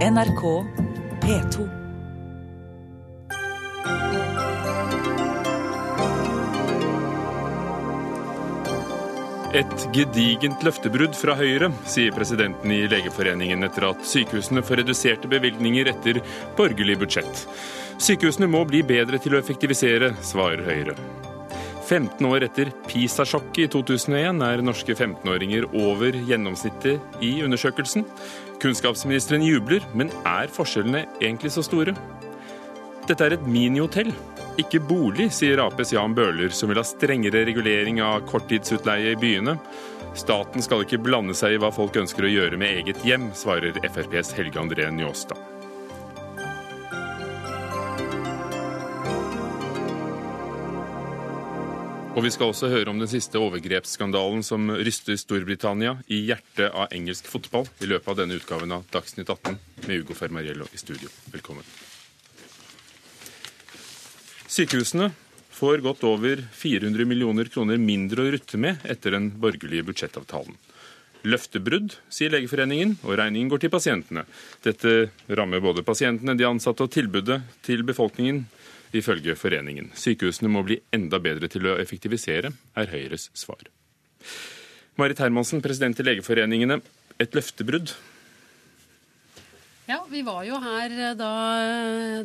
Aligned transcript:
NRK 0.00 0.42
P2. 1.20 1.64
Et 9.52 9.84
gedigent 9.92 10.64
løftebrudd 10.64 11.12
fra 11.12 11.34
Høyre, 11.36 11.68
sier 11.84 12.16
presidenten 12.16 12.72
i 12.72 12.86
Legeforeningen 12.88 13.68
etter 13.68 13.90
at 13.90 14.08
sykehusene 14.08 14.64
får 14.64 14.80
reduserte 14.80 15.28
bevilgninger 15.28 15.92
etter 15.92 16.24
borgerlig 16.56 16.96
budsjett. 17.04 17.44
Sykehusene 18.00 18.48
må 18.48 18.64
bli 18.64 18.80
bedre 18.80 19.20
til 19.20 19.36
å 19.36 19.42
effektivisere, 19.44 20.14
svarer 20.24 20.64
Høyre. 20.64 20.96
15 21.90 22.24
år 22.24 22.46
etter 22.46 22.70
PISA-sjokket 22.88 23.66
i 23.66 23.72
2001 23.74 24.44
er 24.46 24.60
norske 24.64 24.94
15-åringer 24.94 25.74
over 25.74 26.16
gjennomsnittet 26.24 27.20
i 27.26 27.40
undersøkelsen. 27.44 28.06
Kunnskapsministeren 28.60 29.44
jubler, 29.44 29.84
men 29.96 30.10
er 30.28 30.50
forskjellene 30.52 31.06
egentlig 31.20 31.52
så 31.54 31.64
store? 31.64 31.94
Dette 33.08 33.24
er 33.24 33.34
et 33.34 33.46
minihotell, 33.48 34.12
ikke 34.60 34.82
bolig, 34.84 35.30
sier 35.32 35.62
Aps 35.64 35.94
Jan 35.94 36.12
Bøhler, 36.16 36.52
som 36.52 36.68
vil 36.68 36.80
ha 36.80 36.84
strengere 36.84 37.46
regulering 37.48 38.02
av 38.04 38.26
korttidsutleie 38.28 39.14
i 39.14 39.20
byene. 39.20 39.56
Staten 40.18 40.62
skal 40.64 40.84
ikke 40.84 41.00
blande 41.00 41.36
seg 41.38 41.56
i 41.56 41.62
hva 41.62 41.72
folk 41.74 41.96
ønsker 42.02 42.26
å 42.26 42.34
gjøre 42.34 42.60
med 42.60 42.82
eget 42.82 43.00
hjem, 43.06 43.30
svarer 43.36 43.80
FrPs 43.80 44.34
Helge 44.36 44.60
André 44.60 44.90
Njåstad. 44.92 45.49
Og 52.10 52.24
vi 52.26 52.30
skal 52.34 52.50
også 52.50 52.66
høre 52.72 52.90
om 52.90 52.98
den 52.98 53.08
siste 53.10 53.38
overgrepsskandalen 53.38 54.42
som 54.42 54.66
ryster 54.82 55.14
Storbritannia 55.20 55.92
i 56.10 56.24
hjertet 56.26 56.72
av 56.74 56.90
engelsk 56.90 57.28
fotball 57.30 57.68
i 57.78 57.86
løpet 57.86 58.10
av 58.10 58.18
denne 58.18 58.34
utgaven 58.40 58.74
av 58.74 58.88
Dagsnytt 58.90 59.30
18 59.30 59.54
med 59.86 60.02
Ugo 60.02 60.16
Fermariello 60.18 60.66
i 60.74 60.80
studio. 60.80 61.06
Velkommen. 61.30 61.62
Sykehusene 64.50 65.12
får 65.54 65.86
godt 65.86 66.02
over 66.10 66.42
400 66.58 67.06
millioner 67.06 67.46
kroner 67.52 67.78
mindre 67.78 68.26
å 68.26 68.34
rutte 68.34 68.58
med 68.58 68.82
etter 68.90 69.14
den 69.14 69.30
borgerlige 69.38 69.86
budsjettavtalen. 69.92 70.58
Løftebrudd, 71.30 71.94
sier 72.10 72.32
Legeforeningen, 72.32 72.96
og 73.04 73.18
regningen 73.20 73.50
går 73.52 73.62
til 73.62 73.70
pasientene. 73.70 74.24
Dette 74.64 75.12
rammer 75.30 75.62
både 75.62 75.86
pasientene, 75.86 76.34
de 76.34 76.48
ansatte 76.48 76.86
og 76.86 76.90
tilbudet 76.90 77.42
til 77.62 77.84
befolkningen 77.86 78.46
ifølge 78.96 79.36
foreningen. 79.38 79.90
Sykehusene 79.94 80.50
må 80.52 80.64
bli 80.66 80.80
enda 80.94 81.20
bedre 81.22 81.50
til 81.50 81.68
å 81.70 81.76
effektivisere, 81.82 82.52
er 82.76 82.92
Høyres 82.92 83.30
svar. 83.38 83.68
Marit 85.00 85.20
Hermansen, 85.22 85.62
president 85.64 86.00
i 86.00 86.06
Legeforeningene. 86.06 86.80
Et 87.20 87.36
løftebrudd. 87.36 87.92
Ja, 89.90 90.04
Vi 90.06 90.20
var 90.22 90.44
jo 90.46 90.58
her 90.62 90.92
eh, 90.92 91.14
da, 91.18 91.30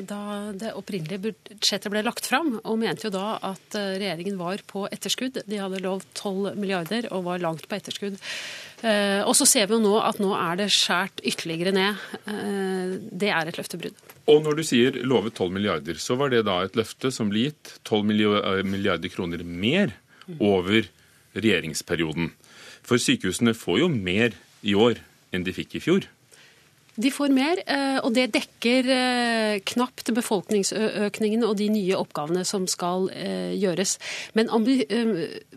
da, 0.05 0.19
det 0.53 0.73
opprinnelige 0.77 1.23
budsjettet 1.23 1.89
ble 1.89 2.03
lagt 2.05 2.27
fram, 2.29 2.59
og 2.61 2.77
mente 2.77 3.07
jo 3.07 3.13
da 3.15 3.39
at 3.47 3.77
eh, 3.79 3.95
regjeringen 3.97 4.37
var 4.37 4.61
på 4.69 4.83
etterskudd. 4.85 5.39
De 5.49 5.61
hadde 5.61 5.81
lovt 5.81 6.11
12 6.13 6.59
milliarder 6.61 7.09
og 7.09 7.25
var 7.25 7.41
langt 7.41 7.65
på 7.65 7.79
etterskudd. 7.79 8.19
Eh, 8.85 9.21
og 9.25 9.33
så 9.39 9.49
ser 9.49 9.65
vi 9.65 9.79
jo 9.79 9.81
nå 9.81 9.95
at 9.97 10.21
nå 10.21 10.29
er 10.37 10.61
det 10.61 10.69
skjært 10.75 11.23
ytterligere 11.25 11.73
ned. 11.73 12.05
Det 13.09 13.33
er 13.33 13.49
et 13.49 13.57
løftebrudd. 13.57 14.04
Og 14.31 14.41
når 14.41 14.57
du 14.57 14.63
sier 14.65 14.95
lovet 15.05 15.35
12 15.37 15.53
milliarder, 15.53 15.99
så 16.01 16.17
var 16.17 16.31
det 16.33 16.45
da 16.47 16.61
et 16.65 16.77
løfte 16.77 17.11
som 17.13 17.29
ble 17.29 17.47
gitt 17.49 17.75
12 17.85 18.07
milliarder 18.65 19.11
kroner 19.13 19.43
mer 19.45 19.93
over 20.39 20.87
regjeringsperioden. 21.37 22.31
For 22.85 23.01
sykehusene 23.01 23.53
får 23.57 23.83
jo 23.83 23.91
mer 23.91 24.33
i 24.65 24.73
år 24.73 25.01
enn 25.35 25.45
de 25.45 25.53
fikk 25.53 25.77
i 25.77 25.83
fjor. 25.83 26.07
De 26.95 27.11
får 27.11 27.31
mer, 27.35 27.59
eh, 27.67 27.97
og 27.99 28.13
det 28.15 28.29
dekker 28.31 28.87
eh, 28.93 29.55
knapt 29.67 30.13
befolkningsøkningen 30.15 31.43
og 31.43 31.57
de 31.59 31.67
nye 31.73 31.97
oppgavene 31.99 32.45
som 32.47 32.67
skal 32.71 33.09
eh, 33.11 33.51
gjøres. 33.59 33.97
Men 34.37 34.47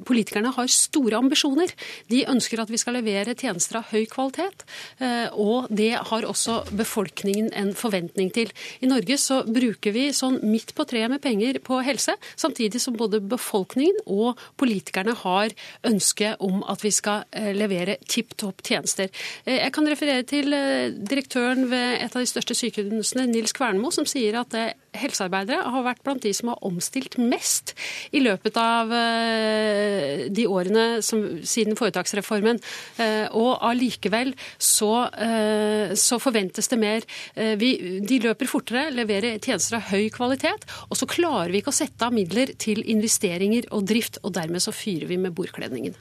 politikerne 0.06 0.50
har 0.56 0.72
store 0.72 1.20
ambisjoner. 1.20 1.70
De 2.10 2.24
ønsker 2.30 2.62
at 2.62 2.72
vi 2.72 2.80
skal 2.80 2.98
levere 2.98 3.36
tjenester 3.38 3.78
av 3.80 3.92
høy 3.92 4.06
kvalitet, 4.10 4.64
og 5.38 5.68
det 5.74 5.90
har 6.10 6.26
også 6.26 6.60
befolkningen 6.76 7.50
en 7.56 7.70
forventning 7.76 8.30
til. 8.34 8.50
I 8.82 8.90
Norge 8.90 9.18
så 9.20 9.40
bruker 9.46 9.94
vi 9.94 10.08
sånn 10.16 10.40
midt 10.46 10.74
på 10.76 10.86
treet 10.88 11.10
med 11.12 11.22
penger 11.24 11.60
på 11.64 11.80
helse, 11.86 12.14
samtidig 12.38 12.80
som 12.82 12.96
både 12.98 13.20
befolkningen 13.22 14.02
og 14.06 14.40
politikerne 14.60 15.14
har 15.22 15.54
ønske 15.86 16.34
om 16.44 16.62
at 16.70 16.84
vi 16.84 16.92
skal 16.94 17.26
levere 17.56 17.98
tipp 18.08 18.34
topp 18.40 18.64
tjenester. 18.66 19.12
Jeg 19.46 19.72
kan 19.74 19.88
referere 19.90 20.26
til 20.28 20.50
direktøren 20.50 21.27
direktøren 21.28 21.68
ved 21.70 22.00
et 22.00 22.14
av 22.14 22.22
de 22.22 22.28
største 22.28 22.54
sykehusene, 22.56 23.26
Nils 23.28 23.52
Kvernmo, 23.52 23.90
som 23.92 24.06
sier 24.08 24.38
at 24.40 24.54
eh, 24.56 24.72
helsearbeidere 24.96 25.60
har 25.68 25.84
vært 25.84 26.02
blant 26.04 26.22
de 26.22 26.32
som 26.32 26.48
har 26.48 26.62
omstilt 26.64 27.18
mest 27.18 27.74
i 28.12 28.20
løpet 28.20 28.56
av 28.56 28.92
eh, 28.92 30.28
de 30.32 30.46
årene 30.48 31.02
som, 31.02 31.20
siden 31.44 31.76
foretaksreformen. 31.76 32.60
Eh, 32.98 33.28
og 33.36 33.58
allikevel 33.60 34.34
så, 34.58 35.08
så, 35.94 36.18
forventes 36.18 36.68
det 36.70 36.78
mer. 36.80 37.04
Vi, 37.60 38.00
de 38.02 38.18
løper 38.24 38.48
fortere, 38.48 38.88
leverer 38.94 39.38
tjenester 39.38 39.78
av 39.78 39.88
høy 39.92 40.08
kvalitet, 40.14 40.66
og 40.88 40.98
så 40.98 41.08
klarer 41.08 41.52
vi 41.52 41.62
ikke 41.62 41.72
å 41.72 41.78
sette 41.78 42.08
av 42.08 42.14
midler 42.16 42.54
til 42.58 42.82
investeringer 42.88 43.68
og 43.76 43.86
drift, 43.88 44.20
og 44.24 44.34
dermed 44.38 44.64
så 44.64 44.74
fyrer 44.74 45.08
vi 45.10 45.20
med 45.20 45.36
bordkledningen. 45.36 45.96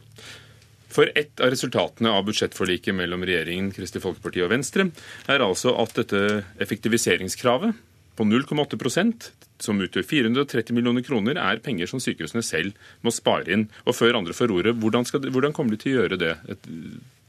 For 0.97 1.11
ett 1.13 1.39
av 1.39 1.51
resultatene 1.53 2.09
av 2.09 2.23
budsjettforliket 2.25 2.95
mellom 2.97 3.21
regjeringen, 3.27 3.69
Kristelig 3.75 4.01
Folkeparti 4.01 4.41
og 4.41 4.49
Venstre 4.49 4.87
er 5.29 5.43
altså 5.45 5.75
at 5.77 5.93
dette 5.99 6.21
effektiviseringskravet 6.63 7.83
på 8.17 8.25
0,8% 8.25 9.27
som 9.61 9.81
utgjør 9.85 10.07
430 10.09 10.73
millioner 10.73 11.05
kroner, 11.05 11.37
er 11.37 11.61
penger 11.61 11.89
som 11.91 12.01
sykehusene 12.01 12.41
selv 12.45 12.73
må 13.05 13.13
spare 13.13 13.53
inn. 13.53 13.67
Og 13.85 13.93
før 13.97 14.17
andre 14.17 14.33
får 14.33 14.53
ordet, 14.55 14.73
hvordan, 14.81 15.05
skal, 15.05 15.29
hvordan 15.33 15.53
kommer 15.53 15.75
de 15.75 15.81
til 15.83 15.93
å 15.93 16.01
gjøre 16.01 16.17
det, 16.21 16.33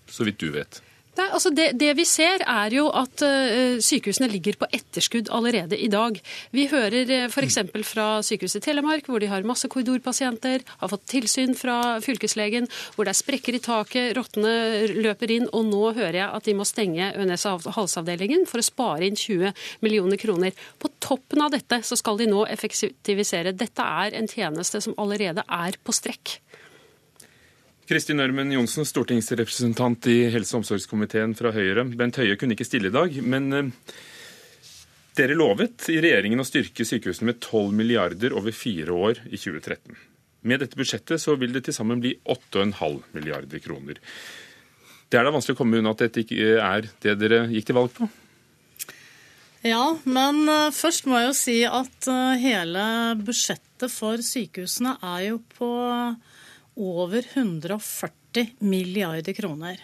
så 0.08 0.24
vidt 0.24 0.40
du 0.40 0.48
vet? 0.56 0.80
Nei, 1.18 1.26
altså 1.34 1.50
det, 1.50 1.72
det, 1.80 1.88
vi 1.98 2.04
ser 2.06 2.44
er 2.46 2.74
jo 2.76 2.84
at 2.94 3.24
uh, 3.26 3.78
sykehusene 3.82 4.28
ligger 4.30 4.54
på 4.60 4.68
etterskudd 4.70 5.32
allerede 5.34 5.74
i 5.74 5.88
dag. 5.90 6.14
Vi 6.54 6.68
hører 6.70 7.10
uh, 7.10 7.14
eh, 7.16 7.24
f.eks. 7.26 7.58
fra 7.88 8.06
Sykehuset 8.22 8.62
Telemark, 8.62 9.08
hvor 9.10 9.18
de 9.18 9.30
har 9.30 9.46
masse 9.48 9.66
korridorpasienter, 9.72 10.62
har 10.78 10.92
fått 10.92 11.08
tilsyn 11.10 11.58
fra 11.58 11.98
fylkeslegen, 12.04 12.70
hvor 12.94 13.08
det 13.08 13.16
er 13.16 13.18
sprekker 13.18 13.58
i 13.58 13.62
taket, 13.64 14.14
rottene 14.14 14.54
løper 14.94 15.34
inn, 15.34 15.50
og 15.50 15.66
nå 15.66 15.84
hører 15.98 16.20
jeg 16.20 16.30
at 16.38 16.46
de 16.46 16.54
må 16.60 16.68
stenge 16.68 17.10
ØNS 17.10 17.48
halsavdelingen 17.74 18.46
for 18.46 18.62
å 18.62 18.68
spare 18.68 19.08
inn 19.08 19.18
20 19.18 19.50
millioner 19.82 20.22
kroner. 20.22 20.54
På 20.78 20.92
toppen 21.02 21.42
av 21.42 21.50
dette 21.56 21.82
så 21.82 21.98
skal 21.98 22.22
de 22.22 22.30
nå 22.30 22.46
effektivisere. 22.46 23.56
Dette 23.58 23.90
er 24.04 24.14
en 24.14 24.30
tjeneste 24.30 24.86
som 24.86 24.94
allerede 25.02 25.42
er 25.42 25.82
på 25.82 25.98
strekk. 25.98 26.38
Kristin 27.88 28.20
Ørmen 28.20 28.50
Johnsen, 28.52 28.84
stortingsrepresentant 28.84 30.06
i 30.12 30.26
helse- 30.28 30.52
og 30.52 30.60
omsorgskomiteen 30.60 31.32
fra 31.38 31.54
Høyre. 31.54 31.86
Bent 31.96 32.18
Høie 32.20 32.34
kunne 32.36 32.52
ikke 32.52 32.66
stille 32.68 32.90
i 32.90 32.92
dag, 32.92 33.14
men 33.24 33.46
eh, 33.56 33.70
dere 35.16 35.36
lovet 35.38 35.86
i 35.88 35.96
regjeringen 36.04 36.42
å 36.42 36.44
styrke 36.44 36.84
sykehusene 36.84 37.30
med 37.30 37.40
12 37.40 37.72
milliarder 37.78 38.36
over 38.36 38.52
fire 38.52 38.92
år 38.92 39.22
i 39.30 39.40
2013. 39.40 39.96
Med 40.44 40.60
dette 40.60 40.76
budsjettet 40.76 41.22
så 41.22 41.38
vil 41.40 41.56
det 41.56 41.64
til 41.64 41.78
sammen 41.78 42.02
bli 42.04 42.12
8,5 42.28 43.00
milliarder 43.16 43.64
kroner. 43.64 43.96
Det 45.08 45.16
er 45.16 45.24
da 45.24 45.32
vanskelig 45.32 45.56
å 45.56 45.62
komme 45.62 45.80
unna 45.80 45.96
at 45.96 46.04
dette 46.04 46.26
ikke 46.26 46.58
er 46.60 46.90
det 47.00 47.16
dere 47.22 47.46
gikk 47.48 47.70
til 47.70 47.78
valg 47.80 47.94
på? 47.96 48.10
Ja, 49.64 49.94
men 50.04 50.44
eh, 50.44 50.74
først 50.76 51.08
må 51.08 51.22
jeg 51.22 51.30
jo 51.30 51.38
si 51.40 51.60
at 51.64 52.10
eh, 52.12 52.36
hele 52.44 52.84
budsjettet 53.24 53.88
for 53.88 54.20
sykehusene 54.20 54.98
er 55.00 55.30
jo 55.30 55.40
på 55.56 55.72
over 56.78 57.24
140 57.34 58.54
milliarder 58.58 59.34
kroner. 59.36 59.80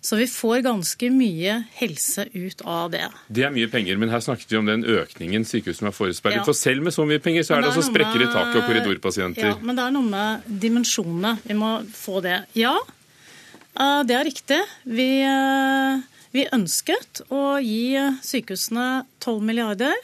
Så 0.00 0.16
vi 0.16 0.26
får 0.30 0.62
ganske 0.62 1.10
mye 1.10 1.54
helse 1.74 2.28
ut 2.32 2.60
av 2.62 2.90
det. 2.92 3.06
Det 3.34 3.42
er 3.44 3.54
mye 3.54 3.68
penger, 3.70 3.98
men 3.98 4.12
her 4.12 4.22
snakket 4.22 4.52
vi 4.52 4.60
om 4.60 4.68
den 4.68 4.84
økningen 4.86 5.46
sykehusene 5.48 5.90
har 5.90 5.96
forespeilet. 5.96 6.40
Ja. 6.40 6.44
For 6.46 6.56
selv 6.56 6.86
med 6.86 6.94
så 6.94 7.06
mye 7.08 7.22
penger, 7.22 7.46
så 7.46 7.56
er 7.56 7.64
det, 7.64 7.68
det 7.68 7.72
er 7.72 7.80
altså 7.80 7.90
sprekker 7.90 8.22
i 8.22 8.28
taket 8.30 8.60
og 8.60 8.68
korridorpasienter. 8.68 9.50
Ja, 9.50 9.56
men 9.58 9.78
det 9.78 9.86
er 9.86 9.96
noe 9.96 10.06
med 10.06 10.46
dimensjonene. 10.62 11.34
Vi 11.48 11.58
må 11.58 11.72
få 11.98 12.22
det. 12.24 12.38
Ja, 12.58 12.76
eh, 13.74 14.02
det 14.06 14.16
er 14.20 14.28
riktig. 14.30 14.60
Vi, 14.86 15.08
eh, 15.26 16.22
vi 16.36 16.46
ønsket 16.54 17.24
å 17.34 17.58
gi 17.58 17.98
sykehusene 18.22 18.88
12 19.18 19.42
milliarder. 19.50 19.98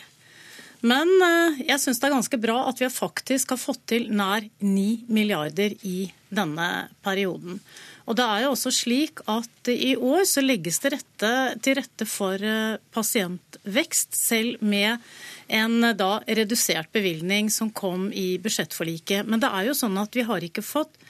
Men 0.84 1.08
eh, 1.24 1.62
jeg 1.70 1.80
syns 1.80 2.00
det 2.00 2.08
er 2.10 2.16
ganske 2.18 2.38
bra 2.40 2.58
at 2.68 2.80
vi 2.82 2.90
faktisk 2.92 3.54
har 3.54 3.60
fått 3.60 3.86
til 3.94 4.10
nær 4.12 4.44
9 4.60 5.06
milliarder 5.08 5.72
i 5.86 6.10
denne 6.34 6.68
perioden. 7.04 7.60
Og 8.04 8.18
det 8.18 8.24
er 8.28 8.42
jo 8.44 8.50
også 8.52 8.72
slik 8.74 9.22
at 9.32 9.70
i 9.72 9.94
år 9.96 10.26
så 10.28 10.42
legges 10.44 10.82
det 10.82 10.92
rette, 10.92 11.30
til 11.64 11.78
rette 11.78 12.08
for 12.08 12.36
eh, 12.36 12.76
pasientvekst, 12.92 14.12
selv 14.18 14.60
med 14.60 15.00
en 15.48 15.78
eh, 15.88 15.96
da 15.96 16.18
redusert 16.28 16.92
bevilgning 16.92 17.48
som 17.54 17.72
kom 17.72 18.10
i 18.12 18.34
budsjettforliket. 18.44 19.24
Men 19.24 19.40
det 19.40 19.48
er 19.56 19.70
jo 19.70 19.78
sånn 19.78 19.96
at 20.02 20.12
vi 20.12 20.26
har 20.28 20.44
ikke 20.44 20.64
fått 20.66 21.00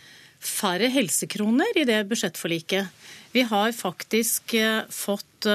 færre 0.45 0.87
helsekroner 0.93 1.81
i 1.81 1.87
det 1.89 1.99
budsjettforliket. 2.07 3.11
Vi 3.35 3.43
har 3.49 3.73
faktisk 3.75 4.53
fått 4.93 5.49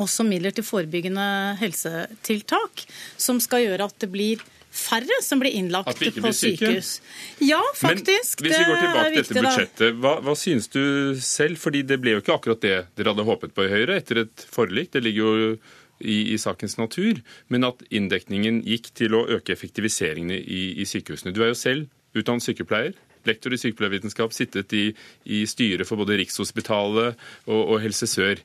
også 0.00 0.26
midler 0.26 0.54
til 0.54 0.66
forebyggende 0.66 1.26
helsetiltak, 1.60 2.84
som 3.20 3.40
skal 3.42 3.66
gjøre 3.66 3.88
at 3.88 3.96
det 4.02 4.10
blir 4.12 4.42
færre 4.74 5.20
som 5.22 5.38
blir 5.38 5.54
innlagt 5.54 6.00
på 6.18 6.32
sykehus. 6.34 6.98
Ja, 7.38 7.60
faktisk. 7.78 8.42
Men 8.42 8.50
hvis 8.50 8.58
vi 8.58 8.66
går 8.70 8.80
tilbake 8.82 9.12
til 9.14 9.22
dette 9.22 9.44
budsjettet, 9.46 10.00
hva, 10.02 10.16
hva 10.24 10.34
synes 10.38 10.68
du 10.72 10.82
selv? 11.22 11.60
Fordi 11.62 11.84
det 11.86 12.00
ble 12.02 12.16
jo 12.16 12.24
ikke 12.24 12.34
akkurat 12.34 12.64
det 12.64 12.76
dere 12.98 13.14
hadde 13.14 13.28
håpet 13.28 13.54
på 13.54 13.66
i 13.66 13.72
Høyre 13.72 14.00
etter 14.02 14.24
et 14.24 14.46
forlik. 14.50 14.90
Det 14.94 15.04
ligger 15.06 15.22
jo 15.22 15.48
i, 16.02 16.18
i, 16.34 16.38
sakens 16.42 16.74
natur. 16.80 17.22
Men 17.54 17.70
at 17.70 17.86
inndekningen 17.94 18.64
gikk 18.66 18.90
til 18.98 19.14
å 19.14 19.24
øke 19.38 19.54
effektiviseringene 19.54 20.40
i, 20.42 20.64
i 20.82 20.88
sykehusene. 20.90 21.34
Du 21.34 21.44
er 21.44 21.54
jo 21.54 21.60
selv 21.62 22.18
utdannet 22.18 22.46
sykepleier 22.46 22.94
lektor 23.24 23.54
i 23.54 23.56
sykepleiervitenskap, 23.56 24.34
sittet 24.36 24.72
i, 24.76 24.90
i 25.24 25.44
styret 25.48 25.88
for 25.88 25.96
både 25.96 26.18
Rikshospitalet 26.20 27.14
og, 27.48 27.60
og 27.62 27.78
Helse 27.80 28.08
Sør. 28.10 28.42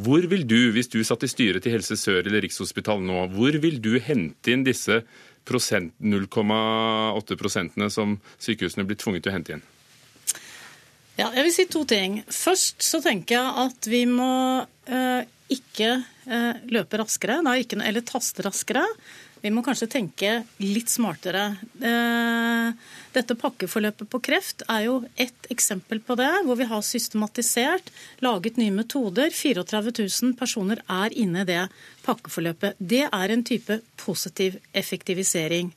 Hvor 0.00 0.24
vil 0.30 0.46
du, 0.48 0.70
hvis 0.74 0.88
du 0.88 1.00
satt 1.04 1.24
i 1.26 1.30
styret 1.30 1.64
til 1.64 1.74
Helse 1.74 1.96
Sør 1.98 2.22
eller 2.22 2.40
Rikshospitalet 2.44 3.04
nå, 3.04 3.24
hvor 3.34 3.56
vil 3.62 3.80
du 3.82 3.98
hente 4.00 4.52
inn 4.54 4.64
disse 4.64 5.02
0,8 5.50 7.36
prosentene 7.40 7.88
som 7.90 8.18
sykehusene 8.38 8.86
blir 8.86 8.98
tvunget 9.00 9.24
til 9.24 9.32
å 9.32 9.34
hente 9.34 9.56
inn? 9.56 9.64
Ja, 11.18 11.28
jeg 11.34 11.44
vil 11.44 11.52
si 11.52 11.66
to 11.68 11.82
ting. 11.84 12.20
Først 12.32 12.84
så 12.86 13.00
tenker 13.04 13.36
jeg 13.36 13.64
at 13.66 13.88
vi 13.90 14.04
må 14.08 14.30
eh, 14.88 15.26
ikke 15.52 15.90
eh, 15.98 16.62
løpe 16.72 17.00
raskere, 17.02 17.40
nei, 17.44 17.58
ikke, 17.64 17.80
eller 17.84 18.06
taste 18.06 18.46
raskere. 18.46 18.84
Vi 19.40 19.50
må 19.52 19.62
kanskje 19.64 19.88
tenke 19.88 20.32
litt 20.60 20.90
smartere. 20.92 21.44
Eh, 21.80 22.72
dette 23.14 23.36
pakkeforløpet 23.40 24.10
på 24.12 24.20
kreft 24.20 24.64
er 24.68 24.84
jo 24.84 24.98
ett 25.16 25.48
eksempel 25.52 26.02
på 26.04 26.16
det, 26.20 26.28
hvor 26.44 26.58
vi 26.60 26.68
har 26.68 26.84
systematisert, 26.84 27.88
laget 28.20 28.60
nye 28.60 28.74
metoder. 28.74 29.32
34 29.32 29.94
000 29.96 30.36
personer 30.40 30.84
er 30.84 31.16
inne 31.16 31.46
i 31.46 31.48
det 31.48 31.64
pakkeforløpet. 32.04 32.76
Det 32.78 33.06
er 33.08 33.32
en 33.32 33.44
type 33.46 33.80
positiv 34.04 34.60
effektivisering. 34.76 35.72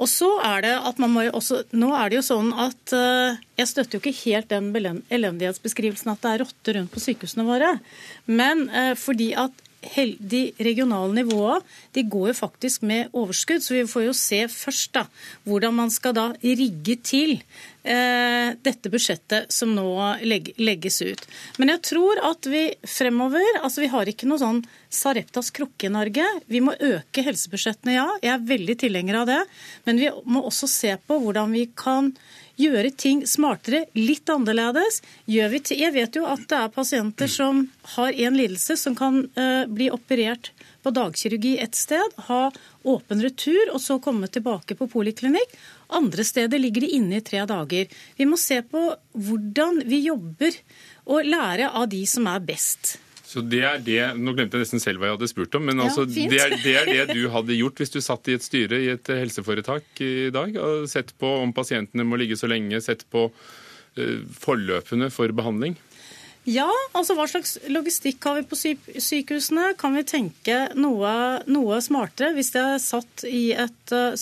Og 0.00 0.08
så 0.08 0.28
er 0.44 0.64
det 0.64 0.76
at 0.88 1.00
man 1.00 1.12
må 1.12 1.26
jo 1.26 1.34
også, 1.36 1.62
Nå 1.76 1.90
er 1.96 2.08
det 2.08 2.20
jo 2.20 2.26
sånn 2.30 2.54
at 2.56 2.94
uh, 2.96 3.40
jeg 3.60 3.68
støtter 3.68 3.98
jo 3.98 4.00
ikke 4.00 4.20
helt 4.22 4.52
den 4.52 5.02
elendighetsbeskrivelsen 5.12 6.12
at 6.14 6.22
det 6.24 6.30
er 6.30 6.44
rotter 6.44 6.78
rundt 6.78 6.92
på 6.94 7.02
sykehusene 7.04 7.44
våre. 7.48 7.74
Men 8.28 8.68
uh, 8.72 8.94
fordi 8.96 9.34
at 9.36 9.66
de 9.80 10.40
regionale 10.60 11.14
nivåene 11.22 11.60
de 11.96 12.04
går 12.04 12.30
jo 12.30 12.36
faktisk 12.36 12.82
med 12.86 13.14
overskudd, 13.16 13.62
så 13.64 13.74
vi 13.74 13.86
får 13.88 14.04
jo 14.06 14.14
se 14.16 14.40
først 14.52 14.92
da, 14.94 15.06
hvordan 15.48 15.74
man 15.74 15.92
skal 15.92 16.14
da 16.16 16.26
rigge 16.42 16.98
til 17.02 17.38
eh, 17.82 18.52
dette 18.60 18.92
budsjettet 18.92 19.50
som 19.52 19.72
nå 19.74 19.86
legg, 20.26 20.52
legges 20.60 21.00
ut. 21.02 21.24
Men 21.58 21.72
jeg 21.74 21.84
tror 21.92 22.20
at 22.30 22.50
vi 22.50 22.66
fremover 22.84 23.62
altså 23.62 23.84
Vi 23.84 23.90
har 23.92 24.08
ikke 24.10 24.28
noe 24.28 24.40
sånn 24.40 24.60
Sareptas 24.90 25.52
krukke 25.54 25.88
i 25.88 25.94
Norge. 25.94 26.26
Vi 26.50 26.60
må 26.64 26.74
øke 26.74 27.24
helsebudsjettene, 27.24 27.94
ja. 27.94 28.06
Jeg 28.22 28.34
er 28.34 28.46
veldig 28.48 28.76
tilhenger 28.84 29.22
av 29.22 29.28
det. 29.30 29.40
Men 29.86 30.02
vi 30.02 30.10
må 30.26 30.42
også 30.48 30.68
se 30.70 30.96
på 31.06 31.20
hvordan 31.22 31.54
vi 31.54 31.68
kan 31.78 32.12
gjøre 32.60 32.92
ting 32.92 33.24
smartere, 33.26 33.86
litt 33.96 34.28
annerledes. 34.30 35.00
jeg 35.26 35.92
vet 35.94 36.16
jo 36.16 36.26
at 36.28 36.46
det 36.48 36.58
er 36.58 36.74
pasienter 36.74 37.30
som 37.30 37.66
har 37.96 38.12
en 38.12 38.36
lidelse 38.36 38.76
som 38.76 38.96
kan 38.96 39.24
uh, 39.36 39.66
bli 39.66 39.90
operert 39.90 40.52
på 40.82 40.92
dagkirurgi 40.96 41.58
et 41.60 41.74
sted, 41.76 42.14
ha 42.28 42.50
åpen 42.88 43.20
retur 43.22 43.72
og 43.74 43.80
så 43.82 43.98
komme 44.00 44.30
tilbake 44.32 44.76
på 44.78 44.88
poliklinikk. 44.88 45.52
Andre 45.88 46.24
steder 46.24 46.58
ligger 46.58 46.86
de 46.86 46.94
inne 46.96 47.18
i 47.18 47.24
tre 47.24 47.44
dager. 47.48 47.90
Vi 48.16 48.28
må 48.28 48.38
se 48.40 48.62
på 48.62 48.86
hvordan 49.12 49.82
vi 49.90 50.04
jobber 50.06 50.56
og 51.10 51.26
lære 51.26 51.70
av 51.74 51.88
de 51.92 52.04
som 52.08 52.28
er 52.30 52.44
best. 52.44 52.96
Så 53.30 53.42
det 53.46 53.60
er 53.62 53.82
det, 53.84 53.98
Nå 54.18 54.34
glemte 54.34 54.58
jeg 54.58 54.66
nesten 54.66 54.82
selv 54.82 54.98
hva 54.98 55.10
jeg 55.10 55.18
hadde 55.18 55.30
spurt 55.30 55.54
om, 55.54 55.68
men 55.68 55.78
ja, 55.78 55.86
altså, 55.86 56.06
det, 56.08 56.26
er, 56.34 56.54
det, 56.64 56.74
er, 56.80 56.90
det 56.90 57.14
du 57.14 57.28
hadde 57.30 57.58
gjort 57.58 57.78
hvis 57.78 57.94
du 57.94 58.00
satt 58.02 58.26
i 58.26 58.34
et 58.34 58.46
styre 58.46 58.80
i 58.82 58.88
et 58.96 59.12
helseforetak 59.14 60.02
i 60.02 60.30
dag 60.34 60.56
og 60.58 60.88
sett 60.90 61.14
på 61.20 61.30
om 61.44 61.54
pasientene 61.54 62.06
må 62.06 62.18
ligge 62.18 62.38
så 62.40 62.50
lenge, 62.50 62.82
sett 62.82 63.06
på 63.12 63.28
uh, 63.30 64.18
forløpene 64.42 65.12
for 65.14 65.30
behandling? 65.36 65.78
Ja, 66.48 66.68
altså 66.96 67.12
hva 67.18 67.26
slags 67.28 67.58
logistikk 67.68 68.24
har 68.24 68.38
vi 68.38 68.46
på 68.48 68.56
sykehusene? 68.56 69.74
Kan 69.78 69.92
vi 69.98 70.06
tenke 70.08 70.56
noe, 70.72 71.10
noe 71.52 71.80
smartere 71.84 72.32
hvis 72.32 72.54
det 72.54 72.62
er 72.64 72.78
satt 72.80 73.24
i 73.28 73.50
et 73.52 73.92
uh, 73.92 74.14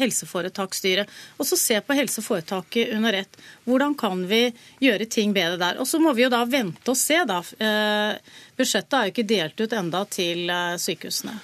helseforetaksstyre? 0.00 1.04
Og 1.38 1.46
så 1.46 1.58
se 1.60 1.78
på 1.78 1.94
helseforetaket 1.94 2.90
under 2.96 3.20
ett. 3.20 3.38
Hvordan 3.70 3.94
kan 3.98 4.24
vi 4.26 4.48
gjøre 4.82 5.06
ting 5.06 5.34
bedre 5.36 5.60
der? 5.62 5.78
Og 5.78 5.86
så 5.86 6.02
må 6.02 6.10
vi 6.18 6.24
jo 6.26 6.32
da 6.32 6.42
vente 6.50 6.90
og 6.90 6.98
se, 6.98 7.20
da. 7.30 7.38
Uh, 7.38 8.18
budsjettet 8.58 8.96
er 8.98 9.06
jo 9.06 9.14
ikke 9.14 9.28
delt 9.30 9.62
ut 9.62 9.76
enda 9.78 10.02
til 10.10 10.50
uh, 10.50 10.74
sykehusene. 10.74 11.36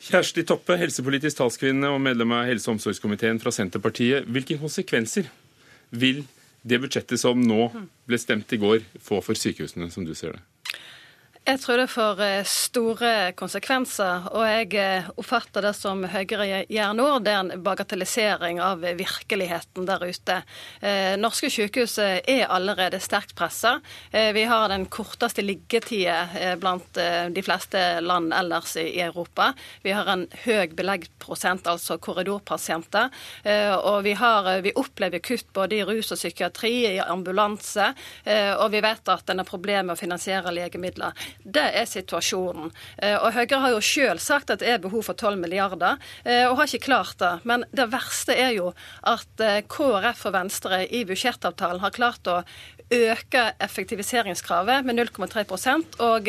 Kjersti 0.00 0.44
Toppe, 0.48 0.76
helsepolitisk 0.80 1.40
talskvinne 1.40 1.88
og 1.92 2.02
medlem 2.04 2.36
av 2.36 2.46
helse- 2.48 2.68
og 2.68 2.76
omsorgskomiteen 2.76 3.40
fra 3.40 3.52
Senterpartiet. 3.52 4.28
Hvilke 4.28 4.60
konsekvenser 4.60 5.32
vil 5.90 6.22
det 6.62 6.80
budsjettet 6.82 7.20
som 7.20 7.40
nå 7.40 7.70
ble 8.08 8.18
stemt 8.20 8.52
i 8.52 8.60
går, 8.60 8.84
få 9.00 9.20
for 9.24 9.38
sykehusene, 9.38 9.90
som 9.92 10.06
du 10.06 10.14
ser 10.18 10.36
det? 10.36 10.42
Jeg 11.50 11.58
tror 11.64 11.80
det 11.80 11.90
får 11.90 12.20
eh, 12.22 12.46
store 12.46 13.12
konsekvenser, 13.34 14.28
og 14.38 14.44
jeg 14.46 14.68
eh, 14.78 15.06
oppfatter 15.18 15.64
det 15.66 15.72
som 15.74 16.04
Høyre 16.06 16.44
gjør 16.70 16.92
nå, 16.94 17.06
det 17.26 17.32
er 17.32 17.40
en 17.40 17.64
bagatellisering 17.64 18.60
av 18.62 18.84
virkeligheten 18.84 19.88
der 19.88 20.04
ute. 20.06 20.36
Eh, 20.78 21.16
norske 21.18 21.50
sykehus 21.50 21.96
er 21.98 22.44
allerede 22.46 23.00
sterkt 23.02 23.34
pressa. 23.34 23.80
Vi 24.12 24.44
har 24.46 24.68
den 24.70 24.84
korteste 24.92 25.42
liggetida 25.42 26.54
blant 26.60 26.94
de 26.94 27.42
fleste 27.42 27.80
land 28.02 28.34
ellers 28.36 28.76
i 28.78 29.00
Europa. 29.02 29.50
Vi 29.82 29.94
har 29.94 30.08
en 30.10 30.26
høy 30.44 30.70
beleggprosent, 30.76 31.66
altså 31.70 31.98
korridorpasienter. 32.02 33.10
Og 33.86 34.02
vi, 34.06 34.14
har, 34.18 34.50
vi 34.64 34.74
opplever 34.78 35.22
kutt 35.24 35.48
både 35.56 35.78
i 35.78 35.84
rus 35.86 36.12
og 36.12 36.20
psykiatri, 36.20 36.74
i 36.90 37.02
ambulanse, 37.02 37.92
og 38.58 38.66
vi 38.74 38.82
vet 38.84 39.12
at 39.14 39.32
en 39.32 39.42
har 39.42 39.48
problemer 39.48 39.88
med 39.90 39.96
å 39.96 40.02
finansiere 40.02 40.54
legemidler. 40.54 41.16
Det 41.44 41.66
er 41.80 41.88
situasjonen. 41.88 42.70
Eh, 42.98 43.16
og 43.16 43.32
Høyre 43.34 43.60
har 43.62 43.74
jo 43.74 43.82
sjøl 43.84 44.20
sagt 44.22 44.52
at 44.52 44.60
det 44.62 44.68
er 44.68 44.82
behov 44.82 45.06
for 45.08 45.16
12 45.16 45.40
milliarder, 45.40 46.00
eh, 46.24 46.44
og 46.48 46.58
har 46.58 46.68
ikke 46.68 46.90
klart 46.90 47.16
det. 47.22 47.32
Men 47.48 47.64
det 47.72 47.88
verste 47.92 48.36
er 48.36 48.52
jo 48.56 48.72
at 49.08 49.44
eh, 49.44 49.62
KrF 49.68 50.26
og 50.28 50.36
Venstre 50.36 50.82
i 50.86 51.04
budsjettavtalen 51.08 51.80
har 51.84 51.96
klart 51.96 52.30
å 52.30 52.40
øke 52.90 53.44
effektiviseringskravet 53.62 54.86
med 54.86 54.98
0,3% 54.98 56.00
og 56.02 56.28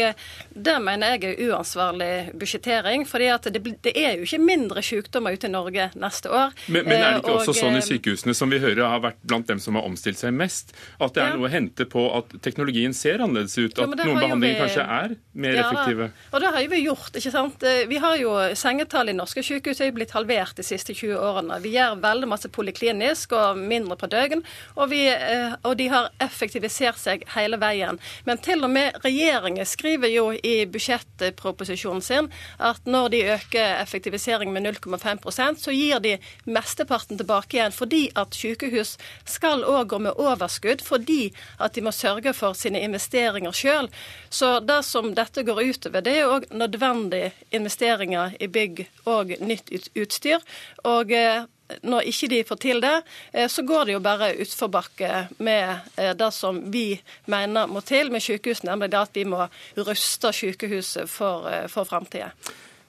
det 0.52 0.75
mener 0.84 1.16
jeg 1.16 1.31
er 1.31 1.52
uansvarlig 1.52 2.31
budsjettering. 2.38 3.06
fordi 3.08 3.30
det, 3.44 3.62
det, 3.84 3.94
er 3.96 4.18
jo 4.18 4.27
ikke 4.27 4.41
mindre 4.41 4.84
sykdommer 4.86 5.34
ute 5.34 5.48
i 5.48 5.51
Norge 5.51 5.89
neste 5.96 6.30
år. 6.30 6.53
Men, 6.68 6.86
men 6.86 6.98
er 6.98 7.10
det 7.15 7.22
ikke 7.24 7.34
og, 7.34 7.41
også 7.41 7.56
sånn 7.58 7.77
i 7.80 7.84
sykehusene, 7.86 8.36
som 8.38 8.51
vi 8.51 8.60
hører 8.62 8.84
har 8.88 9.01
vært 9.03 9.22
blant 9.24 9.48
dem 9.50 9.60
som 9.63 9.77
har 9.80 9.88
omstilt 9.88 10.20
seg 10.20 10.34
mest, 10.36 10.75
at 11.00 11.15
det 11.15 11.24
er 11.24 11.34
ja. 11.34 11.39
noe 11.39 11.50
å 11.50 11.51
hente 11.51 11.88
på 11.89 12.06
at 12.18 12.36
teknologien 12.46 12.94
ser 12.98 13.24
annerledes 13.24 13.58
ut? 13.58 13.77
At 13.77 13.86
ja, 13.86 14.06
noen 14.06 14.20
behandlinger 14.20 14.56
vi... 14.56 14.62
kanskje 14.62 14.86
er 14.86 15.15
mer 15.46 15.58
ja, 15.58 15.65
effektive? 15.65 16.10
Og 16.32 16.44
det 16.44 16.53
har 16.56 16.65
jo 16.65 16.72
vi 16.72 16.82
gjort. 16.86 17.20
ikke 17.22 17.34
sant? 17.34 17.68
Vi 17.91 18.01
har 18.01 18.18
jo 18.22 18.36
Sengetallet 18.62 19.15
i 19.15 19.18
norske 19.18 19.44
sykehus 19.46 19.82
er 19.84 19.94
blitt 19.96 20.13
halvert 20.15 20.58
de 20.60 20.65
siste 20.65 20.94
20 20.96 21.18
årene. 21.18 21.60
Vi 21.63 21.74
gjør 21.75 22.00
veldig 22.03 22.30
masse 22.30 22.51
poliklinisk 22.53 23.36
og 23.38 23.60
mindre 23.60 23.98
på 24.00 24.10
døgn, 24.12 24.44
og, 24.75 24.86
vi, 24.91 25.03
eh, 25.12 25.56
og 25.68 25.77
de 25.80 25.88
har 25.91 26.10
effektivisert 26.51 27.00
seg 27.00 27.24
hele 27.36 27.58
veien. 27.62 28.00
Men 28.25 28.39
til 28.43 28.63
og 28.65 28.72
med 28.74 28.98
regjeringen 29.05 29.65
skriver 29.65 30.12
jo 30.12 30.31
i 30.34 30.65
budsjettproposisjonen 30.67 32.03
sin 32.03 32.29
at 32.60 32.86
når 32.86 33.10
de 33.13 33.22
øker 33.36 33.79
effektivisering 33.81 34.51
med 34.51 34.65
0,5% 34.67 35.62
så 35.63 35.72
gir 35.72 36.00
de 36.03 36.17
mesteparten 36.46 37.17
tilbake 37.17 37.58
igjen 37.58 37.75
fordi 37.75 38.10
at 38.15 38.36
sykehus 38.36 38.98
skal 39.25 39.63
òg 39.63 39.93
gå 39.93 40.01
med 40.08 40.20
overskudd 40.20 40.84
fordi 40.84 41.31
at 41.60 41.75
de 41.75 41.86
må 41.86 41.93
sørge 41.96 42.34
for 42.34 42.58
sine 42.58 42.81
investeringer 42.81 43.55
sjøl. 43.55 43.89
Så 44.29 44.60
det 44.60 44.84
som 44.86 45.13
dette 45.15 45.43
går 45.43 45.63
utover, 45.72 46.03
det 46.03 46.17
er 46.20 46.29
òg 46.31 46.50
nødvendige 46.51 47.31
investeringer 47.51 48.36
i 48.39 48.48
bygg 48.51 48.86
og 49.05 49.34
nytt 49.39 49.72
utstyr. 49.96 50.43
Og 50.88 51.12
eh, 51.15 51.48
når 51.84 52.10
ikke 52.12 52.30
de 52.32 52.42
får 52.48 52.60
til 52.62 52.82
det, 52.84 52.96
eh, 53.34 53.48
så 53.51 53.63
går 53.68 53.86
det 53.86 53.94
jo 53.98 54.04
bare 54.04 54.34
utforbakke 54.42 55.28
med 55.40 55.92
eh, 55.96 56.13
det 56.18 56.32
som 56.36 56.60
vi 56.72 57.01
mener 57.32 57.68
må 57.72 57.84
til 57.86 58.12
med 58.12 58.24
sykehusene, 58.24 58.72
nemlig 58.72 58.92
det 58.92 59.01
at 59.01 59.16
vi 59.16 59.28
må 59.28 59.48
ruste 59.78 60.34
sykehuset 60.34 61.10
for, 61.10 61.48
for 61.72 61.88
framtida. 61.88 62.32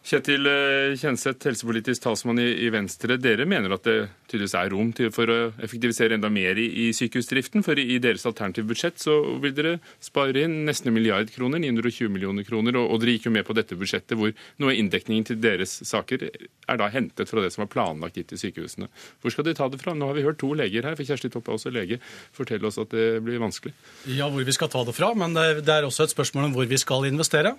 Kjetil 0.02 0.49
eh, 0.50 0.97
Kjenseth, 0.99 1.47
helsepolitisk 1.47 2.02
talsmann 2.02 2.40
i, 2.42 2.66
Venstre. 2.75 3.14
Dere 3.23 3.44
mener 3.47 3.71
at 3.76 3.85
det 3.87 4.09
tydeligvis 4.26 4.54
er 4.59 4.73
rom 4.75 4.88
for 5.14 5.30
å 5.30 5.37
effektivisere 5.62 6.16
enda 6.16 6.26
mer 6.32 6.59
i, 6.59 6.64
i, 6.82 6.87
sykehusdriften. 6.97 7.62
For 7.62 7.78
i 7.78 8.00
deres 8.02 8.26
alternative 8.26 8.66
budsjett 8.66 8.99
så 8.99 9.14
vil 9.42 9.54
dere 9.54 9.76
spare 10.02 10.42
inn 10.42 10.64
nesten 10.66 10.90
en 10.90 10.97
milliard 10.97 11.30
kroner, 11.30 11.62
920 11.62 12.11
millioner 12.11 12.47
kroner. 12.49 12.80
Og, 12.80 12.99
dere 12.99 13.14
gikk 13.14 13.28
jo 13.28 13.35
med 13.37 13.47
på 13.47 13.54
dette 13.54 13.78
budsjettet 13.78 14.18
hvor 14.18 14.35
noe 14.59 14.73
av 14.73 14.80
inndekningen 14.80 15.28
til 15.28 15.38
deres 15.44 15.76
saker 15.87 16.26
er 16.26 16.80
da 16.80 16.88
hentet 16.90 17.30
fra 17.30 17.44
det 17.44 17.52
som 17.54 17.62
var 17.62 17.71
planlagt 17.71 18.18
gitt 18.18 18.32
til 18.32 18.40
sykehusene. 18.42 18.90
Hvor 19.23 19.35
skal 19.37 19.47
de 19.47 19.54
ta 19.54 19.68
det 19.71 19.78
fra? 19.85 19.94
Nå 19.94 20.09
har 20.11 20.18
vi 20.18 20.26
hørt 20.26 20.40
to 20.42 20.50
leger 20.59 20.88
her, 20.88 20.99
for 20.99 21.06
Kjersti 21.06 21.30
Toppe 21.30 21.54
er 21.54 21.61
også 21.61 21.71
lege, 21.71 22.00
Fortell 22.35 22.66
oss 22.66 22.80
at 22.82 22.90
det 22.90 23.23
blir 23.23 23.38
vanskelig. 23.38 23.71
Ja, 24.11 24.26
hvor 24.26 24.42
vi 24.42 24.56
skal 24.56 24.73
ta 24.73 24.82
det 24.88 24.97
fra, 24.99 25.12
men 25.14 25.38
det 25.38 25.71
er 25.71 25.87
også 25.87 26.09
et 26.09 26.16
spørsmål 26.16 26.50
om 26.50 26.59
hvor 26.59 26.66
vi 26.66 26.80
skal 26.82 27.06
investere. 27.06 27.54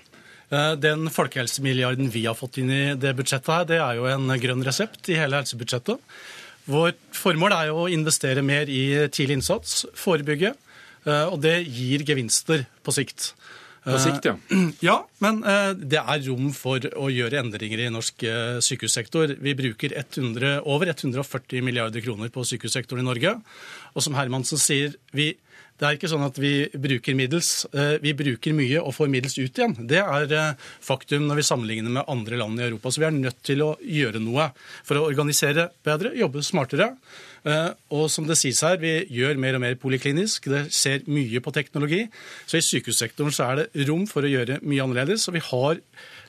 Eh, 0.53 0.73
den 0.77 1.09
folkehelsemilliarden 1.09 2.11
vi 2.13 2.25
har 2.27 2.37
fått 2.37 2.59
inn 2.61 2.71
i 2.73 2.83
det 2.99 3.15
budsjettet, 3.17 3.49
her, 3.49 3.67
det 3.69 3.79
er 3.81 3.97
jo 3.97 4.09
en 4.11 4.33
grønn 4.41 4.65
resept 4.65 5.09
i 5.09 5.17
hele 5.17 5.39
helsebudsjettet. 5.41 6.01
Vårt 6.69 6.99
formål 7.17 7.55
er 7.57 7.71
jo 7.71 7.79
å 7.83 7.89
investere 7.91 8.43
mer 8.45 8.69
i 8.71 8.83
tidlig 9.11 9.39
innsats, 9.39 9.83
forebygge, 9.97 10.53
eh, 11.07 11.25
og 11.25 11.39
det 11.43 11.57
gir 11.65 12.05
gevinster 12.07 12.67
på 12.85 12.95
sikt. 12.95 13.33
På 13.83 13.97
sikt, 13.99 14.29
ja. 14.29 14.37
Ja, 14.87 14.93
men 15.19 15.41
det 15.75 15.99
er 15.99 16.21
rom 16.29 16.53
for 16.55 16.85
å 16.95 17.09
gjøre 17.11 17.41
endringer 17.41 17.81
i 17.83 17.89
norsk 17.91 18.23
sykehussektor. 18.63 19.33
Vi 19.43 19.55
bruker 19.59 19.97
100, 19.99 20.61
over 20.63 20.93
140 20.93 21.65
milliarder 21.67 21.99
kroner 22.05 22.31
på 22.31 22.45
sykehussektoren 22.47 23.03
i 23.03 23.09
Norge. 23.09 23.33
Og 23.91 24.05
som 24.05 24.15
Hermansen 24.15 24.61
sier, 24.61 24.95
vi 25.11 25.33
det 25.81 25.87
er 25.87 25.97
ikke 25.97 26.09
sånn 26.11 26.23
at 26.25 26.37
vi 26.39 26.53
bruker 26.79 27.15
middels. 27.17 27.65
Eh, 27.73 27.97
vi 28.03 28.13
bruker 28.15 28.53
mye 28.55 28.81
og 28.81 28.93
får 28.95 29.09
middels 29.11 29.35
ut 29.39 29.57
igjen. 29.57 29.73
Det 29.89 29.99
er 29.99 30.33
eh, 30.37 30.69
faktum 30.85 31.25
når 31.27 31.41
vi 31.41 31.45
sammenligner 31.47 31.95
med 31.97 32.09
andre 32.11 32.39
land 32.39 32.61
i 32.61 32.67
Europa. 32.67 32.91
Så 32.93 33.01
vi 33.01 33.07
er 33.09 33.15
nødt 33.15 33.41
til 33.45 33.65
å 33.65 33.73
gjøre 33.81 34.21
noe 34.23 34.51
for 34.85 34.99
å 34.99 35.07
organisere 35.09 35.71
bedre, 35.85 36.13
jobbe 36.19 36.45
smartere. 36.45 36.91
Eh, 37.43 37.69
og 37.97 38.05
som 38.13 38.29
det 38.29 38.37
sies 38.39 38.61
her, 38.63 38.77
vi 38.79 38.95
gjør 39.17 39.41
mer 39.41 39.57
og 39.57 39.63
mer 39.65 39.79
poliklinisk. 39.81 40.47
Det 40.53 40.67
ser 40.75 41.07
mye 41.09 41.41
på 41.43 41.55
teknologi. 41.55 42.05
Så 42.45 42.61
i 42.61 42.65
sykehussektoren 42.69 43.33
så 43.33 43.49
er 43.49 43.63
det 43.63 43.87
rom 43.89 44.05
for 44.09 44.23
å 44.23 44.31
gjøre 44.31 44.61
mye 44.61 44.85
annerledes. 44.85 45.25
Og 45.27 45.39
vi 45.39 45.43
har 45.49 45.81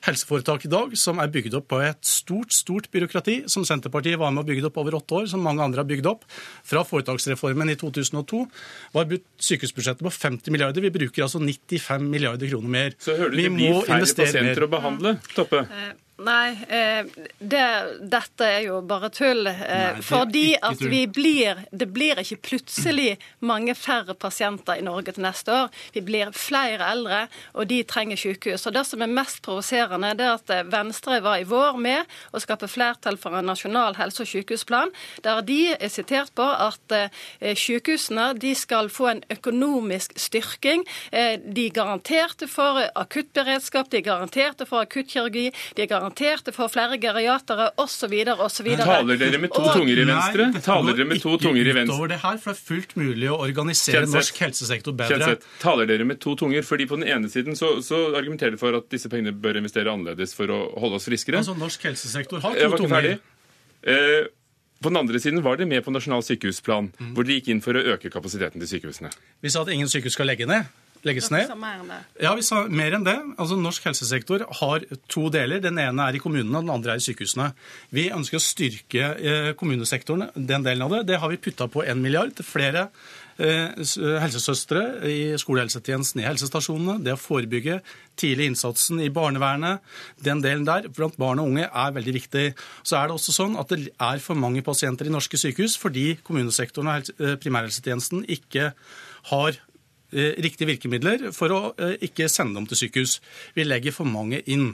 helseforetak 0.05 0.67
i 0.67 0.71
dag 0.73 0.95
som 1.01 1.21
er 1.23 1.33
bygd 1.33 1.57
opp 1.59 1.69
på 1.73 1.81
et 1.85 2.01
stort, 2.07 2.53
stort 2.55 2.91
byråkrati, 2.95 3.43
som 3.51 3.65
Senterpartiet 3.67 4.21
var 4.21 4.35
med 4.35 4.45
og 4.45 4.51
bygde 4.51 4.69
opp 4.69 4.79
over 4.83 4.99
åtte 5.01 5.19
år, 5.21 5.29
som 5.33 5.45
mange 5.45 5.65
andre 5.65 5.83
har 5.83 5.89
bygd 5.89 6.09
opp. 6.11 6.27
Fra 6.67 6.85
foretaksreformen 6.87 7.73
i 7.73 7.79
2002 7.81 8.45
var 8.95 9.19
sykehusbudsjettet 9.49 10.05
på 10.05 10.15
50 10.15 10.55
milliarder. 10.55 10.85
Vi 10.85 10.95
bruker 10.95 11.27
altså 11.27 11.41
95 11.43 12.09
milliarder 12.09 12.51
kroner 12.53 12.75
mer. 12.79 12.97
Så 13.01 13.17
hører 13.17 13.35
du 13.35 13.43
det 13.43 13.53
blir 13.57 13.85
færre 13.89 14.11
pasienter 14.25 14.67
å 14.67 14.73
behandle, 14.73 15.19
Toppe? 15.35 15.65
Nei, 16.23 16.53
eh, 16.69 17.07
det, 17.39 17.63
dette 18.07 18.47
er 18.47 18.61
jo 18.69 18.77
bare 18.87 19.09
tull. 19.11 19.49
Eh, 19.51 19.55
Nei, 19.67 20.03
fordi 20.07 20.53
at 20.63 20.79
vi 20.79 21.09
blir 21.11 21.65
Det 21.75 21.89
blir 21.91 22.21
ikke 22.23 22.39
plutselig 22.39 23.17
mange 23.43 23.75
færre 23.75 24.15
pasienter 24.15 24.79
i 24.79 24.85
Norge 24.87 25.11
til 25.13 25.25
neste 25.25 25.51
år. 25.51 25.73
Vi 25.93 26.05
blir 26.07 26.31
flere 26.31 26.87
eldre, 26.93 27.25
og 27.55 27.67
de 27.67 27.83
trenger 27.83 28.17
sykehus. 28.17 28.67
Og 28.67 28.75
Det 28.75 28.85
som 28.87 29.03
er 29.03 29.11
mest 29.11 29.43
provoserende, 29.43 30.13
det 30.15 30.27
er 30.27 30.35
at 30.39 30.51
eh, 30.55 30.63
Venstre 30.71 31.19
var 31.21 31.41
i 31.43 31.49
vår 31.51 31.81
med 31.83 32.07
å 32.33 32.39
skape 32.39 32.71
flertall 32.71 33.19
for 33.19 33.35
en 33.35 33.51
nasjonal 33.51 33.99
helse- 33.99 34.23
og 34.23 34.31
sykehusplan, 34.31 34.95
der 35.25 35.43
de 35.43 35.75
er 35.75 35.91
sitert 35.91 36.31
på 36.35 36.47
at 36.47 36.95
sykehusene 37.59 38.39
de 38.39 38.55
skal 38.55 38.89
få 38.89 39.09
en 39.11 39.23
økonomisk 39.31 40.15
styrking. 40.19 40.85
De 41.11 41.67
garanterte 41.75 42.47
for 42.49 42.85
akuttberedskap, 42.95 43.91
de 43.91 44.03
garanterte 44.03 44.67
for 44.67 44.85
akuttkirurgi. 44.85 45.51
de 45.75 45.87
garanterte 45.87 46.04
garanterte 46.05 46.53
for 46.53 46.69
flere 46.69 46.99
geriatere 47.01 47.71
osv. 47.81 48.13
osv. 48.45 48.69
Taler 48.77 49.19
dere 49.19 49.39
med 49.41 49.53
to 49.53 49.63
og, 49.63 49.73
tunger 49.73 50.01
i 50.01 50.05
venstre? 50.05 50.49
Nei, 50.53 50.63
Taler 50.65 50.99
dere 50.99 51.09
med 51.09 51.23
to 51.23 51.37
tunger 51.41 51.71
i 51.71 51.75
venstre? 51.75 52.09
Det 52.09 52.21
her, 52.23 52.39
for 52.43 52.53
det 52.53 52.61
er 52.61 52.69
fullt 52.69 52.95
mulig 53.01 53.31
å 53.31 53.39
organisere 53.41 54.03
Kjenseth. 54.03 54.19
norsk 54.19 54.41
helsesektor 54.45 54.97
bedre. 54.99 55.19
Kjenseth. 55.19 55.49
Taler 55.63 55.91
dere 55.91 56.05
med 56.09 56.21
to 56.21 56.37
tunger? 56.37 56.63
fordi 56.65 56.87
på 56.87 56.97
den 57.01 57.09
ene 57.09 57.29
siden 57.29 57.57
så, 57.57 57.81
så 57.83 58.15
argumenterer 58.17 58.55
dere 58.55 58.61
for 58.61 58.77
at 58.79 58.89
disse 58.93 59.11
pengene 59.13 59.35
bør 59.35 59.59
investere 59.61 59.93
annerledes 59.93 60.35
for 60.37 60.51
å 60.53 60.61
holde 60.81 61.01
oss 61.01 61.09
friskere. 61.09 61.43
Altså, 61.43 61.57
norsk 61.59 61.89
helsesektor 61.89 62.45
har 62.45 62.57
to 62.61 62.85
tunger. 62.85 63.19
Eh, 63.83 64.31
på 64.85 64.93
den 64.93 65.01
andre 65.01 65.21
siden 65.21 65.43
var 65.45 65.57
de 65.57 65.67
med 65.69 65.85
på 65.85 65.93
Nasjonal 65.95 66.25
sykehusplan, 66.25 66.91
mm. 66.93 67.13
hvor 67.17 67.25
de 67.25 67.39
gikk 67.39 67.53
inn 67.53 67.63
for 67.65 67.77
å 67.77 67.85
øke 67.95 68.13
kapasiteten 68.13 68.61
til 68.61 68.77
sykehusene. 68.77 69.13
Vi 69.45 69.53
sa 69.53 69.65
at 69.65 69.73
ingen 69.73 69.89
sykehus 69.89 70.17
skal 70.19 70.29
legge 70.29 70.49
ned 70.49 70.69
legges 71.05 71.31
ned. 71.33 71.51
Ja, 72.23 72.35
vi 72.37 72.45
sa 72.47 72.65
mer 72.69 72.97
enn 72.97 73.07
det. 73.07 73.17
Altså, 73.37 73.59
Norsk 73.61 73.89
helsesektor 73.89 74.47
har 74.61 74.87
to 75.13 75.29
deler. 75.33 75.63
Den 75.65 75.81
ene 75.81 76.09
er 76.09 76.17
i 76.17 76.23
kommunene, 76.23 76.63
den 76.65 76.73
andre 76.73 76.95
er 76.95 77.03
i 77.03 77.05
sykehusene. 77.05 77.51
Vi 77.95 78.09
ønsker 78.15 78.41
å 78.41 78.45
styrke 78.45 79.11
eh, 79.19 79.51
kommunesektoren, 79.59 80.31
den 80.35 80.65
delen 80.67 80.87
av 80.87 80.97
det. 80.97 81.05
Det 81.13 81.21
har 81.23 81.33
vi 81.33 81.41
putta 81.45 81.69
på 81.71 81.85
en 81.85 82.01
milliard 82.05 82.33
til 82.37 82.47
flere 82.49 82.87
eh, 83.39 83.85
helsesøstre 84.23 84.85
i 85.11 85.19
skolehelsetjenesten, 85.41 86.23
i 86.23 86.29
helsestasjonene. 86.29 87.01
Det 87.05 87.17
å 87.17 87.21
forebygge 87.21 87.81
tidlig 88.21 88.53
innsatsen 88.53 89.03
i 89.05 89.11
barnevernet, 89.13 89.85
den 90.25 90.41
delen 90.45 90.65
der 90.69 90.89
blant 90.95 91.19
barn 91.21 91.43
og 91.43 91.53
unge 91.53 91.69
er 91.69 91.95
veldig 91.99 92.17
viktig. 92.21 92.47
Så 92.87 92.99
er 93.01 93.11
det 93.11 93.19
også 93.19 93.37
sånn 93.37 93.61
at 93.61 93.75
det 93.75 93.91
er 93.93 94.25
for 94.25 94.39
mange 94.39 94.65
pasienter 94.65 95.11
i 95.11 95.15
norske 95.15 95.41
sykehus 95.41 95.77
fordi 95.81 96.15
kommunesektoren 96.25 96.95
og 96.95 97.15
eh, 97.19 97.39
primærhelsetjenesten 97.43 98.27
ikke 98.39 98.73
har 99.35 99.57
Eh, 99.57 99.74
riktige 100.15 100.69
virkemidler 100.69 101.31
for 101.35 101.53
å 101.55 101.61
eh, 101.79 101.97
ikke 102.07 102.29
sende 102.31 102.59
dem 102.59 102.69
til 102.71 102.85
sykehus. 102.85 103.19
Vi 103.57 103.67
legger 103.67 103.95
for 103.95 104.09
mange 104.09 104.41
inn. 104.51 104.73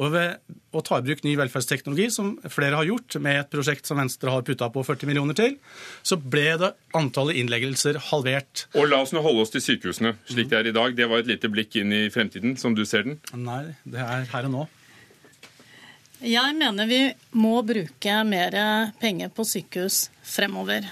Og 0.00 0.12
ved 0.14 0.40
å 0.72 0.82
ta 0.84 0.98
i 0.98 1.04
bruk 1.04 1.22
ny 1.24 1.34
velferdsteknologi, 1.40 2.08
som 2.14 2.34
flere 2.52 2.78
har 2.80 2.88
gjort, 2.88 3.18
med 3.24 3.40
et 3.40 3.50
prosjekt 3.52 3.88
som 3.88 4.00
Venstre 4.00 4.32
har 4.32 4.44
putta 4.46 4.70
på 4.72 4.84
40 4.86 5.10
millioner 5.10 5.36
til, 5.38 5.58
så 6.06 6.16
ble 6.16 6.46
det 6.60 6.72
antallet 6.96 7.40
innleggelser 7.42 8.00
halvert. 8.10 8.66
Og 8.76 8.88
la 8.88 9.02
oss 9.04 9.12
nå 9.16 9.24
holde 9.24 9.44
oss 9.44 9.52
til 9.54 9.64
sykehusene 9.64 10.14
slik 10.30 10.52
det 10.52 10.60
er 10.60 10.70
i 10.70 10.76
dag. 10.76 10.96
Det 10.96 11.08
var 11.10 11.22
et 11.22 11.32
lite 11.32 11.50
blikk 11.52 11.76
inn 11.80 11.92
i 11.92 12.06
fremtiden, 12.12 12.56
som 12.60 12.76
du 12.76 12.84
ser 12.88 13.08
den? 13.08 13.20
Nei, 13.36 13.74
det 13.84 14.00
er 14.04 14.28
her 14.32 14.48
og 14.48 14.56
nå. 14.56 14.66
Jeg 16.22 16.54
mener 16.54 16.86
vi 16.86 17.00
må 17.34 17.56
bruke 17.66 18.18
mer 18.28 18.54
penger 19.02 19.32
på 19.34 19.46
sykehus 19.48 20.04
fremover 20.22 20.86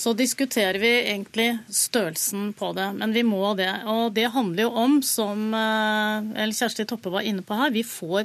så 0.00 0.14
diskuterer 0.16 0.78
vi 0.80 0.90
egentlig 1.02 1.58
størrelsen 1.68 2.54
på 2.56 2.72
det. 2.72 2.86
Men 2.96 3.12
vi 3.12 3.24
må 3.26 3.52
det. 3.58 3.72
Og 3.84 4.14
det 4.16 4.30
handler 4.32 4.64
jo 4.64 4.70
om, 4.80 4.96
som 5.04 5.52
eh, 5.52 6.48
Kjersti 6.56 6.86
Toppe 6.88 7.12
var 7.12 7.26
inne 7.26 7.44
på 7.44 7.58
her, 7.58 7.74
vi 7.74 7.84
får 7.84 8.24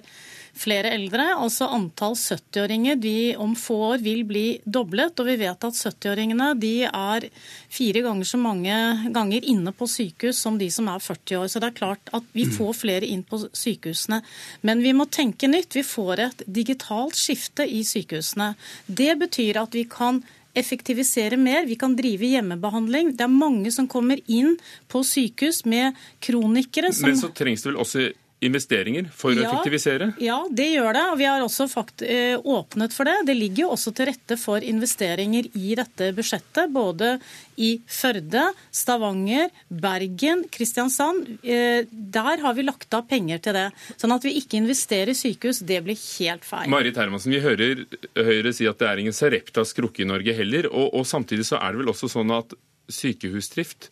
flere 0.55 0.93
eldre. 0.95 1.25
Altså 1.35 1.67
antall 1.75 2.15
70-åringer 2.15 2.95
de 3.03 3.17
om 3.43 3.57
få 3.59 3.75
år 3.89 4.05
vil 4.05 4.23
bli 4.27 4.45
doblet. 4.63 5.19
Og 5.19 5.27
vi 5.27 5.35
vet 5.41 5.67
at 5.67 5.81
70-åringene 5.81 6.53
de 6.61 6.71
er 6.87 7.27
fire 7.67 8.05
ganger 8.05 8.29
så 8.29 8.39
mange 8.39 8.77
ganger 9.17 9.49
inne 9.51 9.75
på 9.75 9.89
sykehus 9.91 10.39
som 10.45 10.61
de 10.61 10.69
som 10.71 10.87
er 10.91 11.03
40 11.03 11.41
år. 11.41 11.51
Så 11.51 11.59
det 11.59 11.73
er 11.73 11.79
klart 11.81 12.13
at 12.15 12.31
vi 12.37 12.47
får 12.55 12.71
flere 12.85 13.11
inn 13.11 13.25
på 13.27 13.41
sykehusene. 13.51 14.21
Men 14.63 14.85
vi 14.85 14.95
må 14.95 15.09
tenke 15.11 15.51
nytt. 15.51 15.75
Vi 15.75 15.83
får 15.83 16.23
et 16.29 16.47
digitalt 16.47 17.19
skifte 17.19 17.67
i 17.67 17.83
sykehusene. 17.83 18.53
Det 18.87 19.11
betyr 19.19 19.59
at 19.65 19.75
vi 19.75 19.83
kan 19.91 20.23
effektivisere 20.55 21.37
mer. 21.37 21.65
Vi 21.69 21.77
kan 21.79 21.95
drive 21.97 22.29
hjemmebehandling. 22.35 23.13
Det 23.17 23.25
er 23.27 23.31
mange 23.31 23.71
som 23.75 23.87
kommer 23.91 24.21
inn 24.25 24.55
på 24.91 25.03
sykehus 25.05 25.63
med 25.69 25.97
kronikere 26.23 26.93
som 26.95 27.09
Men 27.09 27.19
så 27.19 27.31
trengs 27.35 27.65
det 27.65 27.73
vel 27.73 27.81
også 27.83 28.07
investeringer 28.43 29.07
for 29.15 29.31
å 29.31 29.43
effektivisere? 29.45 30.09
Ja, 30.21 30.37
det 30.51 30.67
gjør 30.73 30.91
det. 30.95 31.03
og 31.11 31.19
Vi 31.19 31.27
har 31.27 31.43
også 31.43 31.67
fakt 31.71 32.03
eh, 32.05 32.35
åpnet 32.35 32.93
for 32.93 33.07
det. 33.07 33.15
Det 33.29 33.35
ligger 33.37 33.65
jo 33.65 33.69
også 33.75 33.93
til 33.95 34.09
rette 34.11 34.37
for 34.39 34.63
investeringer 34.65 35.47
i 35.55 35.75
dette 35.79 36.11
budsjettet. 36.15 36.71
Både 36.75 37.15
i 37.61 37.71
Førde, 37.87 38.43
Stavanger, 38.75 39.53
Bergen, 39.69 40.43
Kristiansand. 40.51 41.37
Eh, 41.43 41.87
der 41.89 42.43
har 42.43 42.57
vi 42.57 42.67
lagt 42.67 42.93
av 42.97 43.07
penger 43.09 43.41
til 43.45 43.57
det. 43.57 43.67
Sånn 43.95 44.15
at 44.15 44.27
vi 44.27 44.35
ikke 44.41 44.59
investerer 44.59 45.13
i 45.13 45.17
sykehus, 45.17 45.63
det 45.65 45.81
blir 45.85 45.99
helt 46.19 46.47
feil. 46.47 46.69
Marit 46.71 46.99
Hermansen, 46.99 47.33
vi 47.33 47.43
hører 47.43 47.85
Høyre 48.15 48.51
si 48.55 48.67
at 48.69 48.81
det 48.81 48.89
er 48.89 49.03
ingen 49.03 49.15
Sareptas 49.15 49.73
krukke 49.77 50.03
i 50.03 50.09
Norge 50.09 50.35
heller. 50.35 50.69
Og, 50.73 50.91
og 50.99 51.07
samtidig 51.07 51.47
så 51.47 51.61
er 51.61 51.71
det 51.71 51.85
vel 51.85 51.95
også 51.95 52.11
sånn 52.11 52.35
at 52.35 52.57
sykehusdrift 52.91 53.89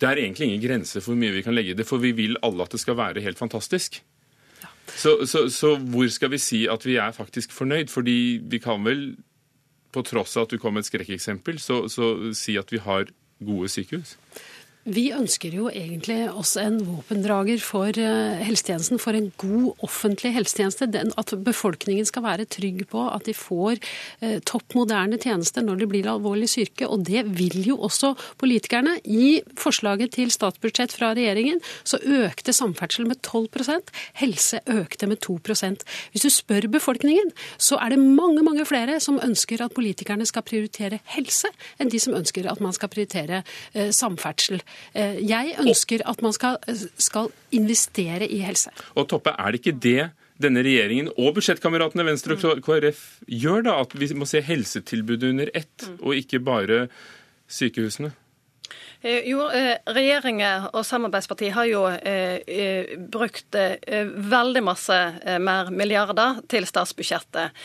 det 0.00 0.08
er 0.08 0.22
egentlig 0.22 0.48
ingen 0.48 0.62
grense 0.62 1.00
for 1.00 1.12
hvor 1.12 1.20
mye 1.20 1.34
vi 1.34 1.42
kan 1.44 1.54
legge 1.54 1.74
i 1.74 1.78
det, 1.78 1.86
for 1.86 2.00
vi 2.02 2.12
vil 2.16 2.38
alle 2.46 2.64
at 2.64 2.72
det 2.72 2.80
skal 2.80 2.96
være 2.96 3.20
helt 3.24 3.38
fantastisk. 3.38 4.00
Så, 4.96 5.26
så, 5.26 5.48
så, 5.52 5.76
hvor 5.76 6.08
skal 6.08 6.30
vi 6.32 6.38
si 6.38 6.64
at 6.66 6.86
vi 6.86 6.96
er 6.96 7.12
faktisk 7.12 7.52
fornøyd? 7.52 7.88
Fordi 7.92 8.40
vi 8.42 8.58
kan 8.58 8.84
vel, 8.84 9.16
på 9.92 10.02
tross 10.02 10.36
av 10.36 10.48
at 10.48 10.54
du 10.54 10.58
kom 10.58 10.74
med 10.74 10.84
et 10.84 10.90
skrekkeksempel, 10.90 11.60
så, 11.62 11.84
så 11.88 12.32
si 12.36 12.56
at 12.58 12.72
vi 12.72 12.80
har 12.82 13.12
gode 13.44 13.68
sykehus? 13.68 14.16
Vi 14.88 15.10
ønsker 15.12 15.52
jo 15.52 15.66
egentlig 15.68 16.22
også 16.32 16.62
en 16.64 16.78
våpendrager 16.86 17.60
for 17.60 17.92
eh, 18.00 18.38
helsetjenesten, 18.40 18.96
for 18.96 19.12
en 19.12 19.26
god 19.36 19.82
offentlig 19.84 20.32
helsetjeneste. 20.32 20.88
at 21.20 21.34
befolkningen 21.44 22.06
skal 22.08 22.22
være 22.24 22.46
trygg 22.48 22.86
på 22.88 23.02
at 23.12 23.26
de 23.28 23.34
får 23.36 23.76
eh, 24.22 24.38
topp 24.40 24.72
moderne 24.74 25.18
tjenester 25.20 25.60
når 25.60 25.82
de 25.82 25.86
blir 25.86 26.08
alvorlig 26.08 26.48
syke. 26.48 26.88
Og 26.88 27.04
det 27.04 27.26
vil 27.28 27.60
jo 27.66 27.76
også 27.76 28.14
politikerne. 28.40 28.96
I 29.04 29.42
forslaget 29.54 30.12
til 30.16 30.32
statsbudsjett 30.32 30.96
fra 30.96 31.12
regjeringen 31.12 31.60
så 31.84 32.00
økte 32.00 32.56
samferdsel 32.56 33.04
med 33.06 33.20
12% 33.20 33.92
helse 34.22 34.62
økte 34.64 35.06
med 35.06 35.20
2% 35.20 35.84
Hvis 36.12 36.24
du 36.24 36.30
spør 36.30 36.70
befolkningen, 36.72 37.34
så 37.58 37.76
er 37.76 37.90
det 37.92 38.00
mange, 38.00 38.42
mange 38.42 38.64
flere 38.64 38.96
som 39.00 39.20
ønsker 39.20 39.60
at 39.60 39.76
politikerne 39.76 40.24
skal 40.24 40.42
prioritere 40.42 41.02
helse, 41.04 41.52
enn 41.78 41.92
de 41.92 42.00
som 42.00 42.16
ønsker 42.16 42.48
at 42.48 42.64
man 42.64 42.72
skal 42.72 42.88
prioritere 42.88 43.44
eh, 43.74 43.92
samferdsel. 43.92 44.64
Eh, 44.94 45.20
jeg 45.26 45.56
ønsker 45.62 46.04
at 46.08 46.22
man 46.24 46.34
skal, 46.36 46.58
skal 47.00 47.30
investere 47.56 48.28
i 48.28 48.40
helse. 48.44 48.72
Og 48.94 49.08
Toppe, 49.10 49.34
er 49.36 49.52
det 49.52 49.62
ikke 49.62 49.78
det 49.82 50.10
denne 50.40 50.62
regjeringen 50.64 51.10
og 51.18 51.34
budsjettkameratene 51.36 52.06
Venstre 52.06 52.36
og 52.38 52.62
KrF 52.64 53.02
gjør, 53.28 53.66
da? 53.66 53.76
At 53.84 53.94
vi 53.98 54.08
må 54.16 54.28
se 54.28 54.40
helsetilbudet 54.44 55.34
under 55.34 55.52
ett, 55.54 55.88
og 56.00 56.16
ikke 56.16 56.40
bare 56.44 56.86
sykehusene? 57.50 58.14
Eh, 59.02 59.24
jo, 59.24 59.46
eh, 59.48 59.78
Regjeringen 59.88 60.66
og 60.76 60.84
samarbeidspartiet 60.84 61.54
har 61.56 61.68
jo 61.70 61.86
eh, 61.88 62.90
brukt 63.10 63.56
veldig 64.30 64.60
masse 64.64 64.96
mer 65.40 65.70
milliarder 65.72 66.42
til 66.50 66.66
statsbudsjettet. 66.68 67.56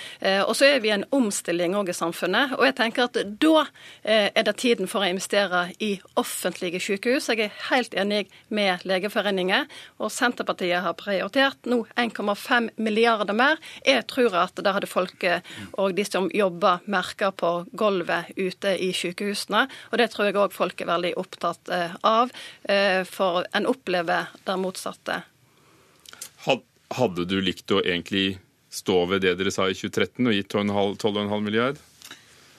og 0.47 0.53
så 0.55 0.65
er 0.65 0.79
vi 0.79 0.89
i 0.89 0.93
en 0.95 1.05
omstilling 1.11 1.75
òg 1.75 1.89
i 1.91 1.95
samfunnet. 1.95 2.55
Og 2.57 2.63
jeg 2.65 2.75
tenker 2.77 3.05
at 3.05 3.17
da 3.41 3.65
er 4.03 4.43
det 4.47 4.55
tiden 4.57 4.87
for 4.87 5.03
å 5.03 5.09
investere 5.09 5.67
i 5.79 5.99
offentlige 6.15 6.79
sykehus. 6.79 7.29
Jeg 7.29 7.45
er 7.45 7.57
helt 7.69 7.93
enig 7.93 8.29
med 8.49 8.85
Legeforeningen. 8.85 9.67
Og 9.99 10.11
Senterpartiet 10.11 10.81
har 10.81 10.97
prioritert 10.97 11.69
nå 11.69 11.83
1,5 11.95 12.71
milliarder 12.77 13.35
mer. 13.37 13.59
Jeg 13.85 14.07
tror 14.07 14.35
at 14.45 14.55
det 14.55 14.73
hadde 14.73 14.89
folk 14.89 15.25
og 15.77 15.95
de 15.95 16.05
som 16.07 16.29
jobber, 16.33 16.81
merka 16.85 17.31
på 17.31 17.65
gulvet 17.73 18.31
ute 18.37 18.75
i 18.79 18.91
sykehusene. 18.93 19.67
Og 19.91 19.99
det 19.99 20.11
tror 20.13 20.29
jeg 20.29 20.39
òg 20.39 20.55
folk 20.55 20.81
er 20.81 20.91
veldig 20.93 21.15
opptatt 21.17 21.24
opptatt 21.25 21.73
eh, 21.73 21.95
av, 22.05 22.31
eh, 22.63 23.01
for 23.09 23.43
en 23.51 23.67
opplever 23.71 24.31
det 24.45 24.59
motsatte. 24.61 25.23
Hadde 26.95 27.25
du 27.25 27.39
likt 27.41 27.71
å 27.73 27.81
egentlig 27.81 28.37
stå 28.69 28.99
ved 29.09 29.23
det 29.25 29.33
dere 29.39 29.51
sa 29.51 29.65
i 29.67 29.73
2013 29.73 30.27
og 30.29 30.35
gitt 30.35 30.53
12,5 30.53 31.41
milliard? 31.41 31.79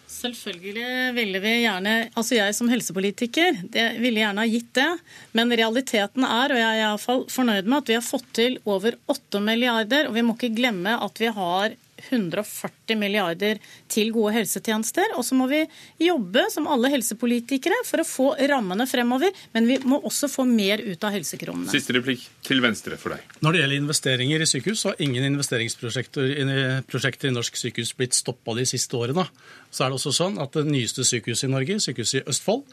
Selvfølgelig 0.07 1.13
ville 1.17 1.41
vi 1.43 1.53
gjerne 1.65 1.95
Altså 2.15 2.37
jeg 2.37 2.55
som 2.55 2.69
helsepolitiker 2.71 3.59
det 3.75 3.87
ville 3.99 4.23
gjerne 4.23 4.45
ha 4.45 4.51
gitt 4.51 4.71
det. 4.79 4.91
Men 5.37 5.53
realiteten 5.53 6.27
er, 6.27 6.55
og 6.55 6.61
jeg 6.61 6.69
er 6.69 6.83
iallfall 6.85 7.25
fornøyd 7.33 7.67
med, 7.67 7.79
at 7.83 7.91
vi 7.91 7.99
har 7.99 8.07
fått 8.07 8.29
til 8.39 8.59
over 8.65 8.97
8 9.13 9.43
milliarder. 9.45 10.09
Og 10.09 10.17
vi 10.17 10.25
må 10.27 10.37
ikke 10.37 10.55
glemme 10.57 10.95
at 11.07 11.23
vi 11.23 11.31
har 11.39 11.77
140 12.09 12.99
milliarder 13.01 13.61
til 13.93 14.13
gode 14.15 14.35
helsetjenester. 14.37 15.15
Og 15.17 15.25
så 15.27 15.37
må 15.39 15.49
vi 15.51 15.63
jobbe 16.03 16.47
som 16.53 16.69
alle 16.71 16.91
helsepolitikere 16.93 17.83
for 17.89 18.03
å 18.03 18.09
få 18.09 18.29
rammene 18.51 18.87
fremover. 18.91 19.35
Men 19.57 19.69
vi 19.71 19.79
må 19.89 20.01
også 20.07 20.31
få 20.33 20.47
mer 20.49 20.83
ut 20.85 21.07
av 21.07 21.15
helsekronene. 21.17 21.71
Siste 21.73 21.97
replikk 21.97 22.25
til 22.47 22.63
Venstre 22.65 22.99
for 23.01 23.17
deg. 23.17 23.37
Når 23.45 23.57
det 23.57 23.63
gjelder 23.63 23.83
investeringer 23.83 24.45
i 24.45 24.51
sykehus, 24.51 24.83
så 24.83 24.93
har 24.93 25.03
ingen 25.07 25.29
investeringsprosjekter 25.33 27.31
i 27.31 27.35
norsk 27.35 27.63
sykehus 27.63 27.95
blitt 27.99 28.17
stoppa 28.17 28.57
de 28.59 28.67
siste 28.69 28.99
årene. 28.99 29.27
Så 29.71 29.85
er 29.85 29.91
det 29.91 30.01
også 30.01 30.15
sånn 30.15 30.39
at 30.43 30.55
det 30.57 30.67
nyeste 30.69 31.05
sykehuset 31.07 31.49
i 31.49 31.53
Norge, 31.53 31.81
sykehuset 31.83 32.23
i 32.23 32.27
Østfold, 32.31 32.65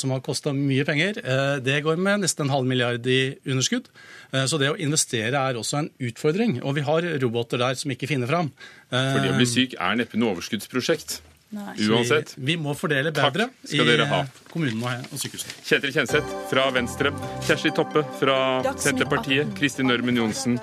som 0.00 0.12
har 0.14 0.22
kosta 0.24 0.52
mye 0.56 0.84
penger. 0.88 1.20
Eh, 1.22 1.54
det 1.64 1.80
går 1.84 2.00
med 2.00 2.24
nesten 2.24 2.46
en 2.46 2.54
halv 2.54 2.68
milliard 2.68 3.06
i 3.06 3.36
underskudd. 3.44 3.90
Eh, 4.32 4.46
så 4.48 4.60
det 4.60 4.72
å 4.72 4.78
investere 4.80 5.36
er 5.36 5.58
også 5.60 5.82
en 5.82 5.90
utfordring. 6.10 6.58
Og 6.62 6.78
vi 6.78 6.86
har 6.86 7.08
roboter 7.22 7.60
der 7.60 7.78
som 7.80 7.92
ikke 7.92 8.08
finner 8.10 8.30
fram. 8.30 8.52
For 8.88 9.20
det 9.20 9.34
å 9.34 9.38
bli 9.38 9.48
syk 9.48 9.76
er 9.78 9.98
neppe 10.00 10.20
noe 10.20 10.36
overskuddsprosjekt. 10.36 11.20
Nei. 11.56 11.72
Uansett. 11.88 12.34
Vi, 12.36 12.44
vi, 12.50 12.56
må 12.60 12.74
fordele 12.76 13.12
bedre 13.16 13.48
i 13.72 13.78
kommunene 14.50 14.98
og 15.08 15.16
sykehusene. 15.16 15.54
Kjetil 15.64 15.94
Kjenseth 15.94 16.34
fra 16.50 16.66
Venstre, 16.76 17.14
Kjersti 17.48 17.72
Toppe 17.76 18.04
fra 18.20 18.36
Senterpartiet, 18.76 19.54
Kristin 19.56 19.94
Ørmen 19.94 20.20
Johnsen 20.20 20.60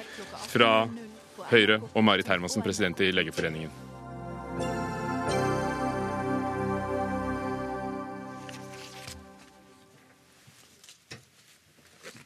fra 0.52 0.86
Høyre 1.50 1.82
og 1.94 2.06
Marit 2.06 2.30
Hermansen, 2.30 2.66
president 2.66 3.02
i 3.02 3.10
Legeforeningen. 3.18 3.85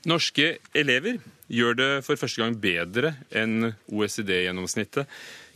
Norske 0.08 0.54
elever 0.78 1.18
gjør 1.52 1.76
det 1.76 1.90
for 2.08 2.20
første 2.20 2.40
gang 2.40 2.54
bedre 2.62 3.18
enn 3.36 3.74
OECD-gjennomsnittet 3.92 5.10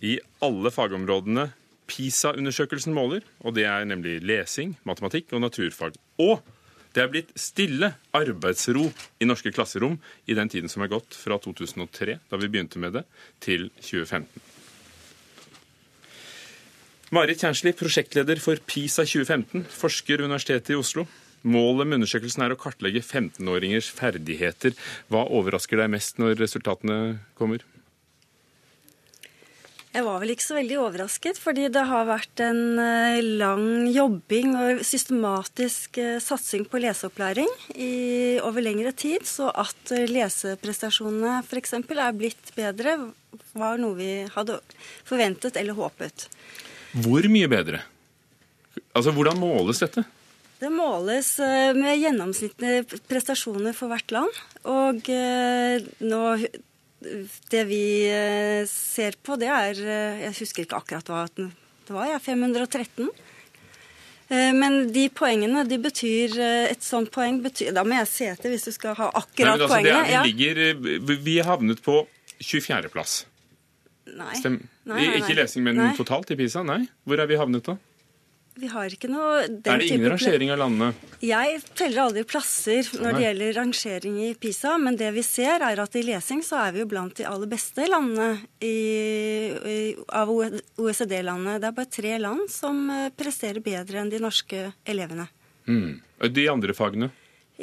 i 0.04 0.18
alle 0.44 0.72
fagområdene 0.74 1.46
PISA-undersøkelsen 1.88 2.96
måler, 2.96 3.24
og 3.44 3.56
det 3.56 3.68
er 3.70 3.86
nemlig 3.88 4.18
lesing, 4.24 4.76
matematikk 4.88 5.32
og 5.36 5.44
naturfag. 5.46 5.96
Og 6.20 6.42
det 6.94 7.04
er 7.04 7.12
blitt 7.12 7.32
stille 7.40 7.94
arbeidsro 8.16 8.90
i 9.22 9.28
norske 9.28 9.54
klasserom 9.56 9.96
i 10.28 10.36
den 10.38 10.52
tiden 10.52 10.72
som 10.72 10.84
er 10.84 10.92
gått 10.92 11.16
fra 11.18 11.40
2003, 11.42 12.20
da 12.30 12.40
vi 12.40 12.52
begynte 12.52 12.82
med 12.82 13.00
det, 13.00 13.06
til 13.44 13.70
2015. 13.80 14.28
Marit 17.14 17.44
Kjernsli, 17.44 17.76
prosjektleder 17.78 18.40
for 18.42 18.58
PISA 18.58 19.06
2015, 19.06 19.68
forsker 19.70 20.18
ved 20.18 20.32
Universitetet 20.32 20.74
i 20.74 20.80
Oslo. 20.80 21.06
Målet 21.44 21.90
med 21.90 22.00
undersøkelsen 22.00 22.46
er 22.46 22.56
å 22.56 22.60
kartlegge 22.60 23.04
15-åringers 23.04 23.90
ferdigheter. 23.92 24.76
Hva 25.12 25.26
overrasker 25.28 25.82
deg 25.82 25.92
mest 25.92 26.22
når 26.22 26.38
resultatene 26.40 27.00
kommer? 27.40 27.66
Jeg 29.94 30.08
var 30.08 30.24
vel 30.24 30.32
ikke 30.34 30.46
så 30.48 30.56
veldig 30.58 30.78
overrasket, 30.82 31.38
fordi 31.38 31.68
det 31.70 31.84
har 31.86 32.08
vært 32.08 32.42
en 32.42 32.80
eh, 32.82 33.20
lang 33.22 33.92
jobbing 33.94 34.56
og 34.58 34.80
systematisk 34.90 36.00
eh, 36.02 36.16
satsing 36.24 36.64
på 36.66 36.82
leseopplæring 36.82 37.52
i, 37.76 37.92
over 38.42 38.66
lengre 38.66 38.90
tid. 38.98 39.28
Så 39.30 39.52
at 39.52 39.94
eh, 39.94 40.08
leseprestasjonene 40.10 41.44
f.eks. 41.44 41.78
er 41.78 42.18
blitt 42.18 42.56
bedre, 42.58 42.96
var 43.54 43.78
noe 43.82 44.00
vi 44.00 44.10
hadde 44.34 44.58
forventet 45.06 45.62
eller 45.62 45.78
håpet. 45.78 46.26
Hvor 47.06 47.30
mye 47.30 47.52
bedre? 47.52 47.86
Altså, 48.98 49.14
Hvordan 49.14 49.38
måles 49.38 49.84
dette? 49.84 50.08
Det 50.64 50.70
måles 50.72 51.34
eh, 51.44 51.74
med 51.76 51.98
gjennomsnittlige 52.00 53.02
prestasjoner 53.10 53.76
for 53.76 53.92
hvert 53.92 54.14
land. 54.16 54.38
Og 54.72 55.10
eh, 55.12 55.84
nå 56.08 56.22
Det 57.44 57.64
vi 57.68 57.84
eh, 58.08 58.64
ser 58.70 59.18
på, 59.20 59.36
det 59.36 59.50
er 59.52 59.82
Jeg 60.24 60.34
husker 60.40 60.64
ikke 60.64 60.80
akkurat 60.80 61.12
hva 61.12 61.26
det 61.36 61.50
var. 61.92 62.08
Ja, 62.08 62.20
513. 62.24 63.12
Men 64.34 64.88
de 64.96 65.10
poengene 65.14 65.66
de 65.68 65.78
betyr 65.84 66.32
Et 66.42 66.82
sånt 66.82 67.12
poeng 67.14 67.42
betyr 67.44 67.74
Da 67.76 67.84
må 67.86 67.98
jeg 68.00 68.08
se 68.10 68.30
etter 68.32 68.50
hvis 68.50 68.64
du 68.66 68.72
skal 68.74 68.96
ha 68.98 69.10
akkurat 69.20 69.60
Nei, 69.60 69.66
altså, 69.68 69.68
poengene. 69.68 70.00
Er, 70.08 70.24
vi, 70.24 70.32
ligger, 70.32 71.20
vi 71.28 71.36
havnet 71.44 71.84
på 71.84 72.00
24.-plass. 72.40 73.18
Nei. 74.16 74.32
Nei, 74.48 74.56
nei, 74.90 75.04
Ikke 75.20 75.36
lesing, 75.38 75.68
men 75.68 75.84
totalt 76.00 76.32
i 76.34 76.40
PISA? 76.40 76.64
Nei. 76.66 76.86
Hvor 77.04 77.20
er 77.20 77.30
vi 77.30 77.38
havnet 77.38 77.68
da? 77.68 77.76
Vi 78.60 78.70
har 78.70 78.94
ikke 78.94 79.10
noe 79.10 79.44
Er 79.48 79.82
det 79.82 79.88
ingen 79.90 80.12
rangering 80.14 80.52
av 80.54 80.60
landene? 80.62 80.92
Jeg 81.26 81.62
teller 81.74 82.04
aldri 82.04 82.24
plasser 82.28 82.86
når 83.02 83.18
det 83.18 83.24
gjelder 83.24 83.56
rangering 83.58 84.20
i 84.28 84.30
PISA, 84.38 84.76
men 84.82 84.98
det 85.00 85.10
vi 85.16 85.24
ser 85.26 85.66
er 85.66 85.82
at 85.82 85.98
i 85.98 86.04
lesing 86.06 86.44
så 86.46 86.60
er 86.68 86.76
vi 86.76 86.84
jo 86.84 86.90
blant 86.92 87.18
de 87.18 87.26
aller 87.30 87.50
beste 87.50 87.88
landene 87.90 88.44
i, 88.62 88.76
i, 89.74 89.80
av 90.14 90.30
OECD-landene. 90.30 91.58
Det 91.64 91.72
er 91.72 91.78
bare 91.80 91.94
tre 91.98 92.14
land 92.22 92.46
som 92.54 92.86
eh, 92.94 93.10
presterer 93.18 93.64
bedre 93.64 94.04
enn 94.04 94.14
de 94.14 94.22
norske 94.22 94.68
elevene. 94.86 95.26
Mm. 95.66 96.02
De 96.34 96.48
andre 96.52 96.78
fagene? 96.78 97.10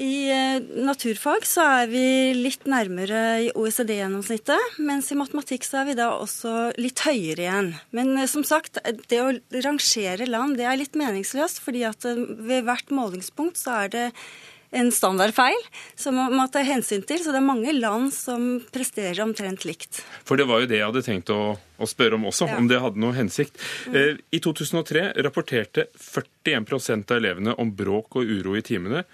I 0.01 0.31
eh, 0.33 0.63
naturfag 0.81 1.45
så 1.45 1.65
er 1.83 1.91
vi 1.91 2.05
litt 2.33 2.65
nærmere 2.71 3.19
i 3.45 3.51
OECD-gjennomsnittet, 3.53 4.79
mens 4.81 5.11
i 5.13 5.19
matematikk 5.21 5.67
så 5.67 5.83
er 5.83 5.91
vi 5.91 5.97
da 5.99 6.07
også 6.17 6.71
litt 6.81 7.03
høyere 7.05 7.45
igjen. 7.45 7.69
Men 7.97 8.15
eh, 8.17 8.31
som 8.31 8.47
sagt, 8.47 8.81
det 8.81 9.21
å 9.21 9.35
rangere 9.61 10.29
land 10.31 10.57
det 10.57 10.65
er 10.71 10.81
litt 10.81 10.97
meningsløst, 10.97 11.61
fordi 11.61 11.85
at 11.91 12.09
eh, 12.09 12.25
ved 12.49 12.65
hvert 12.69 12.95
målingspunkt 12.97 13.61
så 13.61 13.83
er 13.83 13.93
det 13.93 14.07
en 14.71 14.89
standardfeil 14.95 15.61
som 15.99 16.17
man 16.17 16.33
må 16.39 16.49
ta 16.49 16.63
hensyn 16.65 17.05
til. 17.05 17.21
Så 17.21 17.35
det 17.35 17.43
er 17.43 17.49
mange 17.51 17.77
land 17.77 18.15
som 18.17 18.61
presterer 18.73 19.21
omtrent 19.27 19.69
likt. 19.69 20.01
For 20.25 20.41
det 20.41 20.49
var 20.49 20.63
jo 20.63 20.71
det 20.71 20.81
jeg 20.81 20.89
hadde 20.95 21.05
tenkt 21.05 21.33
å, 21.35 21.43
å 21.59 21.89
spørre 21.91 22.17
om 22.17 22.31
også, 22.31 22.49
ja. 22.49 22.57
om 22.57 22.71
det 22.71 22.81
hadde 22.81 23.03
noe 23.03 23.19
hensikt. 23.19 23.61
Mm. 23.91 24.21
I 24.33 24.41
2003 24.41 25.11
rapporterte 25.27 25.91
41% 25.93 27.11
av 27.11 27.21
elevene 27.21 27.59
om 27.61 27.75
bråk 27.75 28.23
og 28.23 28.39
uro 28.39 28.57
i 28.57 28.65
timene. 28.65 29.05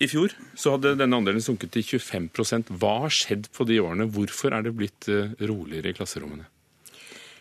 I 0.00 0.08
fjor 0.08 0.32
så 0.56 0.74
hadde 0.74 0.94
denne 0.96 1.18
andelen 1.20 1.42
sunket 1.44 1.74
til 1.74 1.84
25 2.00 2.70
Hva 2.80 2.94
har 3.02 3.12
skjedd 3.12 3.50
på 3.52 3.66
de 3.68 3.76
årene? 3.82 4.08
Hvorfor 4.08 4.56
er 4.56 4.64
det 4.64 4.72
blitt 4.78 5.08
eh, 5.12 5.34
roligere 5.44 5.92
i 5.92 5.96
klasserommene? 5.96 6.46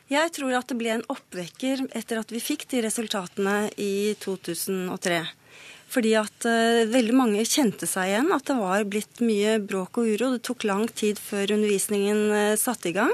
Jeg 0.10 0.34
tror 0.36 0.56
at 0.58 0.67
det 0.67 0.76
ble 0.80 0.91
en 0.98 1.06
oppvekker 1.13 1.86
etter 1.95 2.19
at 2.19 2.34
vi 2.34 2.41
fikk 2.43 2.65
de 2.72 2.82
resultatene 2.84 3.69
i 3.80 4.17
2003. 4.19 5.22
Fordi 5.89 6.15
at 6.17 6.48
uh, 6.50 6.89
veldig 6.89 7.15
mange 7.17 7.45
kjente 7.45 7.88
seg 7.89 8.12
igjen, 8.12 8.32
at 8.34 8.45
det 8.50 8.58
var 8.58 8.84
blitt 8.89 9.22
mye 9.26 9.56
bråk 9.62 10.02
og 10.02 10.10
uro. 10.10 10.32
Det 10.34 10.43
tok 10.45 10.65
lang 10.69 10.89
tid 10.89 11.22
før 11.22 11.56
undervisningen 11.56 12.26
uh, 12.34 12.58
satte 12.60 12.89
i 12.91 12.95
gang. 12.98 13.13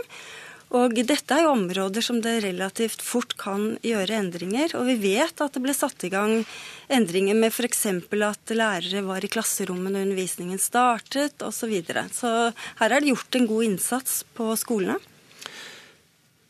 Og 0.75 0.97
dette 1.07 1.31
er 1.31 1.45
jo 1.45 1.53
områder 1.53 2.03
som 2.03 2.17
det 2.23 2.41
relativt 2.43 3.03
fort 3.05 3.37
kan 3.39 3.77
gjøre 3.85 4.17
endringer. 4.17 4.73
Og 4.75 4.89
vi 4.89 4.95
vet 5.15 5.39
at 5.41 5.55
det 5.55 5.63
ble 5.63 5.75
satt 5.75 6.03
i 6.03 6.11
gang 6.11 6.41
endringer 6.91 7.37
med 7.37 7.53
f.eks. 7.53 7.85
at 7.87 8.55
lærere 8.55 9.05
var 9.07 9.23
i 9.23 9.31
klasserommet 9.31 9.93
når 9.93 10.09
undervisningen 10.09 10.59
startet 10.59 11.39
osv. 11.39 11.53
Så, 11.65 11.69
videre. 11.71 12.03
så 12.13 12.29
her 12.81 12.93
er 12.93 13.01
det 13.01 13.09
gjort 13.09 13.35
en 13.39 13.47
god 13.49 13.63
innsats 13.65 14.19
på 14.37 14.51
skolene. 14.59 14.99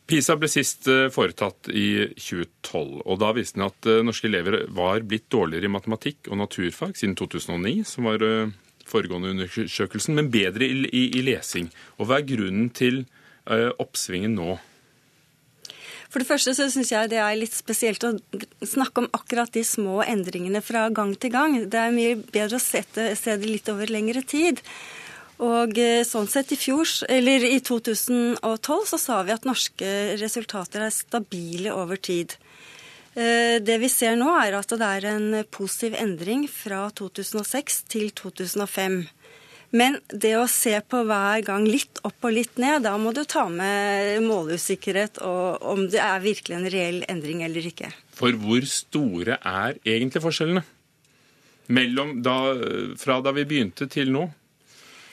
PISA 0.05 0.35
ble 0.37 0.49
sist 0.51 0.89
eh, 0.91 1.07
foretatt 1.13 1.69
i 1.73 1.87
2012, 2.13 3.05
og 3.07 3.21
da 3.21 3.31
viste 3.33 3.57
den 3.57 3.65
at 3.65 3.87
eh, 3.89 4.03
norske 4.05 4.27
elever 4.29 4.59
var 4.75 5.05
blitt 5.07 5.25
dårligere 5.33 5.65
i 5.65 5.73
matematikk 5.73 6.29
og 6.29 6.41
naturfag 6.43 6.93
siden 6.99 7.15
2009, 7.17 7.79
som 7.89 8.09
var 8.11 8.25
eh, 8.25 8.51
foregående 8.85 9.31
undersøkelsen, 9.33 10.17
men 10.19 10.29
bedre 10.33 10.67
i, 10.69 11.07
lesing. 11.25 11.71
Og 11.97 12.09
hva 12.09 12.19
er 12.19 12.29
grunnen 12.29 12.69
til 12.75 13.05
uh, 13.49 13.71
oppsvingen 13.81 14.35
nå? 14.37 14.55
For 16.15 16.23
det 16.23 16.29
første 16.29 16.53
så 16.55 16.69
syns 16.71 16.93
jeg 16.93 17.09
det 17.11 17.19
er 17.19 17.33
litt 17.35 17.55
spesielt 17.55 18.03
å 18.07 18.13
snakke 18.63 19.03
om 19.03 19.09
akkurat 19.17 19.51
de 19.51 19.65
små 19.67 19.99
endringene 20.05 20.61
fra 20.63 20.85
gang 20.87 21.11
til 21.19 21.33
gang. 21.33 21.57
Det 21.67 21.81
er 21.81 21.95
mye 21.95 22.13
bedre 22.21 22.55
å 22.55 22.63
sette, 22.63 23.09
se 23.19 23.35
det 23.35 23.49
litt 23.49 23.67
over 23.73 23.91
lengre 23.91 24.21
tid. 24.23 24.61
Og 25.43 25.75
eh, 25.81 26.05
sånn 26.07 26.29
sett 26.31 26.53
i 26.55 26.59
fjor, 26.59 26.87
eller 27.11 27.43
i 27.43 27.57
2012 27.59 28.87
så 28.93 28.99
sa 29.01 29.19
vi 29.27 29.33
at 29.35 29.47
norske 29.47 29.89
resultater 30.21 30.85
er 30.85 30.95
stabile 30.95 31.73
over 31.75 31.99
tid. 31.99 32.37
Eh, 33.15 33.59
det 33.59 33.75
vi 33.83 33.91
ser 33.91 34.15
nå, 34.19 34.29
er 34.39 34.55
at 34.55 34.71
det 34.71 34.87
er 34.87 35.09
en 35.11 35.41
positiv 35.51 35.99
endring 35.99 36.47
fra 36.51 36.85
2006 36.95 37.83
til 37.91 38.15
2005. 38.15 39.01
Men 39.73 39.97
det 40.11 40.35
å 40.37 40.45
se 40.51 40.75
på 40.85 41.01
hver 41.07 41.41
gang 41.47 41.65
litt 41.67 41.99
opp 42.05 42.27
og 42.27 42.35
litt 42.35 42.59
ned, 42.61 42.85
da 42.85 42.93
må 43.01 43.13
du 43.15 43.23
ta 43.27 43.47
med 43.49 44.21
måleusikkerhet 44.25 45.19
og 45.25 45.65
om 45.65 45.85
det 45.91 46.01
er 46.03 46.23
virkelig 46.23 46.57
en 46.59 46.69
reell 46.71 47.01
endring 47.09 47.43
eller 47.47 47.65
ikke. 47.71 47.89
For 48.15 48.35
hvor 48.39 48.65
store 48.69 49.39
er 49.41 49.79
egentlig 49.83 50.23
forskjellene? 50.23 50.63
Mellom 51.75 52.19
da, 52.23 52.37
fra 53.01 53.17
da 53.25 53.33
vi 53.33 53.47
begynte 53.49 53.89
til 53.91 54.13
nå? 54.13 54.27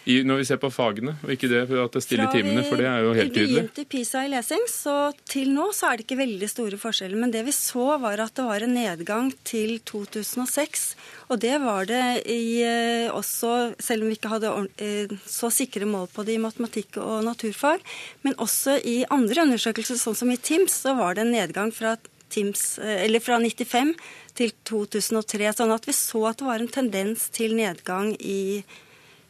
I, 0.04 0.16
når 0.26 0.40
vi 0.40 0.46
ser 0.48 0.58
på 0.58 0.70
fagene, 0.74 1.14
og 1.22 1.30
ikke 1.30 1.50
det 1.50 1.62
at 1.78 1.94
det 1.94 2.02
stiller 2.02 2.30
timene, 2.32 2.64
for 2.66 2.80
det 2.80 2.88
er 2.90 3.04
jo 3.04 3.12
helt 3.14 3.34
tydelig. 3.34 3.46
Fra 3.46 3.62
vi 3.62 3.68
begynte 3.68 3.84
PISA 3.92 4.24
i 4.26 4.30
lesing, 4.32 4.64
så 4.70 4.96
til 5.30 5.52
nå 5.54 5.68
så 5.76 5.90
er 5.90 6.00
det 6.00 6.06
ikke 6.08 6.18
veldig 6.18 6.48
store 6.50 6.78
forskjeller. 6.82 7.20
Men 7.22 7.34
det 7.34 7.44
vi 7.46 7.54
så, 7.54 7.86
var 8.02 8.22
at 8.24 8.34
det 8.34 8.46
var 8.48 8.66
en 8.66 8.74
nedgang 8.74 9.30
til 9.46 9.76
2006. 9.86 10.84
Og 11.30 11.40
det 11.44 11.54
var 11.62 11.86
det 11.86 12.02
i, 12.26 12.42
eh, 12.66 13.14
også, 13.14 13.74
selv 13.78 14.02
om 14.02 14.10
vi 14.10 14.18
ikke 14.18 14.32
hadde 14.34 14.52
eh, 14.82 15.14
så 15.22 15.52
sikre 15.54 15.86
mål 15.88 16.10
på 16.12 16.26
det 16.26 16.34
i 16.34 16.42
matematikk 16.42 16.98
og 17.02 17.22
naturfag, 17.28 17.84
men 18.26 18.34
også 18.42 18.80
i 18.82 19.02
andre 19.06 19.46
undersøkelser, 19.46 20.00
sånn 20.00 20.18
som 20.18 20.34
i 20.34 20.40
TIMS, 20.40 20.82
så 20.82 20.96
var 20.98 21.14
det 21.14 21.28
en 21.28 21.36
nedgang 21.36 21.70
fra, 21.74 21.94
TIMS, 22.32 22.78
eh, 22.82 23.04
eller 23.06 23.22
fra 23.22 23.38
95 23.38 23.94
til 24.34 24.54
2003. 24.66 25.52
Sånn 25.56 25.74
at 25.74 25.86
vi 25.86 25.94
så 25.96 26.26
at 26.30 26.40
det 26.40 26.48
var 26.48 26.62
en 26.62 26.72
tendens 26.72 27.28
til 27.34 27.54
nedgang 27.58 28.16
i 28.18 28.64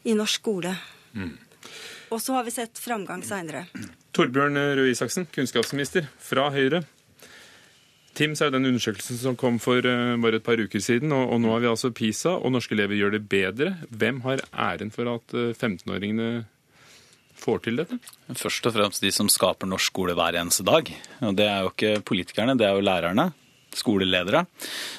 i 0.04 0.14
norsk 0.18 0.40
skole. 0.42 0.74
Mm. 1.14 1.36
Og 2.12 2.20
så 2.20 2.36
har 2.36 2.44
vi 2.44 2.54
sett 2.54 2.80
framgang 2.80 3.22
seinere. 3.24 3.66
Torbjørn 4.12 4.58
Røe 4.76 4.90
Isaksen, 4.92 5.28
kunnskapsminister 5.32 6.08
fra 6.20 6.50
Høyre. 6.52 6.82
TIMS 8.12 8.42
er 8.42 8.50
jo 8.50 8.56
den 8.58 8.68
undersøkelsen 8.68 9.16
som 9.16 9.36
kom 9.40 9.56
for 9.62 9.80
uh, 9.88 10.18
bare 10.20 10.36
et 10.36 10.44
par 10.44 10.60
uker 10.60 10.82
siden. 10.84 11.14
Og, 11.16 11.38
nå 11.40 11.52
har 11.54 11.62
vi 11.64 11.70
altså 11.70 11.92
PISA, 11.96 12.34
og 12.36 12.52
norske 12.52 12.76
elever 12.76 12.98
gjør 12.98 13.16
det 13.16 13.22
bedre. 13.32 13.76
Hvem 13.88 14.20
har 14.26 14.44
æren 14.52 14.92
for 14.92 15.08
at 15.14 15.32
uh, 15.32 15.52
15-åringene 15.56 16.44
får 17.42 17.64
til 17.64 17.80
dette? 17.80 17.96
Først 18.36 18.68
og 18.68 18.76
fremst 18.76 19.04
de 19.04 19.12
som 19.14 19.30
skaper 19.32 19.70
norsk 19.70 19.94
skole 19.94 20.16
hver 20.18 20.36
eneste 20.42 20.66
dag. 20.68 20.92
Og 21.24 21.38
det 21.38 21.48
er 21.48 21.64
jo 21.64 21.72
ikke 21.72 21.94
politikerne, 22.12 22.58
det 22.60 22.68
er 22.68 22.76
jo 22.76 22.84
lærerne 22.84 23.30
skoleledere. 23.72 24.44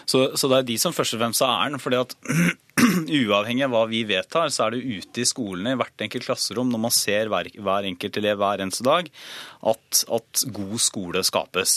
Så, 0.05 0.31
så, 0.33 0.49
det 0.49 0.57
er 0.57 0.69
de 0.71 0.77
som 0.81 0.95
først 0.95 1.13
og 1.13 1.21
fremst 1.21 1.43
har 1.45 1.67
æren. 1.67 1.79
fordi 1.79 1.99
at 2.01 2.15
uavhengig 3.27 3.67
av 3.67 3.73
hva 3.73 3.83
vi 3.89 4.01
vedtar, 4.07 4.49
så 4.49 4.65
er 4.65 4.73
det 4.73 4.97
ute 4.97 5.21
i 5.21 5.27
skolene, 5.27 5.75
i 5.75 5.79
hvert 5.79 6.03
enkelt 6.05 6.25
klasserom, 6.25 6.71
når 6.73 6.81
man 6.87 6.93
ser 6.93 7.29
hver, 7.29 7.49
hver 7.53 7.85
enkelt 7.85 8.17
elev 8.17 8.39
hver 8.41 8.63
eneste 8.63 8.85
dag, 8.87 9.09
at, 9.63 10.03
at, 10.17 10.45
god 10.53 10.79
skole 10.81 11.21
skapes. 11.23 11.75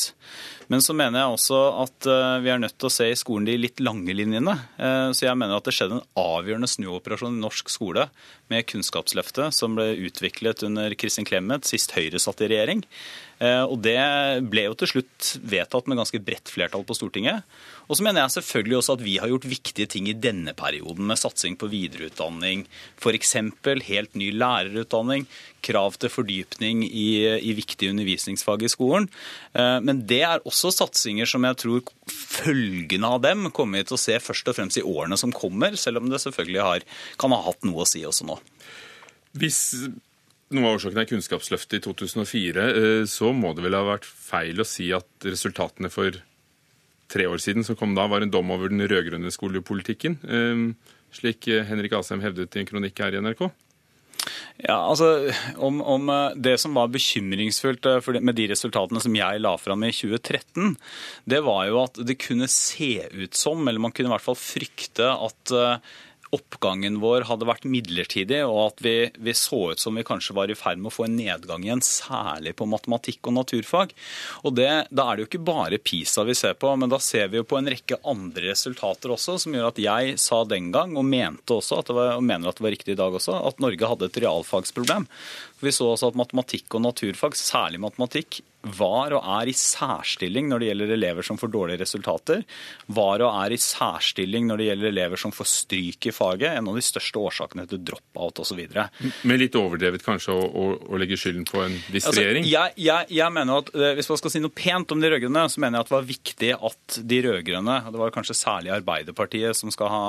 Men 0.73 0.83
så 0.83 0.97
mener 0.97 1.21
jeg 1.21 1.35
også 1.37 1.59
at 1.85 2.09
uh, 2.11 2.39
vi 2.43 2.51
er 2.51 2.63
nødt 2.63 2.75
til 2.81 2.89
å 2.89 2.95
se 2.97 3.11
i 3.13 3.19
skolen 3.19 3.47
de 3.47 3.59
litt 3.61 3.83
lange 3.85 4.17
linjene. 4.17 4.57
Uh, 4.81 5.13
så 5.15 5.29
jeg 5.29 5.39
mener 5.39 5.61
at 5.61 5.69
det 5.69 5.77
skjedde 5.77 6.01
en 6.01 6.09
avgjørende 6.19 6.71
snuoperasjon 6.71 7.37
i 7.37 7.45
norsk 7.45 7.71
skole 7.71 8.09
med 8.51 8.67
Kunnskapsløftet, 8.71 9.55
som 9.55 9.77
ble 9.79 9.93
utviklet 10.09 10.65
under 10.67 10.97
Kristin 10.99 11.29
Clemet 11.29 11.69
sist 11.69 11.95
Høyre 11.95 12.19
satt 12.23 12.43
i 12.43 12.51
regjering. 12.51 12.83
Uh, 13.39 13.69
og 13.69 13.79
det 13.85 14.01
ble 14.49 14.67
jo 14.67 14.79
til 14.81 14.97
slutt 14.97 15.37
vedtatt 15.45 15.87
med 15.87 16.01
ganske 16.01 16.23
bredt 16.25 16.51
flertall 16.51 16.87
på 16.89 16.97
Stortinget. 16.99 17.45
Og 17.87 17.99
så 17.99 18.03
mener 18.03 18.25
jeg 18.25 18.35
selvfølgelig 18.37 18.79
også 18.81 18.97
at 18.97 19.05
vi 19.05 19.17
har 19.23 19.31
gjort 19.31 19.47
viktige 19.49 19.87
ting 19.91 20.09
i 20.11 20.17
denne 20.19 20.55
perioden 20.59 21.07
med 21.07 21.21
satsing 21.21 21.55
på 21.59 21.69
videreutdanning, 21.71 22.65
f.eks. 22.99 23.37
helt 23.87 24.17
ny 24.19 24.33
lærerutdanning, 24.35 25.27
krav 25.67 25.95
til 26.01 26.11
fordypning 26.11 26.83
i, 26.87 27.09
i 27.39 27.55
viktige 27.59 27.93
undervisningsfag 27.95 28.67
i 28.67 28.73
skolen. 28.73 29.09
Eh, 29.55 29.79
men 29.87 30.03
det 30.11 30.23
er 30.27 30.45
også 30.47 30.75
satsinger 30.75 31.31
som 31.31 31.47
jeg 31.47 31.61
tror 31.63 31.87
følgene 32.11 33.13
av 33.17 33.23
dem 33.25 33.51
kommer 33.55 33.81
vi 33.83 33.89
til 33.89 33.99
å 33.99 34.03
se 34.03 34.19
først 34.23 34.51
og 34.51 34.59
fremst 34.59 34.83
i 34.83 34.87
årene 34.87 35.19
som 35.21 35.35
kommer, 35.35 35.79
selv 35.79 36.03
om 36.03 36.11
det 36.11 36.23
selvfølgelig 36.23 36.67
har, 36.67 36.87
kan 37.23 37.35
ha 37.35 37.43
hatt 37.47 37.67
noe 37.67 37.87
å 37.87 37.89
si 37.89 38.03
også 38.07 38.27
nå. 38.27 38.41
Hvis 39.37 39.61
noe 40.55 40.63
av 40.63 40.77
årsaken 40.77 41.01
er 41.03 41.09
Kunnskapsløftet 41.11 41.81
i 41.81 41.85
2004, 41.87 42.67
eh, 42.67 43.03
så 43.11 43.33
må 43.35 43.55
det 43.55 43.67
vel 43.67 43.79
ha 43.79 43.87
vært 43.95 44.07
feil 44.07 44.63
å 44.63 44.67
si 44.67 44.93
at 44.95 45.27
resultatene 45.27 45.91
for 45.93 46.19
tre 47.13 47.29
år 47.31 47.43
siden 47.43 47.67
som 47.67 47.79
kom 47.79 47.95
da, 47.97 48.09
var 48.11 48.25
en 48.25 48.33
dom 48.33 48.51
over 48.55 48.73
den 48.73 48.83
rød-grønne 48.83 49.31
skolepolitikken, 49.35 50.19
ehm, 50.27 50.67
slik 51.15 51.47
Henrik 51.69 51.95
Asheim 51.97 52.25
hevdet 52.25 52.57
i 52.57 52.63
en 52.65 52.69
kronikk 52.69 52.99
her 53.05 53.15
i 53.15 53.23
NRK? 53.23 53.47
Ja, 54.57 54.77
altså, 54.89 55.33
om, 55.61 55.81
om, 55.83 56.09
eh, 56.09 56.37
Det 56.37 56.57
som 56.61 56.77
var 56.77 56.89
bekymringsfullt 56.93 57.87
eh, 57.87 58.21
med 58.25 58.39
de 58.39 58.49
resultatene 58.51 59.03
som 59.03 59.17
jeg 59.17 59.43
la 59.43 59.53
fram 59.61 59.85
i 59.85 59.93
2013, 59.93 60.77
det 61.29 61.43
var 61.45 61.67
jo 61.69 61.83
at 61.85 62.01
det 62.09 62.19
kunne 62.23 62.49
se 62.51 63.07
ut 63.13 63.37
som, 63.37 63.67
eller 63.67 63.83
man 63.83 63.93
kunne 63.95 64.11
i 64.11 64.15
hvert 64.15 64.25
fall 64.25 64.39
frykte, 64.41 65.11
at 65.13 65.55
eh, 65.55 65.95
oppgangen 66.35 66.99
vår 67.03 67.27
hadde 67.29 67.47
vært 67.49 67.67
midlertidig, 67.71 68.41
og 68.49 68.61
at 68.65 68.83
vi, 68.85 68.95
vi, 69.23 69.35
så 69.37 69.73
ut 69.73 69.83
som 69.83 69.97
vi 69.97 70.05
kanskje 70.07 70.37
var 70.37 70.51
i 70.51 70.57
ferd 70.59 70.81
med 70.81 70.91
å 70.91 70.97
få 70.97 71.07
en 71.07 71.17
nedgang 71.19 71.65
igjen, 71.67 71.85
særlig 71.85 72.57
på 72.59 72.69
matematikk 72.71 73.31
og 73.31 73.37
naturfag. 73.39 73.95
Og 74.43 74.57
det, 74.59 74.71
Da 74.91 75.07
er 75.07 75.17
det 75.17 75.27
jo 75.27 75.31
ikke 75.31 75.45
bare 75.47 75.81
PISA 75.83 76.27
vi 76.27 76.37
ser 76.39 76.57
på, 76.59 76.73
men 76.79 76.91
da 76.93 76.99
ser 77.03 77.31
vi 77.33 77.41
jo 77.41 77.47
på 77.49 77.59
en 77.61 77.71
rekke 77.71 78.01
andre 78.07 78.51
resultater 78.51 79.15
også, 79.15 79.39
som 79.43 79.55
gjør 79.57 79.71
at 79.71 79.83
jeg 79.83 80.17
sa 80.23 80.43
den 80.49 80.73
gang, 80.75 80.97
og 80.97 81.07
mente 81.07 81.59
også, 81.59 81.81
at 81.81 81.91
det 81.91 81.99
var, 81.99 82.15
og 82.17 82.27
mener 82.27 82.51
at 82.51 82.59
det 82.59 82.67
var 82.67 82.75
riktig 82.75 82.97
i 82.97 83.01
dag 83.01 83.15
også, 83.21 83.39
at 83.47 83.63
Norge 83.63 83.93
hadde 83.93 84.11
et 84.11 84.21
realfagsproblem. 84.27 85.07
Vi 85.65 85.73
så 85.73 85.89
også 85.93 86.13
at 86.13 86.19
matematikk 86.19 86.77
og 86.77 86.85
naturfag, 86.85 87.37
særlig 87.39 87.81
matematikk, 87.81 88.43
var 88.67 89.15
og 89.17 89.27
er 89.41 89.51
i 89.51 89.55
særstilling 89.57 90.49
når 90.51 90.63
det 90.63 90.69
gjelder 90.71 90.93
elever 90.97 91.27
som 91.27 91.39
får 91.39 91.51
dårlige 91.53 91.81
resultater. 91.83 92.43
Var 92.97 93.23
og 93.25 93.39
er 93.45 93.55
i 93.55 93.61
særstilling 93.61 94.49
når 94.49 94.61
det 94.61 94.69
gjelder 94.71 94.91
elever 94.91 95.21
som 95.21 95.35
får 95.35 95.49
stryk 95.53 96.09
i 96.11 96.15
faget. 96.15 96.57
En 96.57 96.71
av 96.71 96.79
de 96.79 96.85
største 96.85 97.21
årsakene 97.21 97.67
til 97.71 97.83
drop-out 97.87 98.43
osv. 98.43 98.63
Men 99.23 99.41
litt 99.41 99.57
overdrevet 99.59 100.05
kanskje 100.05 100.35
å, 100.35 100.47
å, 100.47 100.67
å, 100.91 101.01
legge 101.01 101.19
skylden 101.21 101.47
på 101.49 101.63
en 101.63 101.77
viss 101.93 102.09
altså, 102.09 102.23
regjering? 102.23 102.49
Jeg, 102.51 102.75
jeg, 102.81 103.11
jeg, 103.19 103.35
mener 103.37 103.63
at 103.63 103.73
eh, 103.77 103.95
Hvis 103.99 104.11
man 104.11 104.21
skal 104.21 104.35
si 104.35 104.43
noe 104.43 104.57
pent 104.57 104.95
om 104.95 105.03
de 105.03 105.13
rød-grønne, 105.13 105.47
så 105.53 105.63
mener 105.63 105.79
jeg 105.79 105.87
at 105.87 105.93
det 105.93 105.97
var 105.97 106.11
viktig 106.11 106.53
at 106.71 106.99
de 107.13 107.21
rød-grønne, 107.29 107.79
det 107.93 108.03
var 108.03 108.15
kanskje 108.15 108.39
særlig 108.39 108.75
Arbeiderpartiet 108.77 109.59
som 109.59 109.73
skal 109.75 109.93
ha 109.93 110.03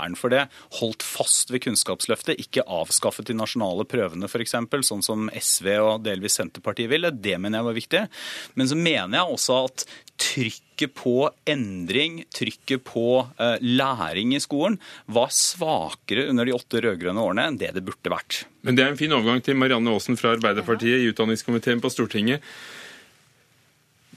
æren 0.00 0.18
for 0.18 0.32
det, 0.32 0.44
holdt 0.80 1.06
fast 1.06 1.52
ved 1.54 1.64
Kunnskapsløftet. 1.64 2.40
Ikke 2.42 2.66
avskaffet 2.66 3.30
de 3.30 3.38
nasjonale 3.38 3.86
prøvene 3.88 4.28
f.eks., 4.28 4.56
sånn 4.92 5.04
som 5.04 5.28
SV 5.32 5.68
og 5.80 6.06
delvis 6.06 6.38
Senterpartiet 6.38 6.90
vil. 6.92 7.08
Det 7.12 7.38
mener 7.40 7.60
jeg 7.60 7.68
var 7.68 7.78
viktig. 7.78 8.02
Men 8.60 8.70
så 8.70 8.78
mener 8.78 9.18
jeg 9.18 9.36
også 9.36 9.58
at 9.66 9.86
trykket 10.22 10.94
på 10.98 11.16
endring, 11.48 12.20
trykket 12.34 12.84
på 12.86 13.06
uh, 13.24 13.56
læring 13.62 14.36
i 14.36 14.42
skolen, 14.42 14.78
var 15.06 15.32
svakere 15.34 16.28
under 16.30 16.46
de 16.46 16.54
åtte 16.56 16.82
rød-grønne 16.84 17.22
årene 17.22 17.48
enn 17.50 17.58
det 17.60 17.72
det 17.76 17.84
burde 17.86 18.12
vært. 18.12 18.44
Men 18.62 18.78
det 18.78 18.84
er 18.84 18.92
en 18.92 19.00
fin 19.00 19.14
overgang 19.14 19.42
til 19.44 19.58
Marianne 19.58 19.94
Aasen 19.94 20.18
fra 20.20 20.36
Arbeiderpartiet 20.36 21.02
i 21.02 21.10
utdanningskomiteen 21.10 21.82
på 21.82 21.90
Stortinget. 21.92 22.44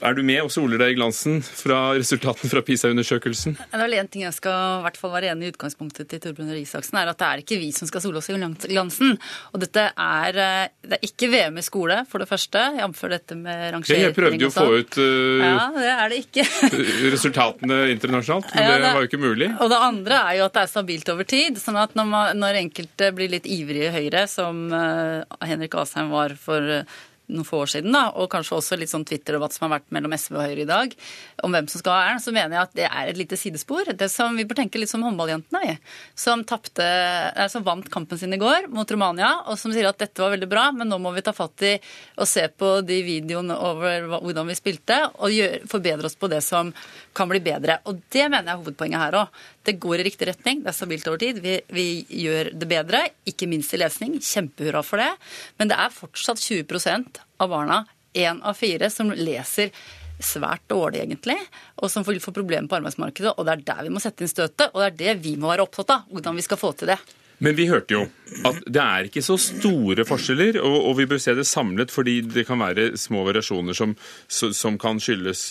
Er 0.04 0.12
du 0.12 0.20
med 0.26 0.42
og 0.44 0.50
soler 0.52 0.76
deg 0.76 0.92
i 0.92 0.96
glansen 0.98 1.38
fra 1.40 1.94
resultatene 1.96 2.50
fra 2.52 2.60
PISA-undersøkelsen? 2.66 3.54
Det 3.56 3.78
er 3.80 3.94
én 3.96 4.10
ting 4.12 4.26
jeg 4.26 4.34
skal 4.36 4.52
i 4.52 4.82
hvert 4.84 4.98
fall 5.00 5.14
være 5.14 5.30
enig 5.32 5.48
i 5.48 5.52
utgangspunktet 5.54 6.10
til 6.10 6.20
Torbjørn 6.20 6.50
Røe 6.52 6.60
Isaksen, 6.60 6.98
er 7.00 7.08
at 7.08 7.22
det 7.22 7.28
er 7.30 7.40
ikke 7.40 7.56
vi 7.62 7.70
som 7.72 7.88
skal 7.88 8.04
sole 8.04 8.20
oss 8.20 8.28
i 8.28 8.36
glansen. 8.36 9.14
Og 9.56 9.62
dette 9.62 9.86
er, 9.88 10.40
eh, 10.42 10.68
det 10.84 10.98
er 10.98 11.08
ikke 11.08 11.30
VM 11.32 11.56
i 11.56 11.64
skole, 11.64 12.02
for 12.10 12.20
det 12.20 12.28
første, 12.28 12.66
jf. 12.76 13.02
dette 13.14 13.40
med 13.40 13.64
rangering. 13.78 14.04
Jeg 14.04 14.18
prøvde 14.18 14.42
jo 14.44 14.52
å 14.52 14.56
få 14.58 14.68
ut 14.76 15.00
uh, 15.00 15.40
ja, 15.40 15.64
det 15.78 15.88
er 15.94 16.12
det 16.12 16.20
ikke. 16.26 16.46
resultatene 17.16 17.80
internasjonalt, 17.96 18.52
men 18.52 18.66
ja, 18.66 18.76
det, 18.76 18.84
det, 18.84 18.92
var 18.92 19.00
jo 19.06 19.12
ikke 19.14 19.24
mulig. 19.24 19.52
Og 19.64 19.72
det 19.72 19.82
andre 19.88 20.22
er 20.28 20.40
jo 20.42 20.46
at 20.50 20.60
det 20.60 20.66
er 20.66 20.72
stabilt 20.76 21.12
over 21.16 21.32
tid. 21.32 21.60
sånn 21.62 21.80
at 21.80 21.96
når, 21.96 22.12
man, 22.12 22.44
når 22.44 22.62
enkelte 22.66 23.14
blir 23.16 23.32
litt 23.32 23.48
ivrige 23.48 23.88
i 23.88 23.96
Høyre, 23.96 24.28
som 24.28 24.66
uh, 24.76 25.24
Henrik 25.40 25.80
Asheim 25.80 26.12
var 26.12 26.36
for 26.36 26.80
uh, 26.84 27.04
noen 27.32 27.46
få 27.46 27.62
år 27.64 27.70
siden, 27.72 27.94
da, 27.94 28.08
og 28.14 28.30
kanskje 28.32 28.56
også 28.56 28.78
litt 28.78 28.92
sånn 28.92 29.04
Twitter-debatt 29.06 29.54
som 29.54 29.66
har 29.66 29.78
vært 29.78 29.88
mellom 29.94 30.14
SV 30.14 30.36
og 30.36 30.44
Høyre 30.44 30.62
i 30.62 30.68
dag, 30.68 30.94
om 31.46 31.54
hvem 31.54 31.68
som 31.70 31.82
skal 31.82 31.94
ha 31.96 32.10
æren, 32.10 32.22
så 32.22 32.34
mener 32.34 32.56
jeg 32.56 32.62
at 32.62 32.76
det 32.78 32.86
er 32.88 33.10
et 33.10 33.20
lite 33.20 33.38
sidespor. 33.40 33.90
Det 33.92 34.08
som 34.12 34.36
Vi 34.36 34.44
bør 34.46 34.60
tenke 34.60 34.78
litt 34.78 34.90
som 34.92 35.04
håndballjentene, 35.06 35.78
som, 36.14 36.44
tappte, 36.46 36.86
som 37.52 37.64
vant 37.66 37.88
kampen 37.92 38.20
sin 38.20 38.34
i 38.36 38.40
går 38.40 38.68
mot 38.72 38.90
Romania, 38.90 39.32
og 39.46 39.58
som 39.60 39.74
sier 39.74 39.88
at 39.88 39.98
dette 40.00 40.22
var 40.22 40.34
veldig 40.34 40.50
bra, 40.50 40.68
men 40.76 40.90
nå 40.90 41.00
må 41.02 41.14
vi 41.16 41.24
ta 41.26 41.34
fatt 41.36 41.64
i 41.66 41.74
og 42.16 42.28
se 42.28 42.46
på 42.48 42.80
de 42.86 43.00
videoene 43.06 43.56
over 43.56 44.08
hvordan 44.20 44.50
vi 44.50 44.58
spilte, 44.58 45.00
og 45.18 45.34
gjør, 45.34 45.58
forbedre 45.70 46.10
oss 46.10 46.18
på 46.18 46.30
det 46.32 46.42
som 46.44 46.72
kan 47.16 47.30
bli 47.30 47.40
bedre. 47.42 47.80
Og 47.88 48.00
det 48.12 48.26
mener 48.28 48.50
jeg 48.50 48.54
er 48.54 48.62
hovedpoenget 48.62 49.02
her 49.02 49.20
òg. 49.22 49.44
Det 49.66 49.76
går 49.82 50.00
i 50.00 50.06
riktig 50.06 50.28
retning, 50.30 50.62
det 50.62 50.70
er 50.70 50.76
stabilt 50.78 51.08
over 51.10 51.18
tid. 51.18 51.40
Vi, 51.42 51.58
vi 51.74 51.86
gjør 52.22 52.52
det 52.54 52.68
bedre, 52.70 53.02
ikke 53.26 53.48
minst 53.50 53.74
i 53.74 53.80
lesning. 53.82 54.16
Kjempehurra 54.22 54.84
for 54.86 55.02
det. 55.02 55.10
Men 55.58 55.72
det 55.72 55.78
er 55.82 55.94
fortsatt 55.94 56.38
20% 56.38 57.22
av 57.42 57.50
barna, 57.50 57.82
én 58.16 58.38
av 58.46 58.56
fire, 58.56 58.90
som 58.94 59.10
leser 59.10 59.74
svært 60.22 60.64
dårlig, 60.70 61.02
egentlig, 61.02 61.36
og 61.82 61.90
som 61.92 62.06
vil 62.06 62.22
få 62.22 62.32
problemer 62.32 62.70
på 62.70 62.78
arbeidsmarkedet. 62.78 63.34
Og 63.36 63.44
det 63.44 63.56
er 63.56 63.66
der 63.66 63.84
vi 63.88 63.92
må 63.92 64.00
sette 64.00 64.24
inn 64.24 64.32
støtet, 64.32 64.70
og 64.72 64.80
det 64.80 64.88
er 64.88 64.98
det 65.02 65.26
vi 65.26 65.36
må 65.36 65.50
være 65.50 65.66
opptatt 65.66 65.92
av. 65.92 66.06
Hvordan 66.12 66.38
vi 66.38 66.46
skal 66.46 66.60
få 66.60 66.72
til 66.78 66.94
det. 66.94 67.00
Men 67.44 67.52
vi 67.56 67.66
hørte 67.68 67.92
jo 67.92 68.06
at 68.48 68.62
det 68.64 68.80
er 68.80 69.08
ikke 69.10 69.24
så 69.24 69.36
store 69.40 70.06
forskjeller, 70.08 70.56
og, 70.62 70.76
og 70.88 70.96
vi 71.02 71.08
bør 71.10 71.20
se 71.20 71.34
det 71.36 71.44
samlet, 71.48 71.92
fordi 71.92 72.22
det 72.24 72.46
kan 72.48 72.62
være 72.62 72.94
små 73.00 73.26
variasjoner 73.26 73.76
som, 73.76 73.92
som 74.28 74.78
kan 74.80 75.00
skyldes 75.02 75.50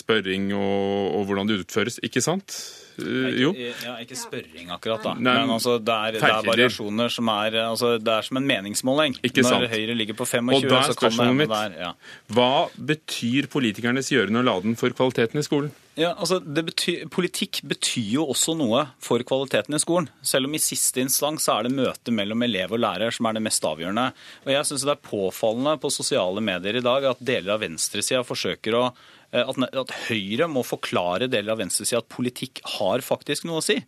spørring 0.00 0.50
og, 0.56 1.20
og 1.20 1.28
hvordan 1.28 1.50
det 1.50 1.60
utføres, 1.62 2.00
ikke 2.02 2.24
sant? 2.24 2.56
Uh, 2.98 3.28
jo. 3.38 3.52
Ja, 3.56 3.94
ikke 4.02 4.18
spørring 4.18 4.72
akkurat, 4.74 5.04
da. 5.04 5.14
Nei, 5.18 5.36
men 5.44 5.54
altså, 5.56 5.76
det, 5.82 5.94
er, 5.94 6.18
det 6.18 6.30
er 6.30 6.48
variasjoner 6.48 7.12
som 7.12 7.30
er 7.32 7.58
altså, 7.64 7.92
Det 8.00 8.14
er 8.14 8.26
som 8.26 8.40
en 8.40 8.48
meningsmåling. 8.48 9.18
Ikke 9.26 9.44
sant. 9.46 9.62
Når 9.62 9.74
Høyre 9.74 9.96
ligger 9.98 10.18
på 10.18 10.26
25, 10.28 10.56
og 10.56 10.66
da 10.66 10.80
er 10.80 10.88
så 10.90 10.96
kommer 10.98 11.16
spørsmålet 11.16 11.38
mitt, 11.42 11.78
ja. 11.80 11.92
Hva 12.34 12.50
betyr 12.92 13.50
politikernes 13.52 14.10
gjøren 14.12 14.40
og 14.40 14.48
laden 14.48 14.76
for 14.80 14.96
kvaliteten 14.96 15.40
i 15.40 15.46
skolen? 15.46 15.70
Ja, 15.98 16.14
altså 16.14 16.38
betyr, 16.40 17.08
Politikk 17.12 17.60
betyr 17.68 18.12
jo 18.14 18.26
også 18.32 18.54
noe 18.56 18.86
for 19.02 19.22
kvaliteten 19.26 19.76
i 19.76 19.82
skolen. 19.82 20.08
Selv 20.24 20.48
om 20.48 20.54
i 20.56 20.62
siste 20.62 21.02
instans 21.02 21.48
er 21.52 21.66
det 21.66 21.74
møtet 21.74 22.12
mellom 22.14 22.46
elev 22.46 22.76
og 22.76 22.80
lærer 22.80 23.14
som 23.14 23.28
er 23.28 23.36
det 23.36 23.44
mest 23.44 23.66
avgjørende. 23.66 24.10
Og 24.46 24.52
jeg 24.54 24.68
syns 24.68 24.86
det 24.86 24.94
er 24.94 25.08
påfallende 25.10 25.76
på 25.82 25.92
sosiale 25.92 26.44
medier 26.44 26.78
i 26.78 26.84
dag 26.84 27.10
at 27.10 27.24
deler 27.24 27.56
av 27.56 27.64
venstresida 27.64 28.22
forsøker 28.26 28.78
å 28.78 28.84
Eh, 28.90 29.19
at, 29.30 29.58
at, 29.70 29.96
Høyre 30.08 30.48
må 30.50 30.64
forklare 30.66 31.28
deler 31.30 31.54
av 31.54 31.60
venstresida 31.62 32.00
at 32.02 32.10
politikk 32.10 32.62
har 32.78 33.04
faktisk 33.04 33.46
noe 33.46 33.60
å 33.60 33.64
si. 33.64 33.78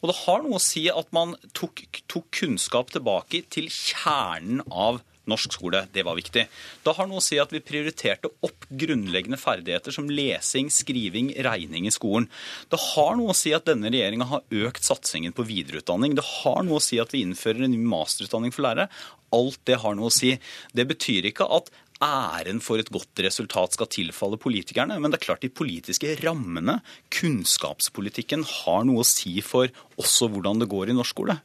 Og 0.00 0.10
det 0.10 0.18
har 0.24 0.42
noe 0.44 0.58
å 0.58 0.64
si 0.64 0.86
at 0.92 1.08
man 1.16 1.36
tok, 1.56 1.86
tok 2.10 2.28
kunnskap 2.42 2.92
tilbake 2.92 3.44
til 3.52 3.70
kjernen 3.72 4.64
av 4.68 5.00
norsk 5.30 5.54
skole. 5.54 5.84
Det 5.92 6.04
var 6.06 6.18
viktig. 6.18 6.46
Det 6.84 6.94
har 6.96 7.08
noe 7.08 7.20
å 7.20 7.24
si 7.24 7.38
at 7.40 7.52
vi 7.54 7.62
prioriterte 7.64 8.30
opp 8.46 8.66
grunnleggende 8.68 9.38
ferdigheter 9.40 9.94
som 9.94 10.10
lesing, 10.10 10.70
skriving, 10.72 11.32
regning 11.46 11.86
i 11.88 11.94
skolen. 11.94 12.28
Det 12.72 12.80
har 12.90 13.18
noe 13.18 13.34
å 13.34 13.36
si 13.36 13.54
at 13.56 13.68
denne 13.68 13.92
regjeringa 13.92 14.28
har 14.32 14.58
økt 14.66 14.86
satsingen 14.86 15.36
på 15.36 15.46
videreutdanning. 15.48 16.16
Det 16.18 16.26
har 16.42 16.64
noe 16.66 16.80
å 16.80 16.84
si 16.84 17.00
at 17.02 17.14
vi 17.14 17.24
innfører 17.26 17.66
en 17.66 17.74
ny 17.74 17.82
masterutdanning 17.92 18.54
for 18.54 18.66
lærere. 18.66 18.90
Alt 19.36 19.60
det 19.68 19.78
har 19.84 19.94
noe 19.96 20.10
å 20.10 20.14
si. 20.14 20.34
Det 20.74 20.88
betyr 20.90 21.30
ikke 21.30 21.46
at 21.60 21.70
æren 22.00 22.62
for 22.64 22.80
et 22.80 22.90
godt 22.92 23.20
resultat 23.24 23.76
skal 23.76 23.90
tilfalle 23.92 24.40
politikerne. 24.40 24.96
Men 25.00 25.12
det 25.12 25.20
er 25.20 25.26
klart 25.28 25.44
de 25.44 25.52
politiske 25.52 26.16
rammene, 26.24 26.80
kunnskapspolitikken, 27.12 28.44
har 28.64 28.86
noe 28.88 29.04
å 29.04 29.08
si 29.08 29.38
for 29.44 29.70
også 30.00 30.30
hvordan 30.32 30.62
det 30.62 30.70
går 30.72 30.90
i 30.90 30.96
norsk 30.96 31.14
skole. 31.14 31.40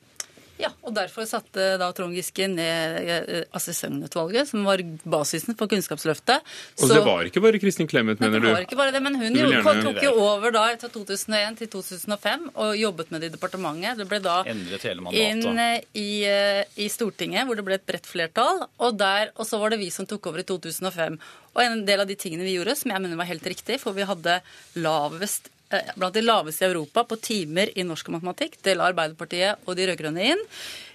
Ja, 0.62 0.70
og 0.88 0.94
derfor 0.96 1.26
satte 1.28 1.74
da 1.80 1.90
Trond 1.96 2.16
Giske 2.16 2.48
ned 2.48 3.10
eh, 3.12 3.42
assessentutvalget, 3.56 4.48
som 4.48 4.64
var 4.68 4.80
basisen 5.04 5.58
for 5.60 5.68
Kunnskapsløftet. 5.72 6.46
Og 6.80 6.92
det 6.92 7.02
var 7.04 7.28
ikke 7.28 7.44
bare 7.44 7.60
Kristin 7.60 7.90
Clemet, 7.92 8.22
mener 8.24 8.40
du? 8.40 8.48
Det 8.48 8.54
var 8.56 8.68
ikke 8.68 8.80
bare 8.80 8.94
det, 8.96 9.02
men 9.04 9.18
hun 9.20 9.36
gjorde, 9.36 9.58
gjerne... 9.58 9.84
tok 9.90 10.00
jo 10.06 10.14
over 10.24 10.56
da 10.56 10.66
fra 10.80 10.92
2001 10.94 11.60
til 11.60 11.72
2005 11.76 12.48
og 12.54 12.78
jobbet 12.80 13.12
med 13.12 13.26
det 13.26 13.32
i 13.32 13.36
departementet. 13.36 14.00
Det 14.00 14.08
ble 14.10 14.22
da 14.24 14.38
inn 14.48 15.60
eh, 15.60 15.82
i, 15.92 16.10
eh, 16.30 16.62
i, 16.80 16.88
Stortinget, 16.92 17.44
hvor 17.48 17.60
det 17.60 17.66
ble 17.68 17.80
et 17.80 17.88
bredt 17.88 18.08
flertall, 18.08 18.64
og, 18.80 18.96
der, 19.00 19.34
og 19.36 19.50
så 19.50 19.60
var 19.60 19.76
det 19.76 19.82
vi 19.84 19.92
som 19.92 20.08
tok 20.08 20.32
over 20.32 20.46
i 20.46 20.48
2005. 20.48 21.20
Og 21.56 21.64
en 21.64 21.84
del 21.88 22.04
av 22.04 22.08
de 22.08 22.16
tingene 22.20 22.48
vi 22.48 22.56
gjorde, 22.56 22.78
som 22.80 22.96
jeg 22.96 23.04
mener 23.04 23.20
var 23.20 23.28
helt 23.28 23.52
riktig, 23.52 23.82
for 23.84 23.96
vi 23.96 24.08
hadde 24.08 24.40
lavest 24.80 25.52
blant 25.96 26.16
de 26.16 26.24
laveste 26.24 26.66
i 26.66 26.70
Europa 26.70 27.06
på 27.08 27.20
timer 27.24 27.72
i 27.76 27.86
norsk 27.88 28.10
og 28.10 28.18
matematikk. 28.20 28.60
Det 28.64 28.76
la 28.78 28.90
Arbeiderpartiet 28.92 29.64
og 29.66 29.78
de 29.78 29.88
rød-grønne 29.90 30.34
inn. 30.34 30.44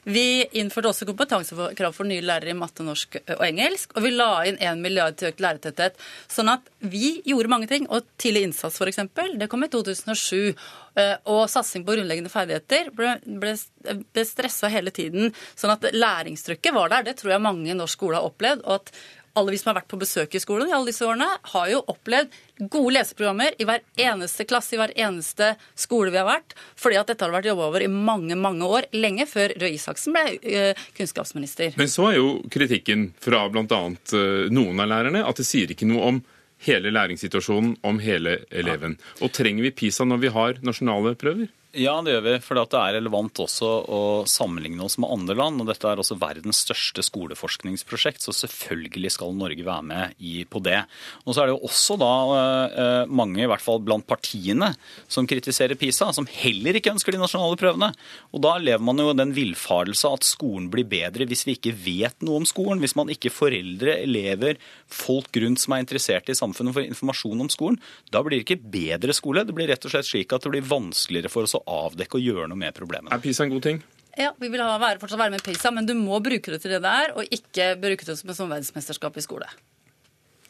Vi 0.09 0.47
innførte 0.57 0.89
også 0.89 1.07
kompetansekrav 1.09 1.93
for 1.93 2.09
nye 2.09 2.25
lærere 2.25 2.55
i 2.55 2.57
matte, 2.57 2.85
norsk 2.87 3.19
eh, 3.21 3.35
og 3.37 3.45
engelsk. 3.45 3.93
Og 3.97 4.07
vi 4.07 4.13
la 4.15 4.31
inn 4.49 4.57
1 4.57 4.81
milliard 4.81 5.19
til 5.21 5.29
økt 5.29 5.43
lærertetthet. 5.45 5.99
Sånn 6.31 6.49
at 6.53 6.71
vi 6.81 7.19
gjorde 7.29 7.53
mange 7.53 7.69
ting. 7.71 7.89
Og 7.93 8.09
tidlig 8.21 8.47
innsats, 8.49 8.81
f.eks., 8.81 9.03
det 9.37 9.51
kom 9.53 9.67
i 9.67 9.71
2007. 9.73 10.55
Eh, 10.97 11.15
og 11.31 11.45
satsing 11.53 11.85
på 11.85 11.95
grunnleggende 11.99 12.33
ferdigheter 12.33 12.91
ble, 12.97 13.19
ble, 13.43 13.55
ble 14.01 14.27
stressa 14.27 14.73
hele 14.73 14.93
tiden. 14.95 15.35
Sånn 15.55 15.75
at 15.77 15.85
læringstrykket 15.93 16.77
var 16.77 16.95
der. 16.95 17.11
Det 17.11 17.19
tror 17.21 17.37
jeg 17.37 17.45
mange 17.45 17.69
i 17.69 17.77
norsk 17.77 18.01
skole 18.01 18.21
har 18.21 18.29
opplevd. 18.31 18.65
og 18.65 18.81
at 18.81 18.95
alle 19.39 19.55
vi 19.55 19.59
som 19.61 19.71
har 19.71 19.81
vært 19.81 19.91
på 19.91 19.99
besøk 20.01 20.35
i 20.35 20.41
skolen 20.43 20.71
i 20.71 20.75
alle 20.75 20.91
disse 20.91 21.07
årene, 21.07 21.29
har 21.53 21.69
jo 21.71 21.83
opplevd 21.93 22.35
gode 22.71 22.95
leseprogrammer 22.97 23.57
i 23.61 23.67
hver 23.69 23.85
eneste 24.01 24.47
klasse, 24.49 24.75
i 24.75 24.81
hver 24.81 24.93
eneste 24.99 25.53
skole 25.79 26.13
vi 26.13 26.21
har 26.21 26.29
vært, 26.29 26.57
fordi 26.79 26.99
at 27.01 27.13
dette 27.13 27.27
har 27.27 27.35
vært 27.35 27.51
jobba 27.51 27.69
over 27.71 27.85
i 27.85 27.91
mange, 27.91 28.37
mange 28.39 28.67
år, 28.67 28.91
lenge 28.97 29.29
før 29.31 29.55
Røe 29.61 29.77
Isaksen 29.77 30.17
ble 30.17 30.25
uh, 30.41 30.89
kunnskapsminister. 30.99 31.79
Men 31.81 31.93
så 31.93 32.11
er 32.11 32.19
jo 32.19 32.35
kritikken 32.53 33.11
fra 33.23 33.47
bl.a. 33.53 33.81
Eh, 33.91 34.51
noen 34.53 34.83
av 34.83 34.91
lærerne 34.91 35.25
at 35.27 35.41
det 35.41 35.47
sier 35.49 35.71
ikke 35.73 35.89
noe 35.89 36.11
om 36.11 36.21
hele 36.67 36.93
læringssituasjonen, 36.93 37.79
om 37.87 38.01
hele 38.05 38.41
eleven. 38.51 38.99
Og 39.25 39.33
trenger 39.33 39.65
vi 39.65 39.73
PISA 39.77 40.05
når 40.09 40.21
vi 40.25 40.33
har 40.35 40.61
nasjonale 40.67 41.15
prøver? 41.21 41.49
Ja, 41.71 41.93
det 42.03 42.17
gjør 42.17 42.25
vi. 42.25 42.33
For 42.43 42.59
det 42.59 42.75
er 42.75 42.97
relevant 42.97 43.39
også 43.45 43.69
å 43.87 43.99
sammenligne 44.27 44.83
oss 44.83 44.97
med 44.99 45.11
andre 45.15 45.37
land. 45.39 45.63
og 45.63 45.69
Dette 45.69 45.87
er 45.87 46.01
også 46.03 46.17
verdens 46.19 46.65
største 46.65 47.05
skoleforskningsprosjekt, 47.07 48.25
så 48.25 48.35
selvfølgelig 48.35 49.13
skal 49.15 49.37
Norge 49.39 49.63
være 49.63 49.85
med 49.87 50.17
i, 50.19 50.43
på 50.51 50.59
det. 50.67 50.81
Og 51.23 51.37
så 51.37 51.45
er 51.45 51.47
det 51.47 51.55
jo 51.55 51.69
også 51.69 51.97
da 52.01 52.11
eh, 52.35 53.05
mange, 53.07 53.45
i 53.45 53.47
hvert 53.47 53.63
fall 53.63 53.79
blant 53.87 54.07
partiene, 54.09 54.73
som 55.07 55.29
kritiserer 55.31 55.79
PISA, 55.79 56.09
som 56.17 56.27
heller 56.27 56.81
ikke 56.81 56.91
ønsker 56.97 57.15
de 57.15 57.23
nasjonale 57.23 57.61
prøvene. 57.61 57.93
Og 58.35 58.43
da 58.43 58.57
lever 58.59 58.83
man 58.91 59.05
jo 59.05 59.15
den 59.15 59.37
villfarelse 59.37 60.11
at 60.11 60.27
skolen 60.27 60.67
blir 60.75 60.91
bedre 60.91 61.29
hvis 61.31 61.47
vi 61.47 61.55
ikke 61.55 61.77
vet 61.87 62.19
noe 62.27 62.43
om 62.43 62.51
skolen. 62.51 62.83
Hvis 62.83 62.97
man 62.99 63.15
ikke 63.15 63.31
foreldre, 63.31 63.95
elever, 64.09 64.59
folk 64.91 65.39
rundt 65.39 65.63
som 65.63 65.79
er 65.79 65.87
interessert 65.87 66.35
i 66.35 66.39
samfunnet 66.41 66.75
får 66.75 66.91
informasjon 66.91 67.47
om 67.47 67.55
skolen. 67.55 67.79
Da 68.11 68.27
blir 68.27 68.41
det 68.41 68.49
ikke 68.49 68.75
bedre 68.75 69.15
skole. 69.15 69.47
Det 69.47 69.55
blir 69.55 69.71
rett 69.71 69.87
og 69.87 69.95
slett 69.95 70.11
slik 70.11 70.35
at 70.35 70.43
det 70.43 70.57
blir 70.57 70.67
vanskeligere 70.67 71.31
for 71.31 71.47
oss 71.47 71.55
å 71.55 71.60
avdekke 71.67 72.19
og 72.19 72.27
gjøre 72.27 72.49
noe 72.51 72.61
med 72.61 72.77
problemene. 72.77 73.13
Er 73.15 73.23
PISA 73.23 73.47
en 73.47 73.55
god 73.55 73.67
ting? 73.67 73.83
Ja, 74.19 74.33
vi 74.41 74.51
vil 74.51 74.63
ha, 74.63 74.75
være, 74.81 74.99
fortsatt 75.01 75.21
være 75.21 75.35
med 75.37 75.43
i 75.43 75.51
PISA, 75.51 75.71
men 75.75 75.87
du 75.87 75.95
må 75.99 76.19
bruke 76.25 76.53
det 76.53 76.61
til 76.63 76.75
det 76.75 76.83
det 76.85 76.95
er, 77.05 77.13
og 77.15 77.37
ikke 77.37 77.75
bruke 77.81 78.07
det 78.07 78.17
som 78.19 78.33
et 78.33 78.41
verdensmesterskap 78.41 79.17
i 79.17 79.25
skole. 79.25 79.49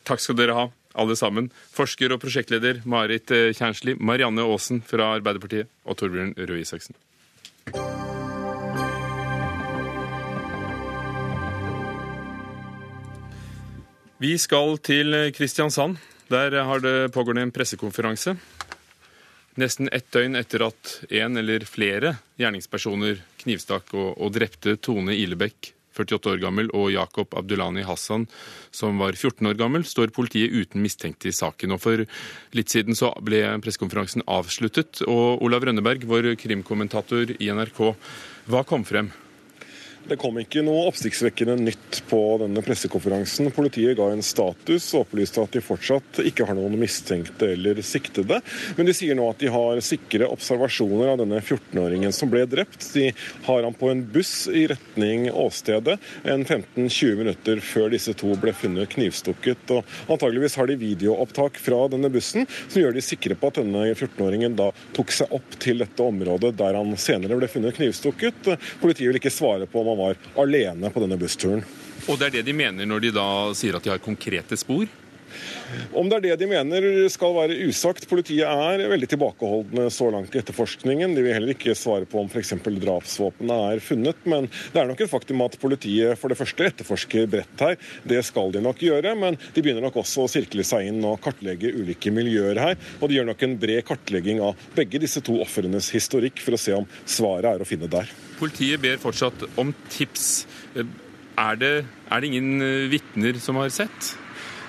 Takk 0.08 0.22
skal 0.22 0.38
dere 0.38 0.56
ha, 0.56 0.66
alle 0.98 1.16
sammen. 1.18 1.50
Forsker 1.76 2.14
og 2.14 2.22
prosjektleder 2.22 2.80
Marit 2.88 3.30
eh, 3.36 3.50
Kjernsli, 3.54 3.94
Marianne 4.00 4.42
Aasen 4.42 4.80
fra 4.82 5.12
Arbeiderpartiet 5.18 5.68
og 5.84 6.00
Torbjørn 6.00 6.34
Røe 6.40 6.64
Isaksen. 6.64 6.96
Vi 14.20 14.34
skal 14.36 14.76
til 14.84 15.16
Kristiansand. 15.32 15.96
Der 16.30 16.62
har 16.62 16.82
det 16.84 17.12
pågående 17.12 17.42
en 17.42 17.52
pressekonferanse. 17.52 18.36
Nesten 19.58 19.88
ett 19.92 20.06
døgn 20.14 20.38
etter 20.38 20.62
at 20.68 20.92
en 21.10 21.36
eller 21.40 21.64
flere 21.66 22.14
gjerningspersoner 22.38 23.18
knivstakk 23.42 23.94
og, 23.96 24.12
og 24.22 24.32
drepte 24.36 24.76
Tone 24.78 25.16
Ilebekk, 25.18 25.72
48 25.96 26.30
år 26.30 26.38
gammel, 26.44 26.68
og 26.70 26.92
Jakob 26.94 27.34
Abdulani 27.36 27.82
Hassan, 27.84 28.28
som 28.70 29.00
var 29.02 29.18
14 29.18 29.50
år 29.50 29.58
gammel, 29.58 29.82
står 29.84 30.14
politiet 30.14 30.54
uten 30.54 30.84
mistenkte 30.84 31.28
i 31.28 31.34
saken. 31.34 31.74
Og 31.74 31.82
For 31.82 32.04
litt 32.56 32.70
siden 32.70 32.96
så 32.96 33.10
ble 33.26 33.42
pressekonferansen 33.64 34.24
avsluttet. 34.30 35.02
Og 35.10 35.42
Olav 35.42 35.66
Rønneberg, 35.66 36.06
vår 36.06 36.32
krimkommentator 36.40 37.34
i 37.36 37.50
NRK, 37.50 37.82
hva 38.50 38.62
kom 38.68 38.86
frem? 38.86 39.10
Det 40.08 40.16
kom 40.18 40.38
ikke 40.40 40.62
noe 40.64 40.86
oppsiktsvekkende 40.88 41.58
nytt 41.60 41.98
på 42.08 42.18
denne 42.40 42.62
pressekonferansen. 42.64 43.50
Politiet 43.54 43.98
ga 43.98 44.06
en 44.10 44.24
status 44.24 44.88
og 44.94 45.04
opplyste 45.04 45.42
at 45.44 45.52
de 45.54 45.60
fortsatt 45.62 46.22
ikke 46.24 46.46
har 46.48 46.56
noen 46.56 46.78
mistenkte 46.80 47.52
eller 47.52 47.78
siktede. 47.84 48.40
Men 48.78 48.88
de 48.88 48.94
sier 48.96 49.18
nå 49.18 49.28
at 49.30 49.42
de 49.42 49.50
har 49.52 49.82
sikre 49.84 50.26
observasjoner 50.32 51.12
av 51.12 51.20
denne 51.20 51.42
14-åringen 51.42 52.14
som 52.16 52.32
ble 52.32 52.46
drept. 52.48 52.88
De 52.96 53.10
har 53.46 53.66
han 53.66 53.76
på 53.76 53.90
en 53.92 54.00
buss 54.14 54.48
i 54.48 54.64
retning 54.72 55.28
åstedet 55.30 55.98
en 56.24 56.46
15-20 56.46 57.20
minutter 57.20 57.60
før 57.62 57.92
disse 57.92 58.16
to 58.18 58.32
ble 58.40 58.56
funnet 58.56 58.90
knivstukket. 58.96 59.76
Og 59.76 60.16
antageligvis 60.16 60.56
har 60.58 60.72
de 60.72 60.78
videoopptak 60.80 61.60
fra 61.60 61.84
denne 61.92 62.10
bussen 62.10 62.48
som 62.62 62.80
gjør 62.80 62.96
de 62.96 63.04
sikre 63.04 63.36
på 63.36 63.52
at 63.52 63.60
denne 63.60 63.84
14-åringen 63.92 64.56
da 64.58 64.72
tok 64.96 65.12
seg 65.14 65.36
opp 65.38 65.60
til 65.60 65.84
dette 65.84 66.08
området 66.08 66.56
der 66.58 66.80
han 66.80 66.96
senere 66.98 67.36
ble 67.38 67.52
funnet 67.52 67.76
knivstukket. 67.76 68.54
Politiet 68.80 69.12
vil 69.12 69.22
ikke 69.22 69.36
svare 69.38 69.68
på 69.70 69.84
om 69.84 69.89
han 69.92 70.00
var 70.00 70.44
alene 70.44 70.90
på 70.92 71.02
denne 71.04 71.18
bussturen. 71.20 71.64
Og 72.08 72.16
det 72.18 72.30
er 72.30 72.38
det 72.38 72.46
de 72.48 72.56
mener 72.56 72.88
når 72.88 73.04
de 73.04 73.12
da 73.14 73.28
sier 73.56 73.76
at 73.76 73.84
de 73.84 73.92
har 73.92 74.02
konkrete 74.02 74.56
spor? 74.58 74.88
Om 75.96 76.10
det 76.10 76.18
er 76.18 76.24
det 76.28 76.38
de 76.42 76.48
mener 76.50 76.86
skal 77.12 77.34
være 77.36 77.58
usagt. 77.68 78.06
Politiet 78.10 78.46
er 78.48 78.84
veldig 78.90 79.08
tilbakeholdne 79.12 79.88
så 79.92 80.10
langt 80.12 80.34
i 80.34 80.40
etterforskningen. 80.40 81.14
De 81.16 81.24
vil 81.24 81.36
heller 81.36 81.54
ikke 81.54 81.76
svare 81.78 82.08
på 82.08 82.22
om 82.22 82.30
f.eks. 82.30 82.54
drapsvåpenet 82.66 83.74
er 83.74 83.84
funnet. 83.84 84.22
Men 84.30 84.48
det 84.72 84.82
er 84.82 84.90
nok 84.90 85.04
et 85.04 85.12
faktum 85.12 85.44
at 85.46 85.58
politiet 85.62 86.18
for 86.20 86.32
det 86.32 86.38
første 86.40 86.66
etterforsker 86.70 87.28
bredt 87.30 87.64
her. 87.64 87.76
Det 88.08 88.22
skal 88.26 88.54
de 88.54 88.64
nok 88.64 88.82
gjøre, 88.84 89.14
men 89.18 89.38
de 89.54 89.62
begynner 89.62 89.84
nok 89.84 90.00
også 90.02 90.26
å 90.26 90.30
sirkle 90.30 90.64
seg 90.66 90.90
inn 90.90 91.02
og 91.06 91.20
kartlegge 91.24 91.72
ulike 91.76 92.12
miljøer 92.14 92.60
her. 92.60 92.80
Og 93.00 93.10
de 93.10 93.18
gjør 93.18 93.30
nok 93.32 93.46
en 93.46 93.58
bred 93.60 93.84
kartlegging 93.88 94.42
av 94.44 94.68
begge 94.76 95.02
disse 95.02 95.22
to 95.24 95.40
ofrenes 95.42 95.90
historikk 95.94 96.42
for 96.44 96.56
å 96.56 96.60
se 96.60 96.76
om 96.76 96.88
svaret 97.04 97.52
er 97.54 97.62
å 97.62 97.68
finne 97.68 97.90
der. 97.90 98.10
Politiet 98.40 98.80
ber 98.80 99.00
fortsatt 99.00 99.44
om 99.60 99.74
tips. 99.92 100.46
Er 101.40 101.60
det, 101.60 101.74
er 102.10 102.20
det 102.20 102.30
ingen 102.30 102.64
eh, 102.64 102.88
vitner 102.92 103.38
som 103.40 103.58
har 103.60 103.70
sett? 103.72 104.14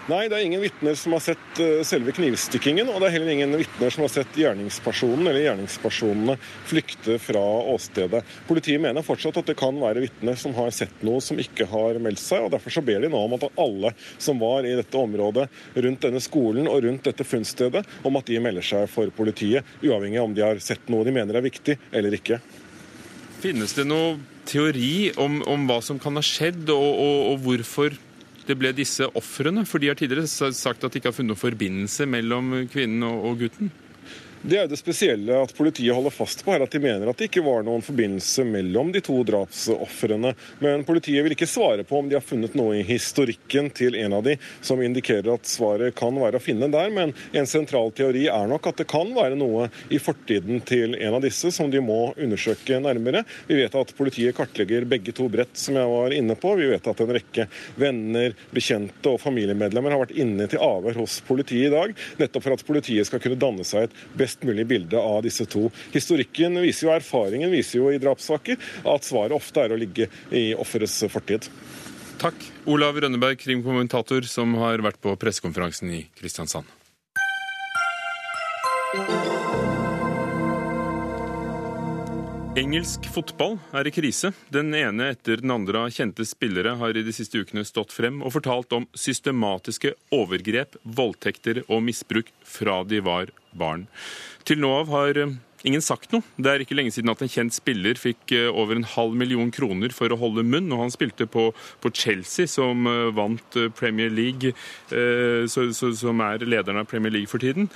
Nei, 0.10 0.24
det 0.32 0.34
er 0.34 0.48
ingen 0.48 0.64
vitner 0.64 0.96
som 0.98 1.14
har 1.14 1.22
sett 1.22 1.60
eh, 1.62 1.84
selve 1.86 2.10
knivstikkingen, 2.18 2.88
og 2.90 3.04
det 3.04 3.12
er 3.12 3.14
heller 3.20 3.36
ingen 3.36 3.52
vitner 3.60 3.94
som 3.94 4.02
har 4.02 4.10
sett 4.10 4.40
gjerningspersonen 4.40 5.30
eller 5.30 5.44
gjerningspersonene 5.44 6.36
flykte 6.66 7.20
fra 7.22 7.44
åstedet. 7.70 8.24
Politiet 8.48 8.82
mener 8.82 9.06
fortsatt 9.06 9.38
at 9.38 9.52
det 9.52 9.56
kan 9.60 9.78
være 9.78 10.02
vitner 10.02 10.40
som 10.42 10.58
har 10.58 10.74
sett 10.74 11.06
noe 11.06 11.22
som 11.22 11.38
ikke 11.38 11.70
har 11.70 12.02
meldt 12.02 12.24
seg, 12.24 12.48
og 12.48 12.50
derfor 12.56 12.74
så 12.74 12.86
ber 12.86 13.06
de 13.06 13.14
nå 13.14 13.24
om 13.28 13.38
at 13.38 13.48
alle 13.62 13.94
som 14.18 14.42
var 14.42 14.66
i 14.66 14.74
dette 14.80 14.98
området 14.98 15.46
rundt 15.86 16.10
denne 16.10 16.26
skolen 16.26 16.66
og 16.66 16.82
rundt 16.88 17.06
dette 17.06 17.28
funnstedet, 17.36 17.86
om 18.02 18.18
at 18.18 18.34
de 18.34 18.42
melder 18.42 18.66
seg 18.66 18.90
for 18.90 19.14
politiet, 19.14 19.70
uavhengig 19.86 20.18
av 20.18 20.32
om 20.32 20.38
de 20.38 20.48
har 20.50 20.66
sett 20.66 20.90
noe 20.90 21.06
de 21.06 21.14
mener 21.14 21.38
er 21.38 21.46
viktig 21.46 21.78
eller 21.94 22.18
ikke. 22.18 22.42
Finnes 23.46 23.78
det 23.78 23.86
noe 23.86 24.18
teori 24.50 25.12
om, 25.22 25.44
om 25.46 25.70
hva 25.70 25.78
som 25.86 26.02
kan 26.02 26.18
ha 26.18 26.26
skjedd, 26.26 26.66
og, 26.74 26.90
og, 26.90 27.20
og 27.36 27.46
hvorfor 27.46 28.02
det 28.48 28.58
ble 28.60 28.72
disse 28.76 29.08
ofrene? 29.18 29.66
For 29.70 29.82
de 29.82 29.92
har 29.92 30.00
tidligere 30.00 30.28
sagt 30.28 30.84
at 30.84 30.92
de 30.92 31.02
ikke 31.02 31.12
har 31.12 31.16
funnet 31.16 31.34
noen 31.34 31.44
forbindelse 31.44 32.08
mellom 32.10 32.54
kvinnen 32.72 33.06
og, 33.08 33.42
gutten. 33.44 33.72
Det 34.42 34.58
er 34.58 34.66
det 34.66 34.80
spesielle 34.80 35.36
at 35.38 35.52
politiet 35.54 35.94
holder 35.94 36.10
fast 36.10 36.40
på 36.42 36.50
her, 36.56 36.64
at 36.66 36.74
de 36.74 36.80
mener 36.82 37.06
at 37.12 37.20
det 37.20 37.28
ikke 37.28 37.44
var 37.46 37.62
noen 37.62 37.84
forbindelse 37.86 38.42
mellom 38.50 38.90
de 38.90 38.98
to 39.06 39.20
drapsofrene. 39.28 40.32
Men 40.64 40.86
politiet 40.88 41.22
vil 41.22 41.36
ikke 41.36 41.46
svare 41.46 41.86
på 41.86 42.00
om 42.00 42.08
de 42.10 42.18
har 42.18 42.26
funnet 42.26 42.56
noe 42.58 42.80
i 42.80 42.86
historikken 42.88 43.70
til 43.78 43.94
en 44.02 44.16
av 44.18 44.24
de 44.26 44.34
som 44.66 44.82
indikerer 44.82 45.30
at 45.30 45.46
svaret 45.46 45.94
kan 45.98 46.18
være 46.18 46.40
å 46.40 46.42
finne 46.42 46.72
der. 46.74 46.90
Men 46.90 47.14
en 47.38 47.50
sentral 47.50 47.94
teori 47.94 48.24
er 48.34 48.50
nok 48.50 48.72
at 48.72 48.82
det 48.82 48.88
kan 48.90 49.12
være 49.14 49.38
noe 49.38 49.68
i 49.94 50.00
fortiden 50.02 50.64
til 50.66 50.98
en 50.98 51.20
av 51.20 51.22
disse 51.22 51.54
som 51.54 51.70
de 51.70 51.84
må 51.86 52.00
undersøke 52.18 52.82
nærmere. 52.82 53.22
Vi 53.46 53.60
vet 53.62 53.78
at 53.78 53.94
politiet 53.94 54.34
kartlegger 54.40 54.90
begge 54.90 55.14
to 55.14 55.30
brett, 55.30 55.54
som 55.54 55.78
jeg 55.78 55.94
var 55.94 56.18
inne 56.18 56.34
på. 56.34 56.56
Vi 56.58 56.72
vet 56.74 56.90
at 56.90 57.06
en 57.06 57.14
rekke 57.20 57.46
venner, 57.78 58.34
bekjente 58.50 59.14
og 59.14 59.22
familiemedlemmer 59.22 59.94
har 59.94 60.02
vært 60.08 60.18
inne 60.18 60.50
til 60.50 60.66
avhør 60.66 61.04
hos 61.04 61.22
politiet 61.30 61.70
i 61.70 61.74
dag, 61.78 61.96
nettopp 62.18 62.50
for 62.50 62.58
at 62.58 62.66
politiet 62.66 63.06
skal 63.06 63.22
kunne 63.22 63.38
danne 63.38 63.70
seg 63.70 63.86
et 63.86 64.04
best 64.18 64.31
best 64.32 64.44
mulig 64.44 64.68
bilde 64.68 64.98
av 64.98 65.24
disse 65.24 65.46
to. 65.46 65.70
Historikken 65.92 66.56
viser 66.62 66.88
jo, 66.88 66.94
erfaringen 66.96 67.52
viser 67.52 67.80
jo 67.82 67.92
i 67.92 68.00
drapssaker 68.00 68.58
at 68.88 69.08
svaret 69.08 69.36
ofte 69.36 69.66
er 69.66 69.74
å 69.74 69.80
ligge 69.80 70.08
i 70.32 70.54
offerets 70.56 71.04
fortid. 71.12 71.50
Takk, 72.22 72.38
Olav 72.70 73.00
Rønneberg, 73.02 73.40
krimkommentator, 73.42 74.22
som 74.30 74.54
har 74.62 74.84
vært 74.86 75.02
på 75.02 75.16
pressekonferansen 75.18 75.90
i 75.92 76.04
Kristiansand. 76.16 76.70
Engelsk 82.60 83.06
fotball 83.08 83.54
er 83.80 83.88
i 83.88 83.92
krise. 83.96 84.34
Den 84.52 84.74
ene 84.76 85.06
etter 85.14 85.40
den 85.40 85.54
andre 85.54 85.86
av 85.86 85.94
kjente 85.96 86.26
spillere 86.28 86.74
har 86.82 86.98
i 87.00 87.04
de 87.06 87.14
siste 87.16 87.40
ukene 87.40 87.64
stått 87.64 87.94
frem 87.96 88.18
og 88.20 88.34
fortalt 88.36 88.76
om 88.76 88.90
systematiske 88.92 89.94
overgrep, 90.12 90.76
voldtekter 90.84 91.62
og 91.70 91.80
misbruk 91.88 92.34
fra 92.44 92.82
de 92.84 93.00
var 93.08 93.32
barn. 93.56 93.88
Til 94.44 94.60
nå 94.60 94.74
av 94.82 94.92
har 94.92 95.22
eh, 95.24 95.34
ingen 95.64 95.86
sagt 95.86 96.12
noe. 96.12 96.28
Det 96.36 96.52
er 96.52 96.66
ikke 96.66 96.76
lenge 96.76 96.92
siden 96.92 97.16
at 97.16 97.24
en 97.24 97.32
kjent 97.32 97.56
spiller 97.56 97.96
fikk 97.96 98.36
eh, 98.36 98.52
over 98.52 98.76
en 98.76 98.90
halv 98.98 99.16
million 99.16 99.56
kroner 99.56 99.96
for 99.96 100.12
å 100.12 100.20
holde 100.20 100.44
munn, 100.44 100.68
og 100.76 100.90
han 100.90 100.92
spilte 100.92 101.32
på, 101.32 101.54
på 101.56 101.96
Chelsea, 101.96 102.52
som 102.52 102.84
eh, 102.84 103.14
vant 103.16 103.62
Premier 103.80 104.12
League, 104.12 104.52
så, 104.92 105.70
så, 105.72 105.96
som 105.96 106.20
er 106.28 106.44
lederen 106.44 106.84
av 106.84 106.92
Premier 106.92 107.16
League 107.16 107.32
for 107.32 107.40
tiden. 107.40 107.72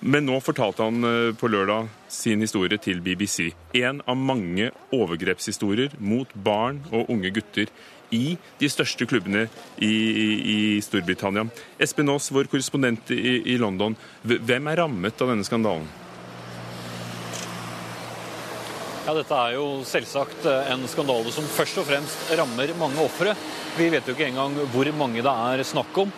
Men 0.00 0.28
nå 0.28 0.38
fortalte 0.44 0.84
han 0.86 1.04
eh, 1.04 1.34
på 1.34 1.50
lørdag 1.50 1.88
sin 2.12 2.42
historie 2.44 2.78
til 2.78 3.00
BBC. 3.02 3.50
En 3.74 4.02
av 4.06 4.18
mange 4.18 4.70
overgrepshistorier 4.94 5.96
mot 5.98 6.30
barn 6.34 6.84
og 6.92 7.10
unge 7.10 7.32
gutter 7.34 7.70
i 8.14 8.36
de 8.60 8.68
største 8.70 9.08
klubbene 9.08 9.48
i, 9.82 9.90
i, 9.90 10.28
i 10.54 10.58
Storbritannia. 10.84 11.48
Espen 11.82 12.08
Aas, 12.12 12.30
vår 12.32 12.48
korrespondent 12.48 13.10
i, 13.12 13.40
i 13.54 13.58
London. 13.60 13.96
Hvem 14.22 14.70
er 14.70 14.84
rammet 14.84 15.18
av 15.24 15.34
denne 15.34 15.46
skandalen? 15.46 15.90
Ja, 19.08 19.14
Dette 19.16 19.36
er 19.40 19.54
jo 19.56 19.66
selvsagt 19.88 20.46
eh, 20.46 20.72
en 20.74 20.86
skandale 20.86 21.34
som 21.34 21.46
først 21.48 21.82
og 21.82 21.86
fremst 21.88 22.32
rammer 22.38 22.74
mange 22.78 23.02
ofre. 23.02 23.34
Vi 23.78 23.90
vet 23.90 24.06
jo 24.06 24.14
ikke 24.14 24.30
engang 24.30 24.54
hvor 24.70 24.90
mange 24.94 25.24
det 25.24 25.32
er 25.32 25.66
snakk 25.66 26.04
om. 26.04 26.12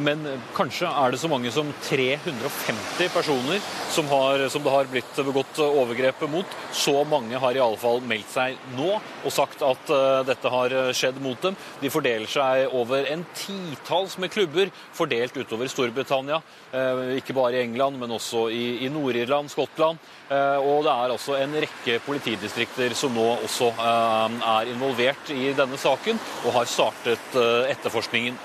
Men 0.00 0.22
kanskje 0.54 0.86
er 0.86 1.10
det 1.10 1.18
så 1.18 1.28
mange 1.30 1.50
som 1.50 1.68
350 1.88 3.10
personer 3.10 3.62
som, 3.90 4.06
har, 4.06 4.44
som 4.52 4.62
det 4.62 4.70
har 4.70 4.90
blitt 4.90 5.16
begått 5.26 5.58
overgrep 5.64 6.22
mot. 6.30 6.46
Så 6.72 6.94
mange 7.08 7.38
har 7.38 7.56
i 7.56 7.62
alle 7.62 7.78
fall 7.80 8.02
meldt 8.06 8.30
seg 8.30 8.58
nå 8.76 8.92
og 8.94 9.34
sagt 9.34 9.64
at 9.66 9.90
uh, 9.90 10.20
dette 10.26 10.52
har 10.52 10.74
skjedd 10.96 11.18
mot 11.22 11.40
dem. 11.42 11.56
De 11.80 11.90
fordeler 11.92 12.30
seg 12.30 12.76
over 12.76 13.08
en 13.10 13.24
titalls 13.36 14.16
med 14.22 14.32
klubber 14.32 14.70
fordelt 14.96 15.36
utover 15.36 15.70
Storbritannia. 15.70 16.40
Uh, 16.72 17.16
ikke 17.18 17.34
bare 17.36 17.58
i 17.58 17.64
England, 17.64 17.98
men 18.00 18.14
også 18.14 18.46
i, 18.54 18.84
i 18.86 18.92
Nord-Irland, 18.92 19.50
Skottland. 19.52 19.98
Uh, 20.30 20.58
og 20.62 20.86
det 20.86 20.94
er 20.94 21.16
altså 21.16 21.36
en 21.40 21.58
rekke 21.66 21.98
politidistrikter 22.06 22.94
som 22.98 23.14
nå 23.16 23.26
også 23.40 23.72
er 23.80 24.70
involvert 24.70 25.30
i 25.34 25.50
denne 25.56 25.78
saken 25.80 26.18
og 26.44 26.54
har 26.54 26.70
startet 26.70 27.38
etterforskningen. 27.70 28.38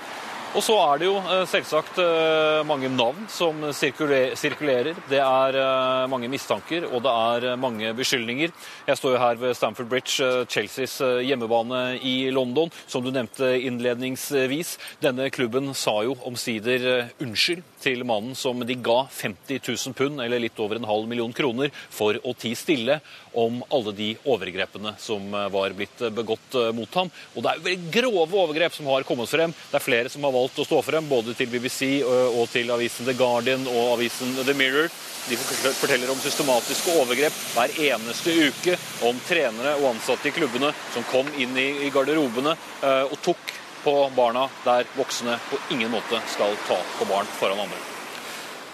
Og 0.56 0.62
så 0.64 0.72
er 0.80 1.00
det 1.00 1.04
jo 1.04 1.16
eh, 1.20 1.42
selvsagt 1.50 1.98
eh, 2.00 2.62
mange 2.64 2.88
navn 2.88 3.26
som 3.28 3.58
sirkulerer. 3.76 4.96
Det 5.10 5.18
er 5.20 5.58
eh, 5.60 6.06
mange 6.08 6.30
mistanker, 6.32 6.86
og 6.88 7.02
det 7.04 7.12
er 7.12 7.58
mange 7.60 7.90
beskyldninger. 7.98 8.54
Jeg 8.88 8.96
står 8.96 9.12
jo 9.12 9.20
her 9.20 9.36
ved 9.42 9.52
Stamford 9.58 9.90
Bridge, 9.90 10.30
Chelseas 10.48 10.94
hjemmebane 11.28 11.98
i 12.00 12.30
London, 12.32 12.72
som 12.88 13.04
du 13.04 13.10
nevnte 13.12 13.50
innledningsvis. 13.68 14.78
Denne 15.04 15.28
klubben 15.28 15.74
sa 15.76 15.98
jo 16.06 16.16
omsider 16.24 17.10
unnskyld 17.20 17.60
til 17.84 18.06
mannen 18.08 18.32
som 18.38 18.64
de 18.64 18.78
ga 18.80 19.02
50 19.12 19.60
000 19.60 19.98
pund, 19.98 20.24
eller 20.24 20.40
litt 20.40 20.56
over 20.62 20.80
en 20.80 20.88
halv 20.88 21.04
million 21.10 21.36
kroner, 21.36 21.68
for 21.92 22.16
å 22.24 22.32
ti 22.32 22.54
stille 22.56 23.02
om 23.36 23.58
alle 23.68 23.92
de 23.92 24.08
overgrepene 24.24 24.94
som 24.98 25.30
var 25.52 25.74
blitt 25.76 26.00
begått 26.16 26.56
mot 26.76 26.94
ham. 26.96 27.10
Og 27.34 27.44
det 27.44 27.50
er 27.50 27.58
jo 27.58 27.66
veldig 27.66 27.90
grove 27.96 28.38
overgrep 28.44 28.76
som 28.76 28.88
har 28.88 29.04
kommet 29.08 29.28
frem. 29.28 29.52
Det 29.70 29.76
er 29.76 29.84
flere 29.84 30.12
som 30.12 30.24
har 30.24 30.32
valgt 30.34 30.60
å 30.62 30.64
stå 30.64 30.80
frem, 30.86 31.08
både 31.10 31.34
til 31.36 31.50
BBC 31.52 32.00
og 32.06 32.46
til 32.52 32.72
avisen 32.72 33.08
The 33.08 33.16
Guardian 33.18 33.66
og 33.68 33.96
avisen 33.96 34.32
The 34.40 34.56
Mirror. 34.56 34.88
De 35.28 35.36
forteller 35.36 36.10
om 36.12 36.20
systematiske 36.22 36.94
overgrep 37.02 37.42
hver 37.52 37.76
eneste 37.90 38.32
uke, 38.46 38.78
om 39.08 39.18
trenere 39.28 39.74
og 39.80 39.90
ansatte 39.94 40.30
i 40.30 40.34
klubbene 40.36 40.70
som 40.94 41.04
kom 41.10 41.28
inn 41.36 41.58
i 41.58 41.90
garderobene 41.92 42.54
og 42.86 43.18
tok 43.26 43.52
på 43.86 43.98
barna 44.16 44.48
der 44.64 44.88
voksne 44.96 45.36
på 45.50 45.60
ingen 45.76 45.92
måte 45.92 46.22
skal 46.32 46.56
ta 46.66 46.80
på 46.98 47.10
barn 47.10 47.28
foran 47.38 47.66
andre. 47.66 47.95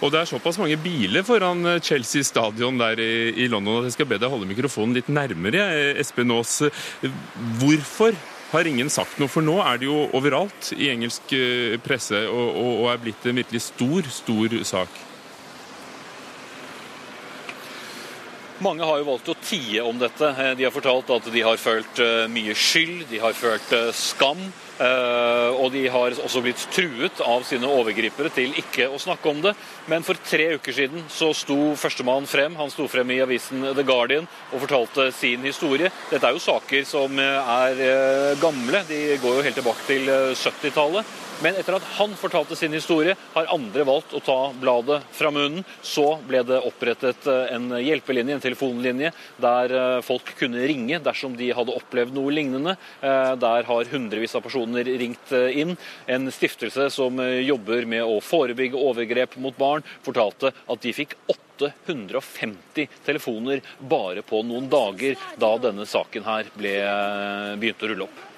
Og 0.02 0.10
det 0.10 0.18
er 0.18 0.26
såpass 0.26 0.58
mange 0.58 0.76
biler 0.82 1.22
foran 1.26 1.62
eh, 1.76 1.80
Chelsea 1.84 2.26
stadion 2.26 2.80
der 2.80 2.98
i, 2.98 3.46
London 3.50 3.80
at 3.80 3.90
jeg 3.90 3.98
skal 3.98 4.08
be 4.10 4.18
deg 4.18 4.32
holde 4.32 4.48
mikrofonen 4.50 4.96
litt 4.98 5.10
nærmere. 5.12 5.62
Espen 6.02 6.34
Aas, 6.34 6.58
hvorfor 7.60 8.16
har 8.52 8.68
ingen 8.68 8.90
sagt 8.92 9.20
noe? 9.22 9.30
For 9.30 9.46
nå 9.46 9.60
er 9.62 9.78
det 9.78 9.86
jo 9.86 10.08
overalt 10.18 10.72
i 10.74 10.90
engelsk 10.90 11.36
eh, 11.38 11.78
presse 11.84 12.18
og, 12.26 12.50
og, 12.50 12.74
og 12.82 12.90
er 12.90 13.00
blitt 13.04 13.30
en 13.30 13.38
virkelig 13.38 13.62
stor, 13.68 14.10
stor 14.10 14.58
sak. 14.66 15.00
Mange 18.62 18.86
har 18.86 19.00
jo 19.00 19.06
valgt 19.08 19.30
å 19.30 19.38
tie 19.42 19.86
om 19.86 20.02
dette. 20.02 20.34
Eh, 20.34 20.52
de 20.58 20.66
har 20.66 20.74
fortalt 20.74 21.14
at 21.14 21.30
de 21.30 21.46
har 21.46 21.62
følt 21.62 22.02
mye 22.34 22.58
skyld, 22.58 23.06
de 23.14 23.22
har 23.22 23.38
følt 23.38 23.78
skam. 23.94 24.48
Eh, 24.80 25.50
og 25.52 25.72
de 25.74 25.82
har 25.92 26.16
også 26.24 26.40
blitt 26.44 26.62
truet 26.72 27.20
av 27.24 27.44
sine 27.46 27.68
overgripere 27.68 28.32
til 28.32 28.54
ikke 28.58 28.88
å 28.88 29.00
snakke 29.00 29.28
om 29.30 29.42
det. 29.44 29.54
Men 29.90 30.06
for 30.06 30.18
tre 30.28 30.52
uker 30.56 30.76
siden 30.76 31.04
så 31.12 31.32
sto 31.36 31.74
førstemann 31.78 32.28
frem. 32.30 32.56
Han 32.60 32.72
sto 32.72 32.88
frem 32.90 33.12
i 33.12 33.20
avisen 33.24 33.66
The 33.76 33.84
Guardian 33.86 34.28
og 34.52 34.64
fortalte 34.64 35.10
sin 35.16 35.44
historie. 35.46 35.92
Dette 36.10 36.28
er 36.28 36.36
jo 36.36 36.46
saker 36.46 36.88
som 36.88 37.20
er 37.22 37.84
eh, 37.88 38.32
gamle. 38.42 38.84
De 38.88 39.02
går 39.22 39.38
jo 39.38 39.46
helt 39.48 39.60
tilbake 39.60 39.86
til 39.90 40.10
70-tallet. 40.32 41.18
Eh, 41.42 41.52
men 41.52 41.58
etter 41.58 41.76
at 41.76 41.86
han 41.98 42.14
fortalte 42.16 42.56
sin 42.56 42.72
historie, 42.72 43.16
har 43.34 43.50
andre 43.52 43.84
valgt 43.84 44.14
å 44.14 44.20
ta 44.20 44.52
bladet 44.60 45.02
fra 45.12 45.30
munnen. 45.30 45.64
Så 45.82 46.18
ble 46.26 46.42
det 46.46 46.60
opprettet 46.62 47.26
en 47.26 47.70
hjelpelinje, 47.78 48.34
en 48.34 48.44
telefonlinje, 48.44 49.12
der 49.42 50.02
folk 50.02 50.34
kunne 50.38 50.66
ringe 50.66 51.00
dersom 51.02 51.36
de 51.36 51.52
hadde 51.52 51.74
opplevd 51.74 52.14
noe 52.14 52.32
lignende. 52.32 52.76
Der 53.02 53.68
har 53.68 53.92
hundrevis 53.92 54.34
av 54.36 54.44
personer 54.44 54.84
ringt 54.84 55.32
eh, 55.32 55.60
inn. 55.62 55.76
En 56.06 56.30
stiftelse 56.32 56.90
som 56.92 57.18
eh, 57.20 57.42
jobber 57.46 57.86
med 57.86 58.04
å 58.04 58.20
forebygge 58.22 58.78
overgrep 58.78 59.36
mot 59.42 59.56
barn, 59.58 59.86
fortalte 60.02 60.52
at 60.52 60.82
de 60.82 60.94
fikk 60.94 61.16
850 61.26 62.88
telefoner 63.06 63.62
bare 63.78 64.24
på 64.26 64.42
noen 64.46 64.68
dager 64.70 65.18
da 65.40 65.54
denne 65.62 65.86
saken 65.86 66.26
her 66.26 66.50
ble, 66.58 66.76
begynt 67.60 67.82
å 67.82 67.90
rulle 67.92 68.08
opp. 68.08 68.28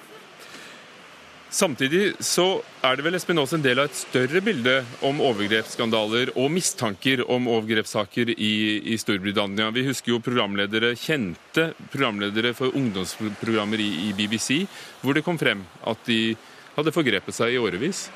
Samtidig 1.55 2.17
så 2.19 2.59
er 2.83 2.97
det 2.97 3.03
vel 3.05 3.15
Espen 3.15 3.39
Aas 3.39 3.53
en 3.55 3.61
del 3.63 3.79
av 3.79 3.87
et 3.87 3.95
større 3.95 4.41
bilde 4.43 4.73
om 5.07 5.21
overgrepsskandaler 5.23 6.33
og 6.33 6.49
mistanker 6.51 7.21
om 7.31 7.47
overgrepssaker 7.47 8.33
i, 8.33 8.49
i, 8.91 8.97
Storbritannia. 8.99 9.69
Vi 9.71 9.85
husker 9.87 10.11
jo 10.11 10.19
programledere, 10.25 10.91
kjente 10.99 11.69
programledere 11.93 12.51
for 12.57 12.75
ungdomsprogrammer 12.75 13.79
i, 13.79 13.87
i 14.09 14.11
BBC, 14.17 14.65
hvor 14.99 15.15
det 15.15 15.23
kom 15.23 15.39
frem 15.39 15.63
at 15.87 16.03
de 16.09 16.35
hadde 16.75 16.91
forgrepet 16.91 17.39
seg 17.39 17.55
i 17.55 17.61
årevis. 17.63 18.09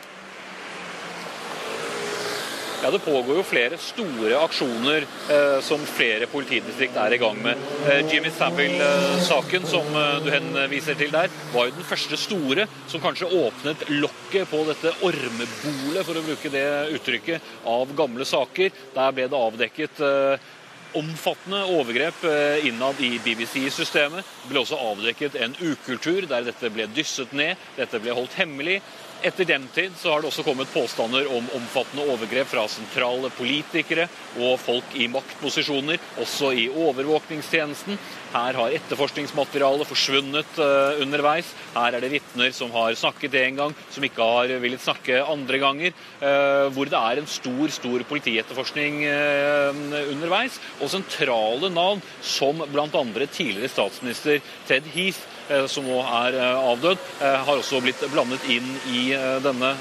Ja, 2.83 2.91
Det 2.91 2.99
pågår 2.99 3.35
jo 3.35 3.43
flere 3.43 3.77
store 3.77 4.37
aksjoner 4.39 5.03
eh, 5.03 5.57
som 5.61 5.81
flere 5.83 6.29
politidistrikt 6.31 6.95
er 6.95 7.11
i 7.11 7.17
gang 7.19 7.35
med. 7.43 7.59
Eh, 7.83 8.05
Jimmy 8.07 8.31
Savile-saken 8.31 9.67
som 9.67 9.89
eh, 9.99 10.21
du 10.23 10.29
henviser 10.31 10.95
til 10.95 11.11
der, 11.11 11.27
var 11.51 11.67
jo 11.67 11.75
den 11.75 11.87
første 11.89 12.15
store 12.19 12.69
som 12.87 13.03
kanskje 13.03 13.27
åpnet 13.35 13.83
lokket 13.91 14.47
på 14.47 14.61
dette 14.69 14.93
ormebolet, 15.03 16.05
for 16.07 16.21
å 16.21 16.23
bruke 16.23 16.53
det 16.53 16.63
uttrykket, 16.95 17.51
av 17.67 17.91
gamle 17.99 18.23
saker. 18.25 18.71
Der 18.95 19.11
ble 19.17 19.27
det 19.27 19.43
avdekket 19.49 19.99
eh, 20.07 20.47
omfattende 20.95 21.65
overgrep 21.75 22.23
eh, 22.31 22.65
innad 22.71 23.03
i 23.03 23.11
BBC-systemet. 23.27 24.23
Det 24.23 24.53
ble 24.53 24.63
også 24.63 24.79
avdekket 24.93 25.35
en 25.43 25.59
ukultur 25.59 26.31
der 26.31 26.47
dette 26.47 26.71
ble 26.73 26.87
dysset 26.95 27.35
ned, 27.35 27.59
dette 27.77 27.99
ble 27.99 28.15
holdt 28.15 28.39
hemmelig. 28.39 28.79
Etter 29.21 29.45
den 29.45 29.65
tid 29.75 29.95
så 29.99 30.13
har 30.13 30.21
det 30.21 30.29
også 30.29 30.45
kommet 30.47 30.69
påstander 30.71 31.27
om 31.35 31.47
omfattende 31.57 32.05
overgrep 32.07 32.47
fra 32.47 32.63
sentrale 32.71 33.27
politikere 33.35 34.05
og 34.39 34.53
folk 34.63 34.93
i 34.95 35.09
maktposisjoner, 35.11 35.99
også 36.23 36.53
i 36.55 36.67
overvåkningstjenesten. 36.71 37.97
Her 38.31 38.59
har 38.59 38.75
etterforskningsmaterialet 38.77 39.89
forsvunnet 39.89 40.61
uh, 40.61 41.01
underveis. 41.03 41.49
Her 41.73 41.97
er 41.97 42.05
det 42.05 42.13
vitner 42.13 42.53
som 42.55 42.71
har 42.71 42.95
snakket 42.99 43.35
en 43.41 43.59
gang, 43.59 43.75
som 43.91 44.05
ikke 44.07 44.29
har 44.29 44.53
villet 44.63 44.83
snakke 44.85 45.19
andre 45.19 45.59
ganger. 45.59 45.97
Uh, 46.21 46.69
hvor 46.75 46.87
det 46.87 47.01
er 47.01 47.19
en 47.19 47.27
stor, 47.29 47.65
stor 47.75 48.05
politietterforskning 48.07 49.01
uh, 49.03 49.81
underveis. 50.13 50.61
Og 50.79 50.93
sentrale 50.93 51.73
navn 51.73 51.99
som 52.23 52.63
bl.a. 52.71 52.87
tidligere 53.27 53.73
statsminister 53.73 54.39
Ted 54.69 54.87
Heath 54.95 55.27
Eh, 55.29 55.38
som 55.71 55.87
nå 55.87 55.97
er 56.03 56.37
eh, 56.37 56.59
avdød, 56.71 57.01
eh, 57.21 57.37
har 57.47 57.61
også 57.61 57.81
blitt 57.83 58.03
blandet 58.11 58.45
inn 58.51 58.67
i 58.91 59.01
denne 59.43 59.71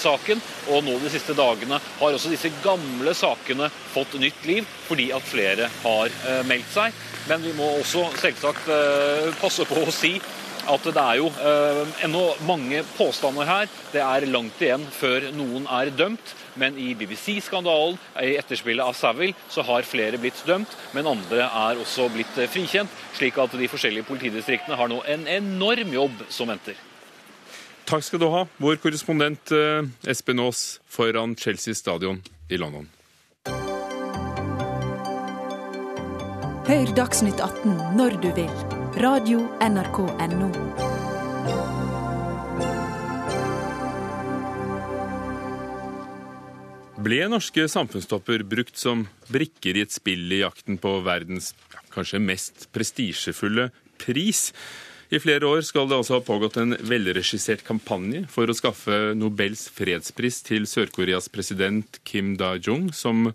saken. 0.00 0.40
Og 0.72 0.84
nå 0.86 0.96
de 1.02 1.12
siste 1.12 1.36
dagene 1.36 1.78
har 1.78 2.16
også 2.16 2.32
disse 2.32 2.50
gamle 2.64 3.14
sakene 3.16 3.68
fått 3.92 4.18
nytt 4.20 4.48
liv, 4.48 4.66
fordi 4.88 5.10
at 5.14 5.28
flere 5.28 5.68
har 5.82 6.12
meldt 6.48 6.72
seg. 6.72 6.96
Men 7.28 7.44
vi 7.44 7.54
må 7.56 7.68
også 7.78 8.06
selvsagt 8.20 8.68
passe 9.40 9.66
på 9.68 9.82
å 9.84 9.94
si 9.94 10.14
at 10.68 10.84
det 10.84 11.00
er 11.00 11.20
jo 11.20 11.28
ennå 12.04 12.24
mange 12.48 12.82
påstander 12.96 13.48
her. 13.48 13.70
Det 13.92 14.04
er 14.04 14.28
langt 14.32 14.60
igjen 14.64 14.84
før 14.92 15.30
noen 15.36 15.68
er 15.78 15.92
dømt. 15.96 16.34
Men 16.58 16.78
i 16.78 16.90
BBC-skandalen, 16.98 17.98
i 18.22 18.34
etterspillet 18.40 18.84
av 18.84 18.96
Savile, 18.98 19.36
så 19.48 19.64
har 19.66 19.86
flere 19.86 20.20
blitt 20.20 20.42
dømt, 20.46 20.74
men 20.96 21.08
andre 21.10 21.46
er 21.46 21.80
også 21.80 22.08
blitt 22.12 22.38
eh, 22.38 22.50
frikjent. 22.50 22.92
Slik 23.18 23.38
at 23.38 23.54
de 23.58 23.70
forskjellige 23.70 24.08
politidistriktene 24.08 24.78
har 24.78 24.90
nå 24.90 25.00
en 25.06 25.26
enorm 25.38 25.94
jobb 25.94 26.26
som 26.32 26.50
venter. 26.50 26.78
Takk 27.88 28.04
skal 28.04 28.20
du 28.20 28.28
ha, 28.28 28.44
vår 28.60 28.82
korrespondent 28.82 29.54
eh, 29.56 29.86
Espen 30.10 30.42
Aas 30.44 30.80
foran 30.92 31.36
Chelsea 31.40 31.74
stadion 31.74 32.20
i 32.50 32.60
London. 32.60 32.90
Hør 36.68 36.90
Dagsnytt 36.92 37.40
18 37.40 37.96
når 37.96 38.20
du 38.20 38.28
vil. 38.36 38.52
Radio 39.00 39.46
NRK 39.64 40.04
Radio.nrk.no. 40.04 40.87
Ble 46.98 47.20
norske 47.30 47.62
samfunnstopper 47.70 48.42
brukt 48.42 48.74
som 48.80 49.04
brikker 49.30 49.76
i 49.78 49.84
et 49.86 49.92
spill 49.94 50.32
i 50.34 50.40
jakten 50.40 50.80
på 50.82 50.96
verdens 51.06 51.52
kanskje 51.94 52.18
mest 52.18 52.64
prestisjefulle 52.74 53.68
pris? 54.02 54.48
I 55.14 55.20
flere 55.22 55.46
år 55.46 55.62
skal 55.62 55.86
det 55.86 55.94
altså 55.94 56.16
ha 56.18 56.24
pågått 56.26 56.58
en 56.58 56.74
velregissert 56.90 57.62
kampanje 57.64 58.24
for 58.32 58.50
å 58.50 58.56
skaffe 58.56 59.14
Nobels 59.14 59.68
fredspris 59.72 60.42
til 60.44 60.66
Sør-Koreas 60.66 61.30
president 61.30 62.00
Kim 62.02 62.34
Da-jung, 62.40 62.90
som 62.90 63.30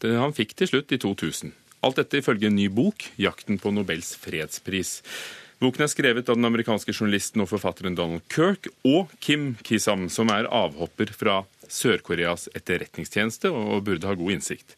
han 0.00 0.32
fikk 0.32 0.56
til 0.56 0.72
slutt 0.72 0.96
i 0.96 1.02
2000. 1.04 1.52
Alt 1.84 2.00
dette 2.00 2.22
ifølge 2.22 2.48
en 2.48 2.56
ny 2.56 2.70
bok, 2.72 3.12
'Jakten 3.20 3.60
på 3.60 3.74
Nobels 3.76 4.16
fredspris'. 4.16 5.02
Boken 5.62 5.84
er 5.84 5.90
skrevet 5.92 6.26
av 6.26 6.34
den 6.34 6.48
amerikanske 6.48 6.90
journalisten 6.90 7.44
og 7.44 7.46
forfatteren 7.52 7.94
Donald 7.94 8.24
Kirk 8.32 8.66
og 8.82 9.12
Kim 9.22 9.52
Kisam, 9.62 10.08
som 10.10 10.32
er 10.34 10.48
avhopper 10.50 11.12
fra 11.14 11.36
Sør-Koreas 11.70 12.48
etterretningstjeneste 12.50 13.52
og 13.54 13.84
burde 13.86 14.08
ha 14.10 14.16
god 14.18 14.34
innsikt. 14.34 14.74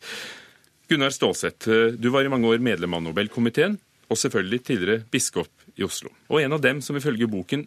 Gunnar 0.92 1.14
Stålseth, 1.14 1.96
du 1.96 2.10
var 2.12 2.28
i 2.28 2.32
mange 2.32 2.50
år 2.52 2.60
medlem 2.60 2.98
av 2.98 3.00
Nobelkomiteen, 3.06 3.78
og 4.12 4.20
selvfølgelig 4.20 4.60
tidligere 4.66 5.06
biskop 5.08 5.48
i 5.80 5.86
Oslo. 5.88 6.12
Og 6.28 6.42
en 6.42 6.52
av 6.52 6.60
dem 6.60 6.84
som 6.84 7.00
ifølge 7.00 7.30
boken 7.32 7.64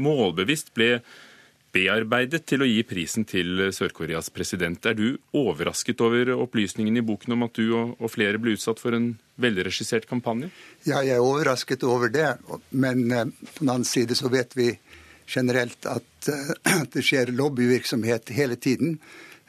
målbevisst 0.00 0.72
ble 0.72 1.02
bearbeidet 1.74 2.44
til 2.48 2.62
å 2.62 2.68
gi 2.68 2.82
prisen 2.86 3.26
til 3.28 3.66
Sør-Koreas 3.74 4.30
president. 4.34 4.86
Er 4.86 4.96
du 4.98 5.18
overrasket 5.34 6.00
over 6.04 6.30
opplysningen 6.36 7.00
i 7.00 7.04
boken 7.04 7.34
om 7.36 7.46
at 7.48 7.58
du 7.58 7.74
og 7.74 8.10
flere 8.12 8.40
ble 8.40 8.54
utsatt 8.54 8.82
for 8.82 8.96
en 8.96 9.14
velregissert 9.40 10.06
kampanje? 10.10 10.52
Ja, 10.86 11.02
jeg 11.02 11.18
er 11.18 11.24
overrasket 11.24 11.84
over 11.86 12.12
det. 12.14 12.36
Men 12.70 13.04
eh, 13.10 13.26
på 13.26 13.64
den 13.64 13.72
annen 13.72 13.88
side 13.88 14.16
så 14.18 14.30
vet 14.32 14.54
vi 14.56 14.70
generelt 15.26 15.88
at 15.90 16.30
uh, 16.30 16.84
det 16.92 17.02
skjer 17.02 17.34
lobbyvirksomhet 17.34 18.30
hele 18.36 18.56
tiden. 18.56 18.98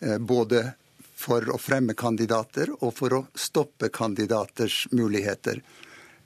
Uh, 0.02 0.18
både 0.18 0.72
for 1.16 1.46
å 1.54 1.60
fremme 1.62 1.96
kandidater 1.98 2.74
og 2.80 2.92
for 2.98 3.20
å 3.20 3.26
stoppe 3.40 3.92
kandidaters 3.94 4.86
muligheter. 4.92 5.62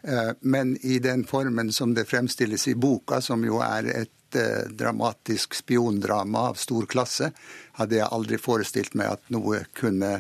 Uh, 0.08 0.32
men 0.41 0.78
i 0.82 1.00
den 1.04 1.26
formen 1.28 1.74
som 1.76 1.93
det 1.93 2.08
fremstilles 2.10 2.68
i 2.72 2.76
boka, 2.76 3.22
som 3.22 3.43
jo 3.45 3.62
er 3.66 3.91
et 4.04 4.16
dramatisk 4.78 5.56
spiondrama 5.58 6.52
av 6.52 6.60
stor 6.62 6.86
klasse, 6.86 7.32
hadde 7.80 7.97
jeg 7.97 8.14
aldri 8.14 8.38
forestilt 8.38 8.93
meg 8.93 9.16
at 9.16 9.32
noe 9.34 9.64
kunne 9.74 10.20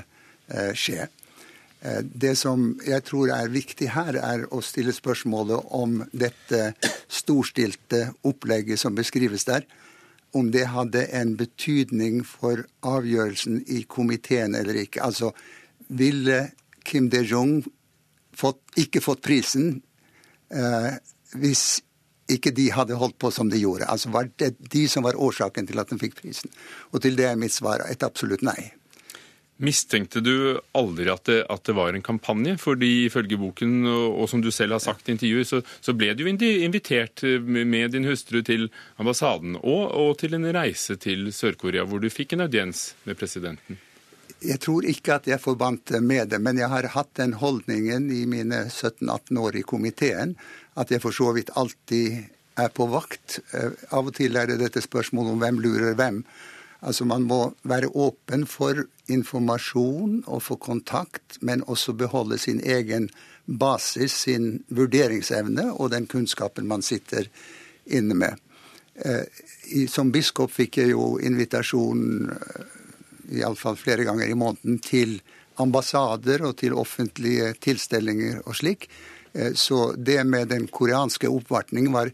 skje. 0.73 1.05
Eh, 1.81 2.01
det 2.03 2.35
som 2.35 2.73
jeg 2.83 3.03
tror 3.07 3.31
er 3.31 3.51
viktig 3.53 3.91
her, 3.93 4.17
er 4.19 4.45
å 4.51 4.61
stille 4.65 4.93
spørsmålet 4.95 5.71
om 5.75 6.01
dette 6.11 6.73
storstilte 7.07 8.09
opplegget 8.27 8.81
som 8.81 8.97
beskrives 8.97 9.47
der, 9.47 9.67
om 10.35 10.51
det 10.53 10.67
hadde 10.69 11.07
en 11.15 11.33
betydning 11.39 12.21
for 12.27 12.65
avgjørelsen 12.85 13.63
i 13.71 13.83
komiteen 13.89 14.55
eller 14.55 14.83
ikke. 14.83 15.01
Altså, 15.01 15.31
ville 15.87 16.49
Kim 16.85 17.09
De-jong 18.39 18.79
ikke 18.79 19.03
fått 19.03 19.21
prisen 19.25 19.81
eh, 20.53 20.97
hvis 21.35 21.81
ikke 22.29 22.53
de 22.53 22.69
hadde 22.73 22.97
holdt 22.99 23.17
på 23.21 23.31
som 23.33 23.49
de 23.49 23.59
gjorde? 23.61 23.87
Altså, 23.89 24.09
Var 24.13 24.29
det 24.37 24.55
de 24.59 24.87
som 24.87 25.03
var 25.03 25.17
årsaken 25.17 25.67
til 25.67 25.79
at 25.81 25.89
de 25.89 25.97
fikk 25.99 26.19
prisen? 26.21 26.51
Og 26.93 27.01
til 27.01 27.17
det 27.17 27.25
er 27.25 27.39
mitt 27.39 27.53
svar 27.53 27.83
et 27.89 28.05
absolutt 28.05 28.45
nei. 28.45 28.71
Mistenkte 29.59 30.21
du 30.23 30.55
aldri 30.71 31.09
at 31.11 31.25
det, 31.27 31.41
at 31.51 31.65
det, 31.67 31.73
var 31.75 31.91
en 31.91 32.05
kampanje? 32.05 32.55
Fordi 32.61 33.09
ifølge 33.09 33.35
boken, 33.41 33.81
og, 33.91 34.21
og 34.21 34.29
som 34.31 34.43
du 34.45 34.51
selv 34.55 34.77
har 34.77 34.79
sagt 34.79 35.09
i 35.09 35.17
intervjuet, 35.17 35.49
så, 35.49 35.59
så, 35.81 35.91
ble 35.97 36.13
du 36.15 36.23
invitert 36.29 37.25
med 37.43 37.91
din 37.91 38.07
hustru 38.07 38.39
til 38.45 38.69
ambassaden 39.01 39.57
og, 39.59 39.91
og 39.91 40.15
til 40.21 40.37
en 40.37 40.47
reise 40.55 40.95
til 40.95 41.33
Sør-Korea, 41.35 41.83
hvor 41.83 41.99
du 41.99 42.07
fikk 42.13 42.37
en 42.37 42.47
audiens 42.47 42.93
med 43.03 43.19
presidenten. 43.19 43.81
Jeg 44.39 44.61
tror 44.63 44.85
ikke 44.87 45.17
at 45.17 45.27
jeg 45.27 45.41
forbandt 45.43 45.91
med 45.99 46.29
det, 46.31 46.39
men 46.39 46.57
jeg 46.57 46.71
har 46.71 46.87
hatt 46.93 47.11
den 47.19 47.33
holdningen 47.41 48.07
i 48.11 48.23
mine 48.29 48.65
17-18 48.69 49.39
år 49.39 49.57
i 49.59 49.65
komiteen 49.67 50.37
at 50.79 50.91
jeg 50.93 51.03
for 51.03 51.15
så 51.15 51.33
vidt 51.35 51.51
alltid 51.59 52.21
er 52.59 52.71
på 52.71 52.87
vakt. 52.91 53.39
Eh, 53.51 53.75
av 53.91 54.07
og 54.07 54.15
til 54.15 54.39
er 54.39 54.47
det 54.47 54.61
dette 54.61 54.83
spørsmålet 54.83 55.35
om 55.35 55.43
hvem 55.43 55.59
lurer 55.63 55.97
hvem. 55.99 56.23
Altså 56.79 57.05
Man 57.05 57.27
må 57.27 57.53
være 57.67 57.91
åpen 57.91 58.45
for 58.47 58.85
informasjon 59.11 60.23
og 60.25 60.43
for 60.43 60.55
kontakt, 60.55 61.41
men 61.41 61.63
også 61.67 61.93
beholde 61.93 62.37
sin 62.37 62.61
egen 62.63 63.09
basis, 63.45 64.13
sin 64.23 64.63
vurderingsevne 64.69 65.73
og 65.73 65.91
den 65.91 66.07
kunnskapen 66.07 66.67
man 66.67 66.81
sitter 66.81 67.27
inne 67.85 68.15
med. 68.15 68.39
Eh, 68.95 69.25
som 69.87 70.11
biskop 70.11 70.51
fikk 70.51 70.79
jeg 70.79 70.93
jo 70.93 71.17
invitasjon 71.19 72.31
eh, 72.31 72.78
iallfall 73.31 73.77
flere 73.79 74.05
ganger 74.07 74.29
i 74.29 74.37
måneden 74.37 74.79
til 74.83 75.19
ambassader 75.59 76.45
og 76.47 76.57
til 76.61 76.77
offentlige 76.77 77.53
tilstelninger 77.61 78.41
og 78.45 78.57
slik. 78.59 78.89
Eh, 79.33 79.53
så 79.53 79.93
det 79.97 80.23
med 80.25 80.51
den 80.53 80.67
koreanske 80.67 81.29
oppvartningen 81.29 81.95
var 81.95 82.13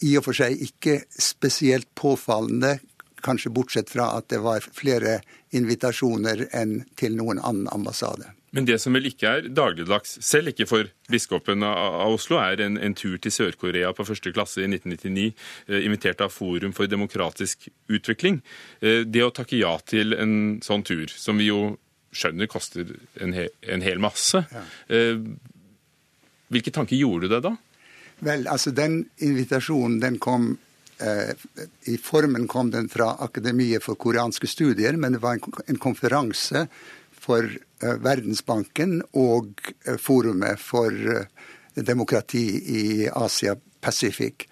i 0.00 0.14
og 0.16 0.22
for 0.24 0.32
seg 0.32 0.56
ikke 0.64 0.94
spesielt 1.20 1.90
påfallende 1.98 2.78
Kanskje 3.20 3.50
bortsett 3.52 3.90
fra 3.92 4.06
at 4.16 4.30
det 4.32 4.38
var 4.40 4.64
flere 4.64 5.18
invitasjoner 5.52 6.46
enn 6.56 6.78
til 6.96 7.18
noen 7.18 7.40
annen 7.42 7.68
ambassade. 7.68 8.30
Men 8.50 8.66
det 8.66 8.80
som 8.82 8.94
vel 8.96 9.06
ikke 9.06 9.30
er 9.30 9.48
dagligdags, 9.54 10.16
selv 10.26 10.50
ikke 10.50 10.66
for 10.66 10.88
biskopen 11.10 11.62
av 11.66 12.10
Oslo, 12.10 12.40
er 12.42 12.64
en, 12.64 12.78
en 12.82 12.96
tur 12.98 13.14
til 13.22 13.34
Sør-Korea 13.34 13.92
på 13.94 14.06
første 14.08 14.32
klasse 14.34 14.64
i 14.64 14.66
1999, 14.66 15.28
eh, 15.70 15.84
invitert 15.86 16.24
av 16.24 16.34
Forum 16.34 16.74
for 16.74 16.90
demokratisk 16.90 17.68
utvikling. 17.90 18.40
Eh, 18.82 19.04
det 19.06 19.22
å 19.22 19.30
takke 19.34 19.60
ja 19.60 19.76
til 19.86 20.16
en 20.18 20.34
sånn 20.66 20.82
tur, 20.86 21.06
som 21.14 21.38
vi 21.38 21.50
jo 21.52 21.76
skjønner 22.10 22.50
koster 22.50 22.90
en, 23.22 23.36
he, 23.36 23.46
en 23.70 23.86
hel 23.86 24.02
masse, 24.02 24.42
ja. 24.50 24.64
eh, 24.90 25.22
hvilke 26.50 26.74
tanker 26.74 26.98
gjorde 26.98 27.28
du 27.28 27.36
deg 27.36 27.46
da? 27.46 27.54
Vel, 28.26 28.48
altså 28.50 28.74
den 28.74 29.04
invitasjonen 29.22 30.02
den 30.02 30.18
kom 30.20 30.56
I 31.88 31.94
formen 31.96 32.42
kom 32.44 32.68
den 32.68 32.90
fra 32.92 33.14
Akademiet 33.24 33.80
for 33.80 33.96
koreanske 33.96 34.44
studier, 34.50 34.98
men 35.00 35.14
det 35.14 35.22
var 35.22 35.38
en 35.40 35.78
konferanse 35.80 36.66
for 37.20 37.48
Verdensbanken 37.80 39.00
og 39.16 39.60
Forumet 40.00 40.60
for 40.60 40.92
demokrati 41.76 42.44
i 42.74 42.84
Asia 43.08 43.54
Pacific. 43.80 44.46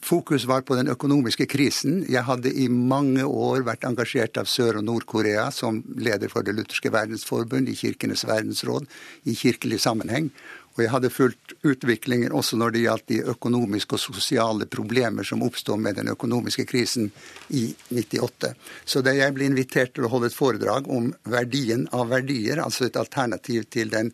Fokus 0.00 0.46
var 0.48 0.62
på 0.64 0.76
den 0.78 0.88
økonomiske 0.88 1.44
krisen. 1.46 1.98
Jeg 2.08 2.24
hadde 2.24 2.52
i 2.56 2.68
mange 2.72 3.24
år 3.24 3.66
vært 3.68 3.84
engasjert 3.84 4.38
av 4.40 4.48
Sør- 4.48 4.78
og 4.80 4.86
Nord-Korea 4.88 5.50
som 5.52 5.82
leder 5.96 6.32
for 6.32 6.42
Det 6.42 6.54
lutherske 6.56 6.92
verdensforbund 6.92 7.68
i 7.68 7.76
Kirkenes 7.76 8.24
verdensråd 8.24 8.88
i 9.24 9.34
kirkelig 9.36 9.80
sammenheng. 9.84 10.30
Og 10.76 10.82
jeg 10.84 10.92
hadde 10.92 11.10
fulgt 11.12 11.54
utviklingen 11.64 12.34
også 12.36 12.58
når 12.60 12.74
det 12.74 12.82
gjaldt 12.84 13.06
de 13.08 13.20
økonomiske 13.32 13.96
og 13.96 14.02
sosiale 14.02 14.68
problemer 14.68 15.24
som 15.24 15.44
oppstod 15.46 15.80
med 15.80 15.96
den 15.96 16.12
økonomiske 16.12 16.66
krisen 16.68 17.08
i 17.48 17.70
98. 17.88 18.52
Så 18.84 19.00
da 19.04 19.14
jeg 19.16 19.32
ble 19.36 19.48
invitert 19.48 19.94
til 19.96 20.04
å 20.04 20.12
holde 20.12 20.28
et 20.28 20.36
foredrag 20.36 20.90
om 20.92 21.08
verdien 21.24 21.88
av 21.96 22.12
verdier, 22.12 22.60
altså 22.60 22.86
et 22.86 23.00
alternativ 23.00 23.64
til 23.72 23.92
den 23.94 24.12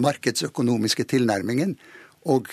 markedsøkonomiske 0.00 1.04
tilnærmingen, 1.12 1.76
og 2.28 2.48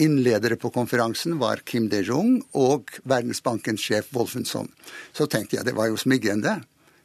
innledere 0.00 0.56
på 0.56 0.70
konferansen 0.72 1.36
var 1.42 1.62
Kim 1.66 1.88
De-jong 1.92 2.38
og 2.58 2.94
Verdensbankens 3.08 3.82
sjef 3.82 4.14
Wolfenson. 4.14 4.70
Så 5.12 5.26
tenkte 5.30 5.58
jeg 5.58 5.68
det 5.68 5.76
var 5.76 5.90
jo 5.90 6.00
smigrende 6.00 6.60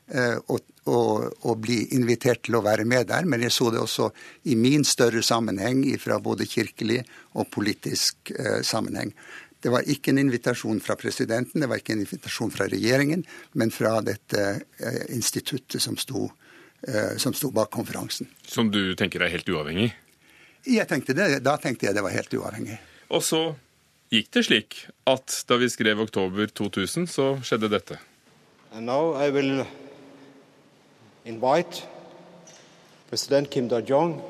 å, 0.08 0.58
å, 0.88 1.00
å, 1.52 1.56
bli 1.60 1.80
invitert 1.96 2.46
til 2.48 2.58
å 2.58 2.64
være 2.66 2.86
med 2.88 3.10
der, 3.10 3.28
men 3.28 3.44
jeg 3.44 3.54
så 3.56 3.70
det 3.74 3.82
også 3.82 4.10
i 4.52 4.56
min 4.60 4.86
større 4.88 5.24
sammenheng 5.26 5.84
fra 6.02 6.20
både 6.24 6.48
kirkelig 6.48 7.02
og 7.36 7.50
politisk 7.54 8.32
eh, 8.32 8.62
sammenheng. 8.66 9.14
Det 9.60 9.72
var 9.74 9.88
ikke 9.90 10.14
en 10.14 10.22
invitasjon 10.22 10.80
fra 10.84 10.96
presidenten, 11.00 11.62
det 11.62 11.70
var 11.70 11.82
ikke 11.82 11.96
en 11.96 12.04
invitasjon 12.04 12.52
fra 12.54 12.68
regjeringen, 12.70 13.24
men 13.58 13.74
fra 13.74 13.98
dette 14.06 14.44
eh, 14.80 15.06
instituttet 15.16 15.82
som 15.84 15.98
sto, 16.00 16.28
eh, 16.88 17.16
som 17.18 17.36
sto 17.36 17.52
bak 17.52 17.72
konferansen. 17.74 18.30
Som 18.48 18.72
du 18.72 18.94
tenker 19.00 19.26
er 19.26 19.34
helt 19.34 19.50
uavhengig? 19.50 19.90
Jeg 20.68 20.88
Tenkte 20.90 21.16
det, 21.16 21.30
da 21.46 21.56
tenkte 21.62 21.88
jeg 21.88 21.96
det 21.96 22.04
var 22.04 22.16
helt 22.16 22.34
uavhengig. 22.36 22.78
Og 23.16 23.24
så 23.24 23.42
gikk 24.12 24.30
det 24.36 24.44
slik 24.48 24.78
at 25.08 25.42
da 25.48 25.58
vi 25.60 25.70
skrev 25.72 26.04
oktober 26.04 26.52
2000, 26.52 27.08
så 27.12 27.34
skjedde 27.44 27.72
dette. 27.72 28.00
And 28.72 28.86
now 28.86 29.16
I 29.16 29.32
will 29.32 29.66
invite 31.28 31.86
President 33.10 33.50
Kim 33.52 33.68
Dae-jung, 33.68 34.22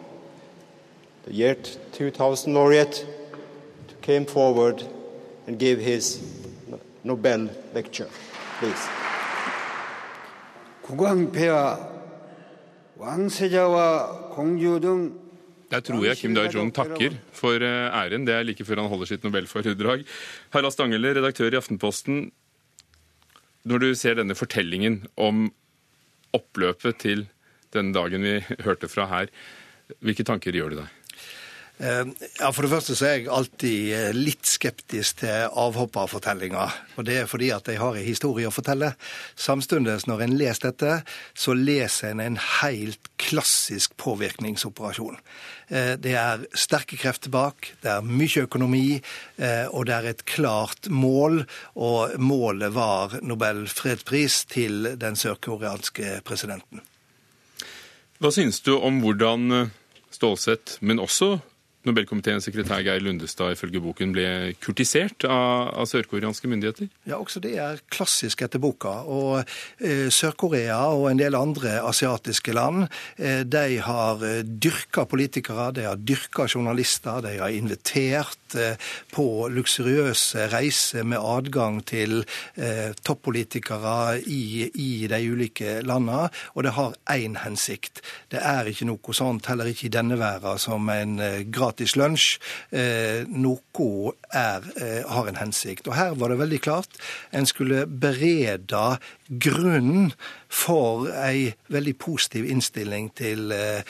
the 1.25 1.33
year 1.33 1.55
2000 1.93 2.53
laureate, 2.53 3.05
to 3.87 3.95
come 4.01 4.25
forward 4.25 4.83
and 5.47 5.59
give 5.59 5.79
his 5.79 6.21
Nobel 7.03 7.49
lecture. 7.73 8.09
Please. 8.59 8.89
Der 15.71 15.79
tror 15.79 16.05
jeg 16.05 16.17
Kim 16.17 16.35
Dae-jung 16.35 16.73
takker 16.73 17.13
for 17.31 17.59
eh, 17.59 17.91
æren. 17.91 18.27
Det 18.27 18.33
er 18.35 18.43
like 18.43 18.65
før 18.65 18.81
han 18.81 18.89
holder 18.89 19.05
sitt 19.05 19.23
nobelforedrag. 19.23 20.05
Harald 20.49 20.71
Stangele, 20.71 21.13
redaktør 21.15 21.51
i 21.53 21.55
Aftenposten. 21.55 22.31
Når 23.63 23.77
du 23.77 23.95
ser 23.95 24.13
denne 24.13 24.35
fortellingen 24.35 25.05
om 25.17 25.51
oppløpet 26.35 26.99
til 27.03 27.25
den 27.75 27.93
dagen 27.95 28.23
vi 28.23 28.39
hørte 28.65 28.89
fra 28.91 29.07
her, 29.11 29.31
hvilke 30.03 30.25
tanker 30.27 30.55
gjør 30.55 30.73
det 30.73 30.81
deg? 30.83 30.93
Ja, 31.77 32.49
For 32.53 32.65
det 32.65 32.71
første 32.71 32.95
så 32.97 33.05
er 33.05 33.15
jeg 33.19 33.27
alltid 33.29 34.15
litt 34.17 34.47
skeptisk 34.49 35.19
til 35.21 35.51
avhopperfortellinger. 35.61 36.73
Og 36.97 37.05
det 37.05 37.19
er 37.21 37.29
fordi 37.29 37.51
at 37.53 37.67
jeg 37.69 37.77
har 37.77 37.97
en 37.97 38.05
historie 38.05 38.49
å 38.49 38.53
fortelle. 38.53 38.95
Samtidig, 39.37 39.99
når 40.09 40.23
en 40.25 40.33
leser 40.39 40.71
dette, 40.71 40.95
så 41.37 41.53
leser 41.53 42.15
en 42.15 42.23
en 42.27 42.39
helt 42.61 43.11
klassisk 43.21 43.93
påvirkningsoperasjon. 44.01 45.19
Det 46.01 46.13
er 46.17 46.45
sterke 46.57 46.97
krefter 46.97 47.29
bak, 47.33 47.73
det 47.83 47.91
er 47.91 48.05
mye 48.05 48.45
økonomi, 48.47 48.99
og 49.69 49.85
det 49.87 49.95
er 49.95 50.09
et 50.11 50.25
klart 50.25 50.89
mål. 50.89 51.43
Og 51.75 52.17
målet 52.19 52.73
var 52.73 53.19
Nobel 53.21 53.67
fredspris 53.69 54.45
til 54.49 54.95
den 54.97 55.19
sørkoreanske 55.19 56.21
presidenten. 56.25 56.81
Hva 58.17 58.33
synes 58.33 58.63
du 58.65 58.73
om 58.77 58.97
hvordan 59.03 59.69
Stålsett, 60.09 60.79
men 60.81 60.97
også 61.03 61.37
Nobelkomiteens 61.87 62.43
sekretær 62.47 62.81
Geir 62.83 63.03
Lundestad 63.03 63.53
ifølge 63.55 63.79
boken 63.83 64.11
ble 64.15 64.27
kurtisert 64.63 65.23
av, 65.27 65.71
av 65.79 65.87
sørkoreanske 65.87 66.49
myndigheter? 66.51 66.89
Ja, 67.07 67.19
også 67.21 67.39
det 67.43 67.53
er 67.61 67.79
klassisk 67.93 68.43
etter 68.43 68.61
boka. 68.61 68.93
Og 69.07 69.39
eh, 69.39 70.07
Sør-Korea 70.13 70.79
og 70.95 71.07
en 71.11 71.21
del 71.21 71.37
andre 71.37 71.77
asiatiske 71.87 72.55
land 72.55 72.87
eh, 73.15 73.43
de 73.47 73.79
har 73.83 74.23
dyrka 74.43 75.05
politikere, 75.09 75.69
de 75.77 75.87
har 75.87 76.01
dyrka 76.01 76.47
journalister, 76.49 77.21
de 77.23 77.37
har 77.39 77.55
invitert 77.55 78.57
eh, 78.57 78.75
på 79.13 79.47
luksuriøse 79.53 80.49
reiser 80.51 81.07
med 81.07 81.21
adgang 81.21 81.79
til 81.87 82.19
toppolitikere 83.05 84.19
i, 84.27 84.67
i 84.67 85.07
de 85.09 85.19
ulike 85.31 85.77
landene. 85.85 86.27
Og 86.55 86.65
det 86.65 86.73
har 86.77 86.95
én 87.13 87.37
hensikt. 87.43 88.01
Det 88.31 88.41
er 88.41 88.69
ikke 88.69 88.87
noe 88.89 89.15
sånt, 89.15 89.47
heller 89.49 89.69
ikke 89.69 89.87
i 89.87 89.93
denne 89.93 90.17
verden, 90.19 90.59
som 90.61 90.89
en 90.91 91.17
gratis 91.53 91.76
lunsj. 91.97 92.39
Eh, 92.71 93.25
noe 93.27 94.13
er, 94.33 94.63
eh, 94.81 95.03
har 95.07 95.27
en 95.27 95.35
hensikt. 95.35 95.87
Og 95.87 95.95
her 95.95 96.15
var 96.15 96.29
det 96.29 96.39
veldig 96.39 96.61
klart. 96.61 96.89
En 97.31 97.45
skulle 97.45 97.85
berede 97.85 98.99
grunnen 99.29 100.13
for 100.49 101.07
ei 101.11 101.53
veldig 101.69 101.97
positiv 101.97 102.45
innstilling 102.45 103.13
til 103.15 103.51
eh, 103.51 103.83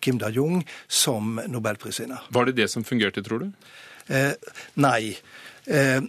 Kim 0.00 0.18
Da-jung 0.18 0.64
som 0.88 1.40
nobelprisvinner. 1.48 2.26
Var 2.30 2.44
det 2.44 2.56
det 2.56 2.70
som 2.70 2.84
fungerte, 2.84 3.22
tror 3.22 3.38
du? 3.38 3.52
Eh, 4.08 4.34
nei. 4.76 5.16
Eh, 5.66 6.00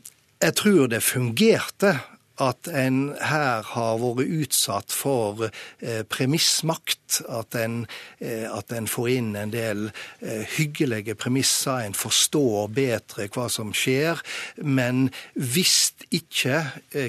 jeg 0.41 0.55
tror 0.57 0.87
det 0.87 1.03
fungerte 1.03 1.99
at 2.41 2.67
en 2.73 3.11
her 3.21 3.61
har 3.73 3.99
vært 4.01 4.31
utsatt 4.41 4.93
for 4.95 5.47
eh, 5.47 6.01
premissmakt. 6.09 7.21
At 7.29 7.55
en, 7.59 7.83
eh, 8.23 8.47
at 8.49 8.71
en, 8.75 8.87
får 8.89 9.09
inn 9.17 9.33
en 9.37 9.53
del 9.53 9.89
eh, 9.89 10.45
hyggelige 10.57 11.17
premisser, 11.19 11.83
en 11.85 11.97
forstår 11.97 12.71
bedre 12.75 13.27
hva 13.33 13.47
som 13.51 13.73
skjer. 13.75 14.21
Men 14.63 15.09
hvis 15.35 15.93
ikke 16.11 16.63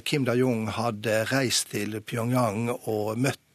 Kim 0.07 0.27
Da-jung 0.29 0.69
hadde 0.77 1.23
reist 1.33 1.73
til 1.73 2.01
Pyongyang 2.07 2.69
og 2.75 3.19
møtt 3.19 3.52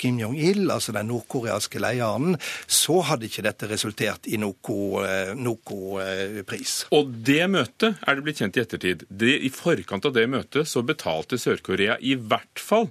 Kim 0.00 0.18
Jong-il, 0.22 0.64
altså 0.72 0.94
den 0.96 1.10
nordkoreanske 1.10 1.82
lederen, 1.82 2.38
så 2.66 3.00
hadde 3.08 3.28
ikke 3.28 3.44
dette 3.46 3.68
resultert 3.70 4.28
i 4.30 4.40
noe, 4.40 5.02
noe 5.38 6.06
pris. 6.48 6.80
Og 6.94 7.12
det 7.26 7.44
møtet 7.52 8.00
er 8.02 8.18
det 8.18 8.26
blitt 8.26 8.42
kjent 8.42 8.58
i 8.58 8.64
ettertid. 8.64 9.04
Det, 9.08 9.34
I 9.46 9.52
forkant 9.54 10.08
av 10.08 10.16
det 10.16 10.26
møtet 10.30 10.68
så 10.70 10.82
betalte 10.86 11.38
Sør-Korea 11.40 11.98
i 12.00 12.16
hvert 12.18 12.62
fall 12.62 12.90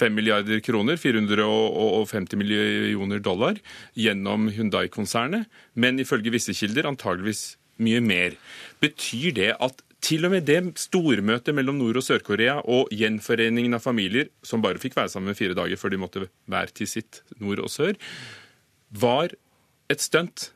5 0.00 0.14
milliarder 0.16 0.62
kroner, 0.64 0.96
450 0.96 2.38
millioner 2.40 3.20
dollar, 3.20 3.58
gjennom 3.98 4.48
Hundai-konsernet, 4.56 5.48
men 5.76 6.00
ifølge 6.00 6.32
visse 6.32 6.54
kilder 6.56 6.88
antageligvis 6.88 7.58
mye 7.80 8.00
mer. 8.04 8.36
Betyr 8.80 9.34
det 9.36 9.52
at 9.60 9.84
til 10.04 10.24
og 10.26 10.32
med 10.34 10.46
det 10.48 10.60
stormøtet 10.80 11.54
mellom 11.56 11.78
Nord- 11.80 12.00
og 12.00 12.04
Sør-Korea 12.06 12.60
og 12.64 12.88
gjenforeningen 12.94 13.76
av 13.76 13.84
familier, 13.84 14.30
som 14.42 14.62
bare 14.64 14.80
fikk 14.80 14.96
være 14.96 15.12
sammen 15.12 15.36
fire 15.36 15.56
dager 15.58 15.80
før 15.80 15.92
de 15.92 16.00
måtte 16.00 16.26
hver 16.50 16.72
til 16.74 16.88
sitt, 16.88 17.22
nord 17.38 17.60
og 17.64 17.70
sør, 17.72 17.98
var 18.90 19.34
et 19.90 20.02
stunt. 20.02 20.50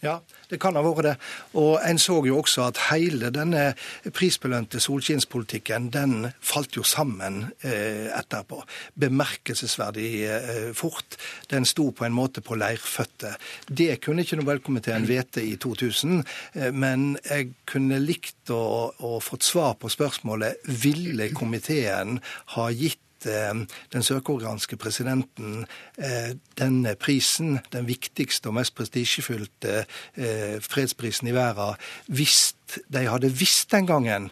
Ja, 0.00 0.14
det 0.48 0.56
kan 0.62 0.78
ha 0.78 0.82
vært 0.84 1.04
det. 1.04 1.14
Og 1.60 1.74
en 1.84 1.98
så 2.00 2.16
jo 2.24 2.38
også 2.40 2.64
at 2.70 2.78
hele 2.88 3.28
denne 3.34 3.74
prisbelønte 4.16 4.80
solskinnspolitikken, 4.80 5.90
den 5.92 6.30
falt 6.40 6.78
jo 6.78 6.84
sammen 6.86 7.50
eh, 7.60 8.08
etterpå. 8.16 8.62
Bemerkelsesverdig 9.00 10.08
eh, 10.24 10.70
fort. 10.76 11.18
Den 11.52 11.68
sto 11.68 11.90
på 11.92 12.06
en 12.08 12.16
måte 12.16 12.40
på 12.40 12.56
leirføtter. 12.56 13.36
Det 13.68 13.98
kunne 14.00 14.24
ikke 14.24 14.40
Nobelkomiteen 14.40 15.04
vite 15.08 15.44
i 15.44 15.56
2000, 15.60 16.24
eh, 16.54 16.72
men 16.72 17.18
jeg 17.26 17.52
kunne 17.68 18.00
likt 18.00 18.54
å, 18.56 18.62
å 18.96 19.20
fått 19.20 19.44
svar 19.44 19.76
på 19.76 19.92
spørsmålet 19.92 20.64
ville 20.80 21.28
komiteen 21.36 22.22
ha 22.56 22.70
gitt 22.72 23.04
den 23.24 24.04
sørkoreanske 24.06 24.78
presidenten 24.80 25.66
denne 26.58 26.94
prisen, 27.00 27.58
den 27.72 27.88
viktigste 27.88 28.48
og 28.48 28.56
mest 28.60 28.74
prestisjefylte 28.78 29.84
fredsprisen 30.64 31.28
i 31.28 31.34
verden, 31.36 31.76
hvis 32.08 32.54
de 32.88 33.04
hadde 33.10 33.32
visst 33.34 33.70
den 33.74 33.88
gangen 33.90 34.30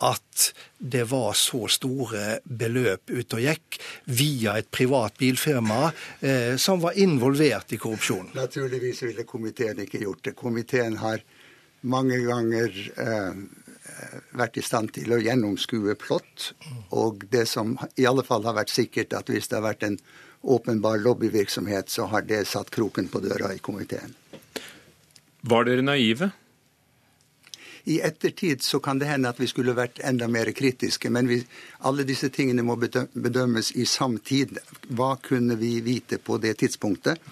at 0.00 0.52
det 0.78 1.04
var 1.10 1.34
så 1.36 1.66
store 1.68 2.38
beløp 2.44 3.12
ute 3.12 3.36
og 3.36 3.44
gikk 3.44 3.78
via 4.08 4.56
et 4.60 4.70
privat 4.72 5.18
bilfirma 5.20 5.90
eh, 6.24 6.56
som 6.56 6.80
var 6.80 6.96
involvert 7.00 7.74
i 7.76 7.80
korrupsjon. 7.80 8.32
Naturligvis 8.36 9.02
ville 9.04 9.26
komiteen 9.28 9.84
ikke 9.84 10.00
gjort 10.00 10.24
det. 10.24 10.36
Komiteen 10.38 10.96
har 11.02 11.20
mange 11.82 12.20
ganger 12.24 12.80
eh, 12.96 13.42
vært 14.36 14.58
i 14.60 14.64
stand 14.64 14.92
til 14.96 15.12
å 15.14 15.20
gjennomskue 15.20 15.94
plott. 16.00 16.50
Og 16.96 17.24
det 17.30 17.46
som 17.50 17.76
i 17.96 18.06
alle 18.08 18.24
fall 18.26 18.46
har 18.48 18.58
vært 18.58 18.72
sikkert, 18.72 19.14
at 19.16 19.30
hvis 19.32 19.50
det 19.50 19.58
har 19.58 19.68
vært 19.68 19.86
en 19.88 19.98
åpenbar 20.40 21.00
lobbyvirksomhet, 21.04 21.90
så 21.90 22.08
har 22.12 22.24
det 22.28 22.46
satt 22.48 22.70
kroken 22.72 23.10
på 23.12 23.20
døra 23.24 23.52
i 23.54 23.62
komiteen. 23.62 24.14
Var 25.40 25.68
dere 25.68 25.84
naive? 25.84 26.30
I 27.84 28.00
ettertid 28.04 28.62
så 28.62 28.80
kan 28.80 28.98
det 29.00 29.08
hende 29.08 29.30
at 29.30 29.38
vi 29.40 29.48
skulle 29.48 29.72
vært 29.76 30.02
enda 30.04 30.28
mer 30.28 30.50
kritiske, 30.52 31.10
men 31.10 31.28
vi, 31.30 31.40
alle 31.88 32.04
disse 32.04 32.28
tingene 32.32 32.64
må 32.64 32.76
bedømmes 32.76 33.72
i 33.80 33.86
samtid. 33.88 34.58
Hva 34.92 35.14
kunne 35.22 35.56
vi 35.60 35.78
vite 35.84 36.20
på 36.20 36.36
det 36.42 36.58
tidspunktet? 36.60 37.22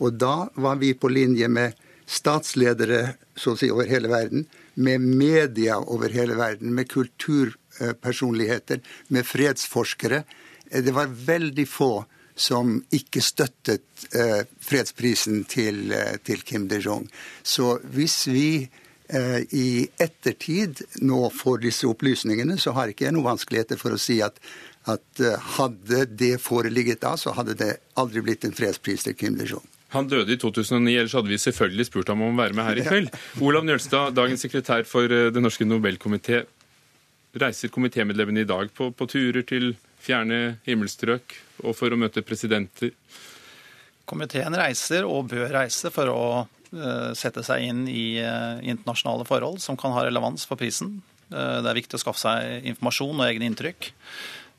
Og 0.00 0.16
da 0.16 0.48
var 0.54 0.80
vi 0.80 0.94
på 0.94 1.10
linje 1.12 1.48
med 1.52 1.76
statsledere 2.08 3.18
så 3.36 3.52
å 3.52 3.60
si 3.60 3.68
over 3.70 3.88
hele 3.90 4.08
verden, 4.08 4.46
med 4.78 5.00
media 5.00 5.78
over 5.78 6.12
hele 6.14 6.36
verden, 6.38 6.74
med 6.74 6.88
kulturpersonligheter, 6.90 8.80
med 9.08 9.26
fredsforskere. 9.26 10.22
Det 10.70 10.94
var 10.94 11.10
veldig 11.10 11.66
få 11.68 11.92
som 12.38 12.76
ikke 12.94 13.22
støttet 13.24 14.04
eh, 14.14 14.44
fredsprisen 14.62 15.42
til, 15.50 15.90
eh, 15.92 16.18
til, 16.22 16.44
Kim 16.46 16.68
De-jong. 16.70 17.08
Så 17.42 17.78
hvis 17.90 18.28
vi 18.30 18.68
eh, 19.08 19.40
i 19.50 19.88
ettertid 19.98 20.84
nå 21.02 21.24
får 21.34 21.64
disse 21.64 21.88
opplysningene, 21.90 22.58
så 22.62 22.76
har 22.78 22.92
ikke 22.92 23.08
jeg 23.08 23.16
noen 23.16 23.32
vanskeligheter 23.32 23.80
for 23.80 23.96
å 23.96 23.98
si 23.98 24.20
at, 24.22 24.38
at 24.86 25.24
eh, 25.24 25.50
hadde 25.58 26.04
det 26.12 26.36
foreligget 26.44 27.02
da, 27.02 27.16
så 27.18 27.34
hadde 27.34 27.58
det 27.58 27.72
aldri 27.98 28.22
blitt 28.28 28.46
en 28.46 28.54
fredspris 28.54 29.08
til 29.08 29.18
Kim 29.18 29.40
De-jong. 29.40 29.66
Han 29.94 30.08
døde 30.08 30.34
i 30.34 30.40
2009, 30.40 30.92
ellers 31.00 31.14
hadde 31.16 31.30
vi 31.30 31.38
selvfølgelig 31.40 31.88
spurt 31.88 32.10
ham 32.12 32.20
om 32.24 32.34
å 32.34 32.42
være 32.42 32.56
med 32.56 32.66
her 32.66 32.80
i 32.80 32.84
kveld. 32.84 33.14
Olav 33.44 33.64
Njølstad, 33.64 34.12
dagens 34.18 34.44
sekretær 34.44 34.84
for 34.88 35.08
eh, 35.08 35.30
Den 35.32 35.46
norske 35.46 35.64
nobelkomité. 35.64 36.42
Reiser 37.38 37.72
komitémedlemmene 37.72 38.44
i 38.44 38.48
dag 38.48 38.72
på, 38.74 38.90
på, 38.92 39.08
turer 39.08 39.44
til 39.48 39.72
fjerne 40.02 40.58
himmelstrøk 40.68 41.36
og 41.64 41.76
for 41.76 41.92
å 41.92 41.98
møte 42.00 42.24
presidenter? 42.26 42.92
Komiteen 44.08 44.56
reiser 44.56 45.08
og 45.08 45.28
bør 45.32 45.50
reise 45.52 45.92
for 45.92 46.08
å 46.08 46.22
uh, 46.40 47.10
sette 47.16 47.44
seg 47.44 47.66
inn 47.68 47.82
i 47.92 48.16
uh, 48.24 48.56
internasjonale 48.64 49.26
forhold 49.28 49.60
som 49.60 49.76
kan 49.78 49.92
ha 49.96 50.06
relevans 50.08 50.48
for 50.48 50.60
prisen. 50.60 50.98
Det 51.28 51.68
er 51.68 51.76
viktig 51.76 51.98
å 51.98 52.00
skaffe 52.00 52.22
seg 52.22 52.64
informasjon 52.70 53.18
og 53.20 53.26
egne 53.26 53.50
inntrykk. 53.50 53.90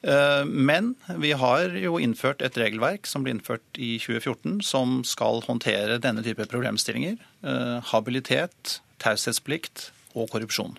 Eh, 0.02 0.46
men 0.46 0.94
vi 1.20 1.32
har 1.36 1.76
jo 1.76 1.98
innført 2.00 2.44
et 2.46 2.58
regelverk 2.60 3.08
som 3.10 3.26
ble 3.26 3.36
innført 3.36 3.80
i 3.80 3.98
2014, 4.00 4.60
som 4.64 5.00
skal 5.08 5.44
håndtere 5.48 6.00
denne 6.02 6.24
type 6.24 6.46
problemstillinger. 6.52 7.18
Eh, 7.44 7.80
habilitet, 7.92 8.80
taushetsplikt 9.04 9.90
og 10.16 10.32
korrupsjon. 10.32 10.78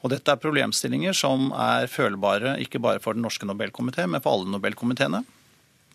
Og 0.00 0.14
dette 0.14 0.32
er 0.32 0.40
problemstillinger 0.40 1.12
som 1.16 1.50
er 1.52 1.90
følbare 1.92 2.56
ikke 2.64 2.80
bare 2.80 3.02
for 3.04 3.16
Den 3.16 3.26
norske 3.26 3.44
Nobelkomité, 3.44 4.08
men 4.08 4.24
for 4.24 4.38
alle 4.38 4.48
Nobelkomiteene. 4.54 5.24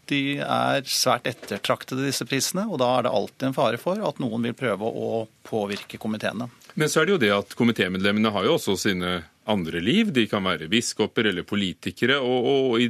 De 0.06 0.38
er 0.38 0.86
svært 0.86 1.26
ettertraktede, 1.26 2.06
disse 2.06 2.28
prisene, 2.30 2.68
og 2.70 2.78
da 2.78 2.92
er 2.94 3.08
det 3.08 3.14
alltid 3.18 3.48
en 3.48 3.58
fare 3.58 3.80
for 3.82 3.98
at 4.06 4.22
noen 4.22 4.46
vil 4.46 4.54
prøve 4.54 4.86
å 4.86 5.24
påvirke 5.50 5.98
komiteene. 5.98 6.46
Men 6.78 6.92
så 6.92 7.02
er 7.02 7.08
det 7.08 7.16
jo 7.16 7.24
det 7.24 7.32
at 7.34 7.56
komitémedlemmene 7.58 8.30
har 8.36 8.46
jo 8.46 8.60
også 8.60 8.76
sine 8.78 9.24
andre 9.46 9.82
liv. 9.84 10.12
De 10.14 10.26
kan 10.30 10.46
være 10.46 10.70
biskoper 10.72 11.32
eller 11.32 11.46
politikere, 11.48 12.20
og, 12.20 12.50
og 12.52 12.82
i, 12.82 12.90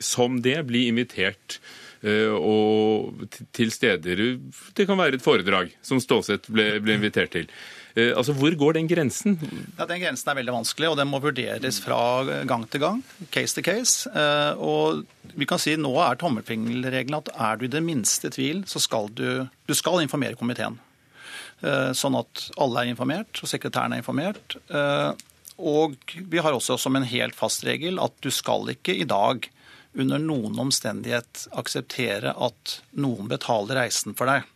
som 0.00 0.40
det 0.42 0.58
bli 0.68 0.86
invitert 0.90 1.58
uh, 2.04 2.32
og 2.36 3.26
til 3.56 3.72
steder 3.72 4.22
Det 4.76 4.86
kan 4.88 4.98
være 4.98 5.20
et 5.20 5.24
foredrag, 5.24 5.74
som 5.84 6.00
Stålsett 6.00 6.48
ble, 6.48 6.72
ble 6.80 6.96
invitert 6.98 7.32
til. 7.36 7.48
Uh, 7.96 8.16
altså, 8.16 8.34
Hvor 8.36 8.56
går 8.56 8.78
den 8.78 8.88
grensen? 8.88 9.38
Ja, 9.78 9.86
Den 9.86 10.02
grensen 10.02 10.32
er 10.32 10.40
veldig 10.40 10.56
vanskelig, 10.56 10.90
og 10.90 10.98
den 11.00 11.10
må 11.12 11.20
vurderes 11.22 11.80
fra 11.84 12.42
gang 12.48 12.66
til 12.70 12.84
gang. 12.84 13.02
Case 13.30 13.56
to 13.56 13.64
case. 13.64 14.08
Uh, 14.14 14.56
og 14.56 15.34
vi 15.36 15.48
kan 15.48 15.60
si 15.60 15.76
Nå 15.76 15.92
er 16.02 16.20
tommelfingerregelen 16.20 17.20
at 17.20 17.32
er 17.36 17.60
du 17.60 17.66
i 17.68 17.72
det 17.72 17.84
minste 17.84 18.32
tvil, 18.32 18.64
så 18.66 18.82
skal 18.82 19.12
du, 19.12 19.44
du 19.68 19.76
skal 19.76 20.02
informere 20.04 20.38
komiteen. 20.38 20.80
Sånn 21.60 22.14
at 22.16 22.46
alle 22.56 22.80
er 22.80 22.88
informert, 22.88 23.36
og 23.44 23.48
sekretæren 23.50 23.92
er 23.92 24.00
informert. 24.00 24.54
Og 25.60 25.96
vi 26.16 26.40
har 26.40 26.56
også 26.56 26.78
som 26.80 26.96
en 26.96 27.06
helt 27.06 27.36
fast 27.36 27.64
regel 27.68 28.00
at 28.00 28.16
du 28.24 28.30
skal 28.32 28.72
ikke 28.72 28.96
i 28.96 29.08
dag 29.08 29.50
under 29.92 30.22
noen 30.22 30.58
omstendighet 30.62 31.46
akseptere 31.58 32.32
at 32.38 32.76
noen 32.96 33.28
betaler 33.30 33.82
reisen 33.82 34.16
for 34.16 34.30
deg. 34.30 34.46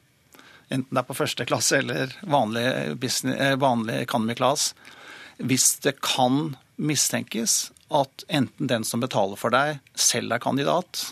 Enten 0.73 0.95
det 0.95 1.03
er 1.03 1.09
på 1.09 1.17
første 1.19 1.47
klasse 1.49 1.81
eller 1.83 2.15
vanlig, 2.23 2.67
business, 3.03 3.41
eh, 3.41 3.57
vanlig 3.61 4.01
economy 4.07 4.37
class. 4.39 4.73
Hvis 5.39 5.75
det 5.85 5.99
kan 6.01 6.55
mistenkes 6.77 7.73
at 7.95 8.25
enten 8.29 8.71
den 8.71 8.87
som 8.87 9.03
betaler 9.03 9.39
for 9.39 9.55
deg, 9.55 9.83
selv 9.95 10.33
er 10.33 10.43
kandidat, 10.43 11.11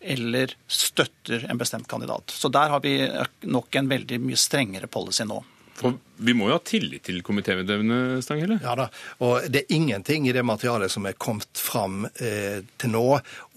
eller 0.00 0.52
støtter 0.70 1.48
en 1.50 1.58
bestemt 1.58 1.88
kandidat. 1.88 2.30
Så 2.30 2.48
der 2.48 2.70
har 2.70 2.80
vi 2.84 3.00
nok 3.42 3.74
en 3.76 3.90
veldig 3.90 4.20
mye 4.22 4.38
strengere 4.38 4.86
policy 4.86 5.26
nå. 5.26 5.40
For 5.78 5.98
vi 6.18 6.34
må 6.34 6.48
jo 6.50 6.56
ha 6.56 6.62
tillit 6.64 7.06
til 7.08 7.20
komitémedlemmene, 7.26 8.20
Stanghelle? 8.24 8.58
Ja 8.62 8.74
da, 8.78 8.88
og 9.24 9.46
det 9.52 9.64
er 9.64 9.76
ingenting 9.76 10.28
i 10.28 10.34
det 10.34 10.44
materialet 10.46 10.92
som 10.92 11.06
er 11.08 11.16
kommet 11.18 11.60
fram 11.60 12.06
eh, 12.08 12.60
til 12.80 12.92
nå 12.92 13.04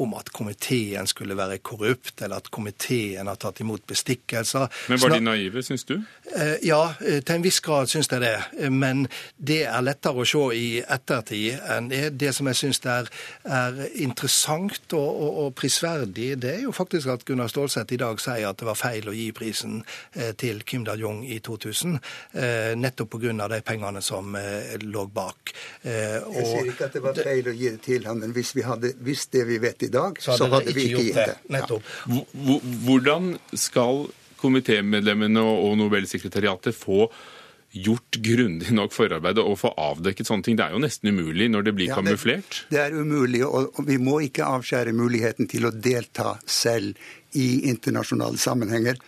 om 0.01 0.15
at 0.17 0.31
komiteen 0.33 1.09
skulle 1.09 1.37
være 1.37 1.59
korrupt, 1.65 2.21
eller 2.21 2.41
at 2.41 2.49
komiteen 2.53 3.29
har 3.29 3.39
tatt 3.41 3.61
imot 3.63 3.85
bestikkelser. 3.89 4.67
Men 4.91 5.01
var 5.01 5.15
de 5.15 5.21
naive, 5.25 5.63
syns 5.65 5.85
du? 5.89 5.95
Eh, 6.35 6.57
ja, 6.67 6.81
eh, 7.01 7.19
til 7.25 7.37
en 7.37 7.45
viss 7.45 7.61
grad 7.65 7.89
syns 7.91 8.11
jeg 8.11 8.23
det. 8.23 8.69
Men 8.71 9.07
det 9.37 9.63
er 9.69 9.85
lettere 9.85 10.23
å 10.23 10.27
se 10.27 10.43
i 10.57 10.67
ettertid 10.81 11.61
enn 11.75 11.89
det. 11.91 12.03
Det 12.21 12.33
som 12.35 12.49
jeg 12.49 12.59
syns 12.59 12.81
er, 12.85 13.09
er, 13.45 13.81
interessant 14.01 14.93
og, 14.97 15.09
og, 15.09 15.31
og, 15.45 15.53
prisverdig, 15.57 16.33
det 16.41 16.55
er 16.57 16.65
jo 16.65 16.75
faktisk 16.75 17.09
at 17.13 17.25
Gunnar 17.27 17.51
Stålseth 17.51 17.93
i 17.93 17.99
dag 18.01 18.21
sier 18.21 18.49
at 18.49 18.59
det 18.61 18.67
var 18.69 18.79
feil 18.79 19.09
å 19.09 19.15
gi 19.15 19.29
prisen 19.35 19.81
eh, 20.13 20.33
til 20.37 20.61
Kim 20.67 20.85
Daljong 20.87 21.23
i 21.25 21.39
2000. 21.43 21.97
Eh, 22.33 22.50
nettopp 22.75 23.17
pga. 23.17 23.47
de 23.47 23.61
pengene 23.65 24.01
som 24.01 24.35
eh, 24.35 24.77
lå 24.81 25.05
bak. 25.05 25.53
Og, 25.83 25.89
eh, 25.89 26.15
jeg 26.37 26.47
sier 26.47 26.71
ikke 26.71 26.87
at 26.89 26.97
det 26.97 27.03
var 27.03 27.19
feil 27.19 27.51
å 27.51 27.55
gi 27.55 27.69
det 27.69 27.81
til 27.85 28.07
ham, 28.07 28.21
men 28.23 28.33
hvis 28.35 28.55
vi 28.57 28.65
hadde 28.67 28.93
visst 28.99 29.31
det 29.31 29.45
vi 29.49 29.59
vet 29.61 29.83
i 29.83 29.91
dag, 29.91 30.17
så 30.19 30.31
hadde, 30.31 30.43
så 30.43 30.49
hadde 30.55 30.77
vi 30.77 30.87
ikke 30.89 31.05
gitt 31.09 31.21
det. 31.21 31.37
Nettopp. 31.57 31.91
Ja. 32.07 32.57
Hvordan 32.87 33.35
skal 33.53 34.07
komitémedlemmene 34.41 35.43
og 35.43 35.77
Nobelsekretariatet 35.77 36.75
få 36.75 37.05
gjort 37.71 38.17
grundig 38.19 38.73
nok 38.75 38.91
forarbeidet 38.91 39.43
og 39.47 39.57
få 39.61 39.71
avdekket 39.79 40.27
sånne 40.27 40.45
ting? 40.45 40.57
Det 40.59 40.67
er 40.67 40.75
jo 40.75 40.83
nesten 40.83 41.11
umulig 41.13 41.47
når 41.53 41.67
det 41.69 41.75
blir 41.77 41.91
ja, 41.91 41.97
kamuflert? 41.99 42.63
Det 42.71 42.81
er 42.83 42.95
umulig, 42.97 43.43
og 43.47 43.79
vi 43.87 43.97
må 44.01 44.19
ikke 44.25 44.47
avskjære 44.57 44.95
muligheten 44.97 45.49
til 45.51 45.69
å 45.69 45.73
delta 45.75 46.35
selv 46.45 46.99
i 47.39 47.69
internasjonale 47.71 48.39
sammenhenger. 48.41 48.99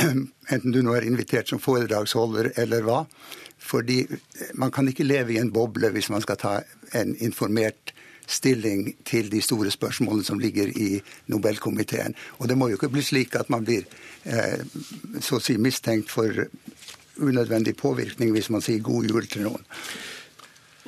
enten 0.52 0.72
du 0.72 0.80
nå 0.82 0.94
er 0.96 1.06
invitert 1.08 1.50
som 1.50 1.62
foredragsholder 1.62 2.52
eller 2.62 2.86
hva. 2.86 3.00
Fordi 3.62 4.02
man 4.58 4.72
kan 4.74 4.88
ikke 4.90 5.06
leve 5.06 5.36
i 5.36 5.40
en 5.40 5.52
boble 5.54 5.92
hvis 5.94 6.10
man 6.10 6.24
skal 6.24 6.40
ta 6.40 6.54
en 6.98 7.14
informert 7.22 7.92
stilling 8.26 8.86
til 9.04 9.28
de 9.30 9.40
store 9.42 9.70
spørsmålene 9.70 10.24
som 10.24 10.40
ligger 10.40 10.70
i 10.70 11.02
Nobelkomiteen. 11.30 12.14
Og 12.38 12.48
det 12.48 12.56
må 12.58 12.68
jo 12.70 12.78
ikke 12.78 12.90
bli 12.92 13.02
slik 13.04 13.36
at 13.38 13.50
man 13.52 13.66
blir 13.66 13.84
eh, 14.24 14.62
så 15.20 15.38
å 15.38 15.42
si 15.42 15.58
mistenkt 15.60 16.10
for 16.10 16.46
unødvendig 17.22 17.76
påvirkning 17.76 18.32
hvis 18.32 18.50
man 18.50 18.64
sier 18.64 18.82
god 18.82 19.10
jul 19.10 19.28
til 19.28 19.46
noen. 19.48 19.66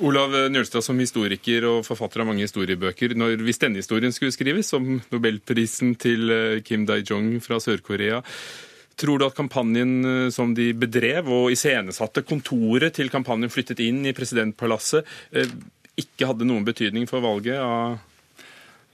Olav 0.03 0.33
Njølstad, 0.51 0.83
som 0.83 0.99
historiker 0.99 1.63
og 1.69 1.85
forfatter 1.87 2.19
av 2.19 2.27
mange 2.27 2.43
historiebøker, 2.43 3.13
når, 3.15 3.37
hvis 3.47 3.61
denne 3.61 3.79
historien 3.79 4.11
skulle 4.11 4.35
skrives, 4.35 4.67
som 4.73 4.97
nobelprisen 5.13 5.93
til 6.01 6.31
eh, 6.35 6.63
Kim 6.67 6.83
Dae-jong 6.87 7.37
fra 7.43 7.61
Sør-Korea, 7.63 8.19
Tror 8.95 9.19
du 9.19 9.25
at 9.27 9.35
kampanjen 9.35 9.95
eh, 10.07 10.29
som 10.31 10.53
de 10.55 10.69
bedrev, 10.77 11.27
og 11.27 11.51
iscenesatte 11.51 12.23
kontoret 12.27 12.95
til 12.95 13.11
kampanjen 13.11 13.51
flyttet 13.51 13.83
inn 13.83 14.05
i 14.07 14.15
presidentpalasset, 14.15 15.07
eh, 15.35 15.55
ikke 15.99 16.31
hadde 16.31 16.47
noen 16.47 16.67
betydning 16.67 17.07
for 17.09 17.23
valget 17.23 17.59
av 17.59 17.97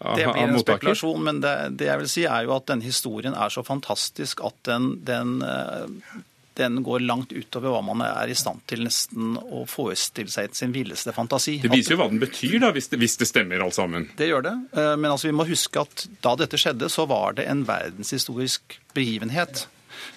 det 0.01 0.25
blir 0.25 0.47
en 0.47 0.57
spekulasjon, 0.57 1.21
men 1.21 1.43
det, 1.43 1.53
det, 1.77 1.85
jeg 1.85 2.01
vil 2.01 2.07
si 2.09 2.25
er 2.25 2.47
jo 2.47 2.55
at 2.55 2.65
denne 2.71 2.81
historien 2.81 3.35
er 3.37 3.53
så 3.53 3.61
fantastisk 3.61 4.39
at 4.47 4.55
den, 4.65 4.95
den, 5.05 5.35
eh, 5.45 6.15
den, 6.57 6.79
går 6.81 7.03
langt 7.05 7.35
utover 7.35 7.75
hva 7.75 7.83
man 7.85 8.01
er 8.07 8.31
i 8.33 8.37
stand 8.37 8.63
til 8.65 8.81
nesten 8.87 9.35
å 9.37 9.61
forestille 9.69 10.33
seg 10.33 10.57
sin 10.57 10.73
villeste 10.73 11.13
fantasi. 11.13 11.59
Det 11.61 11.69
viser 11.69 11.93
jo 11.93 11.99
hva 12.01 12.09
den 12.09 12.21
betyr, 12.23 12.57
da, 12.63 12.71
hvis 12.73 12.89
det, 12.89 12.97
hvis 13.03 13.19
det 13.21 13.29
stemmer 13.29 13.61
alt 13.61 13.77
sammen. 13.77 14.09
Det 14.17 14.31
gjør 14.31 14.47
det. 14.47 14.55
Men 14.73 15.11
altså, 15.11 15.29
vi 15.29 15.37
må 15.37 15.45
huske 15.51 15.85
at 15.85 16.07
da 16.25 16.33
dette 16.41 16.57
skjedde, 16.57 16.89
så 16.89 17.05
var 17.05 17.37
det 17.37 17.45
en 17.53 17.61
verdenshistorisk 17.69 18.79
begivenhet. 18.97 19.67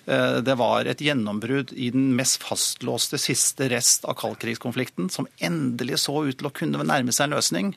Eh, 0.07 0.37
det 0.45 0.57
var 0.61 0.89
et 0.89 1.01
gjennombrudd 1.01 1.73
i 1.73 1.91
den 1.95 2.13
mest 2.19 2.43
fastlåste 2.45 3.19
siste 3.21 3.69
rest 3.73 4.05
av 4.05 4.19
kaldkrigskonflikten, 4.21 5.09
som 5.11 5.29
endelig 5.39 6.03
så 6.05 6.25
ut 6.27 6.39
til 6.39 6.51
å 6.51 6.55
kunne 6.55 6.85
nærme 6.85 7.15
seg 7.15 7.29
en 7.29 7.37
løsning. 7.39 7.75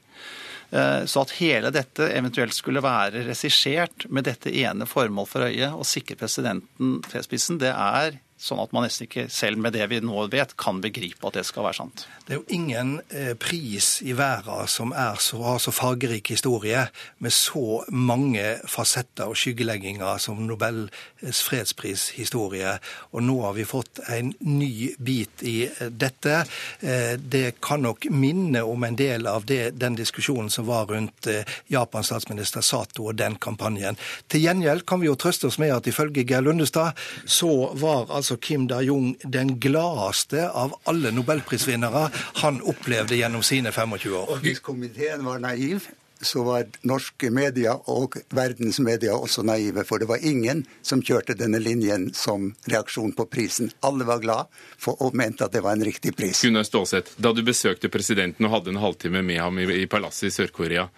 Eh, 0.72 1.06
så 1.08 1.24
at 1.24 1.36
hele 1.40 1.72
dette 1.72 2.10
eventuelt 2.12 2.56
skulle 2.56 2.84
være 2.84 3.24
regissert 3.30 4.10
med 4.12 4.28
dette 4.28 4.52
ene 4.52 4.88
formål 4.90 5.30
for 5.30 5.48
øye, 5.48 5.72
å 5.72 5.88
sikre 5.88 6.20
presidenten 6.20 7.00
fredsprisen, 7.08 7.62
det 7.64 7.72
er 7.72 8.20
Sånn 8.38 8.60
at 8.62 8.74
man 8.76 8.84
nesten 8.86 9.08
ikke, 9.08 9.24
selv 9.34 9.58
med 9.58 9.74
det 9.74 9.88
vi 9.90 9.98
nå 10.06 10.28
vet, 10.30 10.52
kan 10.62 10.78
begripe 10.82 11.26
at 11.26 11.40
det 11.40 11.44
skal 11.48 11.66
være 11.66 11.80
sant. 11.80 12.04
Det 12.28 12.36
er 12.36 12.38
jo 12.38 12.54
ingen 12.54 12.92
eh, 13.10 13.32
pris 13.34 13.96
i 14.06 14.14
verden 14.14 14.70
som 14.70 14.92
så, 14.94 15.40
har 15.42 15.58
så 15.64 15.74
fargerik 15.74 16.30
historie, 16.36 16.84
med 17.18 17.34
så 17.34 17.82
mange 17.90 18.44
fasetter 18.70 19.32
og 19.32 19.40
skyggelegginger 19.42 20.22
som 20.22 20.44
Nobels 20.46 21.42
fredsprishistorie. 21.48 22.76
Og 23.18 23.26
nå 23.26 23.40
har 23.42 23.56
vi 23.58 23.66
fått 23.66 24.04
en 24.14 24.30
ny 24.46 24.92
bit 25.02 25.42
i 25.42 25.56
eh, 25.72 25.90
dette. 25.90 26.44
Eh, 26.86 27.18
det 27.18 27.58
kan 27.66 27.82
nok 27.88 28.06
minne 28.14 28.62
om 28.62 28.86
en 28.86 29.00
del 29.02 29.26
av 29.26 29.50
det, 29.50 29.72
den 29.82 29.98
diskusjonen 29.98 30.54
som 30.54 30.70
var 30.70 30.92
rundt 30.92 31.26
Japans 31.74 32.12
statsminister 32.12 32.62
Sato 32.62 33.10
og 33.10 33.18
den 33.18 33.40
kampanjen. 33.42 33.98
Til 34.30 34.46
gjengjeld 34.46 34.86
kan 34.86 35.02
vi 35.02 35.10
jo 35.10 35.18
trøste 35.18 35.50
oss 35.50 35.58
med 35.58 35.74
at 35.74 35.90
ifølge 35.90 36.22
Geir 36.28 36.46
Lundestad 36.46 36.94
så 37.26 37.72
var 37.74 38.12
altså 38.14 38.27
altså 38.28 38.38
Kim 38.44 38.68
Da-Jung 38.68 39.16
den 39.24 39.56
gladeste 39.60 40.50
av 40.52 40.74
alle 40.84 41.14
nobelprisvinnere 41.16 42.10
han 42.42 42.60
opplevde 42.60 43.16
gjennom 43.16 43.44
sine 43.46 43.72
25 43.72 44.12
år. 44.12 44.34
Og 44.34 44.44
hvis 44.44 44.60
komiteen 44.60 45.24
var 45.24 45.40
naiv, 45.40 45.86
så 46.20 46.42
var 46.44 46.66
norske 46.90 47.30
medier 47.32 47.78
og 47.94 48.18
verdensmedia 48.36 49.16
også 49.16 49.46
naive. 49.48 49.86
For 49.88 50.02
det 50.02 50.10
var 50.10 50.26
ingen 50.26 50.66
som 50.82 51.00
kjørte 51.00 51.38
denne 51.40 51.62
linjen 51.64 52.10
som 52.18 52.50
reaksjon 52.68 53.14
på 53.16 53.28
prisen. 53.32 53.72
Alle 53.88 54.04
var 54.10 54.20
glad 54.20 54.52
for, 54.76 55.00
og 55.00 55.16
mente 55.16 55.46
at 55.48 55.56
det 55.56 55.64
var 55.64 55.78
en 55.78 55.86
riktig 55.88 56.16
pris. 56.18 56.42
Gunnar 56.44 56.68
Stålseth, 56.68 57.16
da 57.22 57.32
du 57.32 57.46
besøkte 57.48 57.92
presidenten 57.94 58.50
og 58.50 58.58
hadde 58.58 58.74
en 58.74 58.82
halvtime 58.84 59.24
med 59.24 59.40
ham 59.40 59.62
i, 59.62 59.70
i 59.84 59.88
palasset 59.88 60.28
i 60.28 60.34
Sør-Korea, 60.36 60.90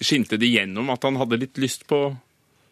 skinte 0.00 0.40
det 0.40 0.48
gjennom 0.48 0.88
at 0.94 1.04
han 1.04 1.20
hadde 1.20 1.42
litt 1.42 1.60
lyst 1.60 1.84
på 1.90 2.06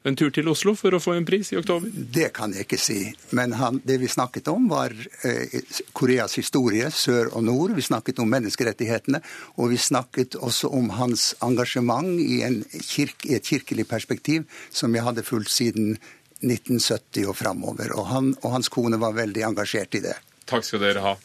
en 0.06 0.16
tur 0.18 0.30
til 0.34 0.48
Oslo 0.50 0.74
for 0.78 0.94
å 0.94 1.00
få 1.02 1.16
en 1.16 1.26
pris 1.26 1.50
i 1.52 1.58
oktober? 1.58 1.90
Det 1.90 2.28
kan 2.36 2.54
jeg 2.54 2.66
ikke 2.66 2.78
si. 2.80 2.98
Men 3.36 3.56
han, 3.58 3.80
det 3.86 3.98
vi 4.02 4.10
snakket 4.10 4.48
om, 4.52 4.68
var 4.70 4.94
eh, 5.26 5.56
Koreas 5.96 6.36
historie, 6.38 6.90
sør 6.94 7.32
og 7.32 7.46
nord. 7.48 7.74
Vi 7.76 7.84
snakket 7.84 8.20
om 8.22 8.30
menneskerettighetene. 8.30 9.20
Og 9.58 9.72
vi 9.74 9.80
snakket 9.82 10.38
også 10.38 10.70
om 10.76 10.92
hans 10.96 11.32
engasjement 11.44 12.20
i, 12.22 12.42
kirke, 12.86 13.32
i 13.32 13.38
et 13.40 13.46
kirkelig 13.46 13.88
perspektiv, 13.90 14.46
som 14.70 14.94
jeg 14.94 15.06
hadde 15.06 15.26
fulgt 15.26 15.50
siden 15.52 15.96
1970 16.44 17.30
og 17.30 17.38
framover. 17.38 17.94
Og, 17.96 18.06
han, 18.12 18.34
og 18.42 18.58
hans 18.58 18.70
kone 18.72 19.00
var 19.02 19.16
veldig 19.16 19.46
engasjert 19.48 19.98
i 19.98 20.04
det. 20.06 20.18
Takk 20.46 20.66
skal 20.66 20.84
dere 20.84 21.02
ha. 21.02 21.16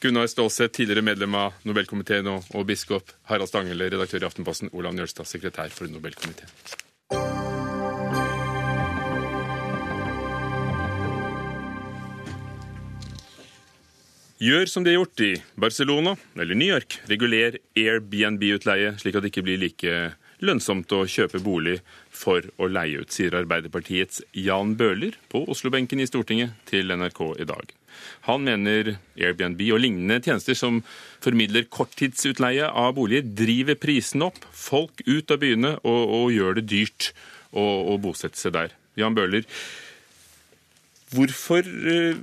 Gunnar 0.00 0.30
Stålseth, 0.30 0.72
tidligere 0.78 1.04
medlem 1.04 1.34
av 1.36 1.58
Nobelkomiteen 1.68 2.30
og, 2.32 2.46
og 2.56 2.64
biskop. 2.70 3.10
Harald 3.28 3.50
Stangele, 3.50 3.90
redaktør 3.92 4.24
i 4.24 4.30
Aftenposten. 4.30 4.72
Olav 4.72 4.94
Njølstad, 4.96 5.28
sekretær 5.28 5.74
for 5.74 5.90
Nobelkomiteen. 5.92 6.88
Gjør 14.40 14.70
som 14.72 14.84
de 14.86 14.94
har 14.94 15.02
gjort 15.02 15.20
i 15.20 15.34
Barcelona 15.60 16.14
eller 16.32 16.56
New 16.56 16.70
York. 16.70 16.94
Reguler 17.10 17.58
Airbnb-utleie, 17.76 18.94
slik 18.96 19.18
at 19.18 19.26
det 19.26 19.34
ikke 19.34 19.42
blir 19.44 19.58
like 19.60 19.96
lønnsomt 20.40 20.92
å 20.96 21.02
kjøpe 21.04 21.42
bolig 21.44 21.74
for 22.08 22.46
å 22.56 22.70
leie 22.72 23.02
ut, 23.02 23.12
sier 23.12 23.34
Arbeiderpartiets 23.36 24.22
Jan 24.32 24.72
Bøhler 24.80 25.18
på 25.28 25.42
Oslo-benken 25.52 26.00
i 26.00 26.06
Stortinget 26.08 26.54
til 26.70 26.88
NRK 26.88 27.20
i 27.36 27.46
dag. 27.50 27.74
Han 28.30 28.46
mener 28.46 28.94
Airbnb 29.18 29.60
og 29.74 29.82
lignende 29.82 30.16
tjenester 30.24 30.56
som 30.56 30.78
formidler 31.20 31.66
korttidsutleie 31.68 32.70
av 32.70 32.94
boliger, 32.96 33.26
driver 33.42 33.76
prisene 33.82 34.30
opp, 34.30 34.38
folk 34.56 35.02
ut 35.04 35.34
av 35.36 35.42
byene 35.42 35.74
og, 35.82 36.14
og 36.16 36.32
gjør 36.32 36.56
det 36.56 36.64
dyrt 36.72 37.10
å, 37.52 37.66
å 37.92 37.98
bosette 38.00 38.40
seg 38.40 38.56
der. 38.56 38.72
Jan 38.96 39.12
Bøhler, 39.18 39.44
hvorfor, 41.12 41.68
eh, 41.68 42.16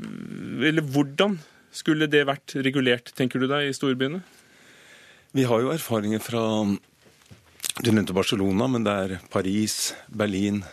eller 0.66 0.82
hvordan 0.82 1.38
skulle 1.76 2.10
det 2.10 2.26
vært 2.28 2.56
regulert, 2.66 3.12
tenker 3.18 3.42
du 3.42 3.48
deg, 3.50 3.70
i 3.70 3.76
storbyene? 3.76 4.22
Vi 5.36 5.46
har 5.48 5.64
jo 5.64 5.74
erfaringer 5.74 6.24
fra 6.24 6.44
Du 7.84 7.92
nevnte 7.92 8.16
Barcelona, 8.16 8.66
men 8.72 8.86
det 8.86 8.94
er 8.94 9.20
Paris, 9.30 9.94
Berlin, 10.10 10.64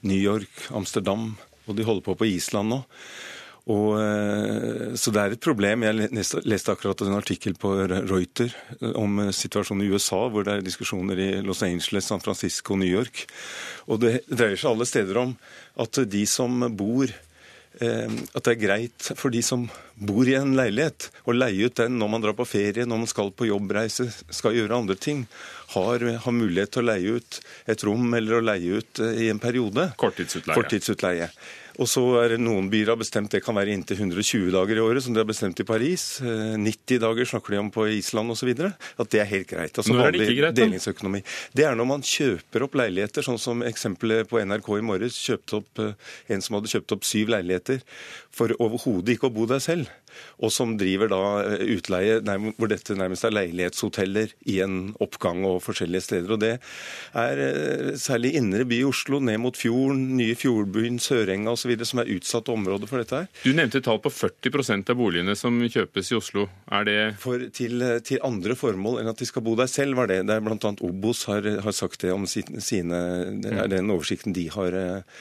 New 0.00 0.16
York, 0.16 0.70
Amsterdam, 0.72 1.34
og 1.66 1.76
de 1.76 1.84
holder 1.84 2.04
på 2.06 2.14
på 2.16 2.28
Island 2.30 2.72
nå. 2.72 2.78
Og, 3.64 3.90
eh, 4.00 4.94
så 4.96 5.12
det 5.12 5.20
er 5.20 5.34
et 5.34 5.44
problem. 5.44 5.84
Jeg 5.84 6.08
leste 6.44 6.72
akkurat 6.72 7.00
en 7.04 7.16
artikkel 7.16 7.54
på 7.56 7.72
Reuter 7.88 8.52
om 8.94 9.20
situasjonen 9.32 9.84
i 9.84 9.92
USA, 9.92 10.28
hvor 10.28 10.44
det 10.44 10.54
er 10.56 10.64
diskusjoner 10.64 11.20
i 11.20 11.30
Los 11.44 11.62
Angeles, 11.64 12.08
San 12.08 12.20
Francisco 12.20 12.76
New 12.76 12.88
York. 12.88 13.26
Og 13.88 14.00
det 14.04 14.18
dreier 14.28 14.56
seg 14.56 14.72
alle 14.72 14.88
steder 14.88 15.20
om 15.20 15.36
at 15.80 16.00
de 16.08 16.26
som 16.28 16.64
bor 16.76 17.08
Eh, 17.08 17.33
at 17.82 18.44
det 18.46 18.52
er 18.52 18.60
greit 18.60 19.08
for 19.18 19.34
de 19.34 19.40
som 19.42 19.64
bor 19.94 20.28
i 20.28 20.36
en 20.38 20.54
leilighet, 20.54 21.08
å 21.26 21.34
leie 21.34 21.66
ut 21.66 21.76
den 21.78 21.98
når 21.98 22.10
man 22.12 22.22
drar 22.24 22.36
på 22.38 22.46
ferie, 22.46 22.86
når 22.86 23.02
man 23.02 23.10
skal 23.10 23.32
på 23.34 23.48
jobbreise, 23.48 24.06
skal 24.30 24.54
gjøre 24.56 24.78
andre 24.78 24.96
ting. 24.98 25.24
Har, 25.74 26.02
har 26.22 26.34
mulighet 26.34 26.74
til 26.74 26.84
å 26.84 26.88
leie 26.92 27.18
ut 27.18 27.40
et 27.70 27.84
rom 27.86 28.14
eller 28.14 28.38
å 28.38 28.44
leie 28.44 28.78
ut 28.78 29.02
eh, 29.02 29.24
i 29.26 29.30
en 29.32 29.42
periode. 29.42 29.88
Korttidsutleie. 29.98 30.54
Korttidsutleie. 30.54 31.30
Og 31.82 31.88
så 31.90 32.02
er 32.20 32.36
noen 32.38 32.68
byer 32.70 32.92
har 32.92 32.98
bestemt 33.00 33.32
det 33.34 33.40
kan 33.44 33.56
være 33.56 33.74
inntil 33.74 33.98
120 33.98 34.52
dager 34.54 34.78
i 34.78 34.82
året, 34.84 35.02
som 35.04 35.14
de 35.14 35.20
har 35.22 35.28
bestemt 35.28 35.58
i 35.58 35.66
Paris. 35.66 36.04
90 36.22 36.62
eh, 36.62 37.00
dager 37.02 37.30
snakker 37.30 37.56
de 37.56 37.60
om 37.64 37.70
på 37.74 37.88
Island 37.96 38.34
osv. 38.34 38.52
At 38.54 39.10
det 39.10 39.22
er 39.22 39.30
helt 39.30 39.48
greit. 39.50 39.74
Altså 39.74 39.94
når 39.94 40.06
er 40.06 40.14
det 40.14 40.28
ikke 40.28 40.38
greit? 40.42 40.58
Delingsøkonomi. 40.58 41.24
Det 41.56 41.66
er 41.66 41.78
når 41.78 41.90
man 41.90 42.06
kjøper 42.06 42.66
opp 42.68 42.78
leiligheter, 42.78 43.26
sånn 43.26 43.40
som 43.42 43.64
eksempelet 43.66 44.30
på 44.30 44.42
NRK 44.44 44.70
i 44.78 44.86
morges. 44.86 45.18
Kjøpte 45.18 45.60
opp 45.60 45.82
eh, 45.82 46.14
en 46.34 46.44
som 46.44 46.58
hadde 46.58 46.70
kjøpt 46.76 46.96
opp 46.98 47.08
syv 47.08 47.34
leiligheter 47.34 47.82
for 48.34 48.54
overhodet 48.62 49.16
ikke 49.16 49.30
å 49.30 49.34
bo 49.34 49.48
der 49.50 49.62
selv 49.62 49.90
og 50.42 50.52
som 50.54 50.76
driver 50.80 51.10
da 51.12 51.22
eh, 51.44 51.64
utleie 51.76 52.20
hvor 52.58 52.70
dette 52.70 52.96
nærmest 52.98 53.26
er 53.26 53.34
leilighetshoteller 53.34 54.34
i 54.50 54.58
en 54.64 54.94
oppgang 55.02 55.44
og 55.48 55.60
forskjellige 55.64 56.06
steder. 56.08 56.34
Og 56.34 56.40
Det 56.42 56.52
er 57.24 57.42
eh, 57.44 57.92
særlig 58.00 58.34
indre 58.40 58.66
by 58.68 58.80
i 58.80 58.88
Oslo, 58.88 59.20
ned 59.20 59.40
mot 59.42 59.56
fjorden, 59.58 60.16
nye 60.18 60.36
Fjordbyen, 60.38 60.98
Sørenga 61.02 61.54
osv. 61.54 61.76
som 61.84 62.02
er 62.02 62.12
utsatt 62.16 62.50
område 62.52 62.88
for 62.90 63.02
dette 63.02 63.22
her. 63.22 63.30
Du 63.44 63.52
nevnte 63.56 63.82
tall 63.84 64.00
på 64.04 64.12
40% 64.12 64.92
av 64.92 64.98
boligene 64.98 65.36
som 65.38 65.58
kjøpes 65.62 66.12
i 66.12 66.18
Oslo. 66.18 66.48
Er 66.74 66.88
det 66.88 66.98
For 67.22 67.48
til, 67.54 67.82
til, 68.04 68.22
andre 68.24 68.56
formål 68.56 69.00
enn 69.02 69.10
at 69.10 69.20
de 69.20 69.28
skal 69.28 69.44
bo 69.44 69.54
der 69.58 69.68
selv, 69.70 69.98
var 69.98 70.08
det. 70.10 70.22
Det 70.28 70.36
er 70.36 70.44
bl.a. 70.44 70.74
Obos 70.84 71.24
har, 71.30 71.46
har 71.64 71.76
sagt 71.76 72.02
det 72.04 72.12
om 72.14 72.26
sine 72.26 73.02
Det 73.42 73.52
er 73.52 73.68
den 73.70 73.92
oversikten 73.92 74.34
de 74.36 74.48
har 74.52 74.76
eh, 74.78 75.20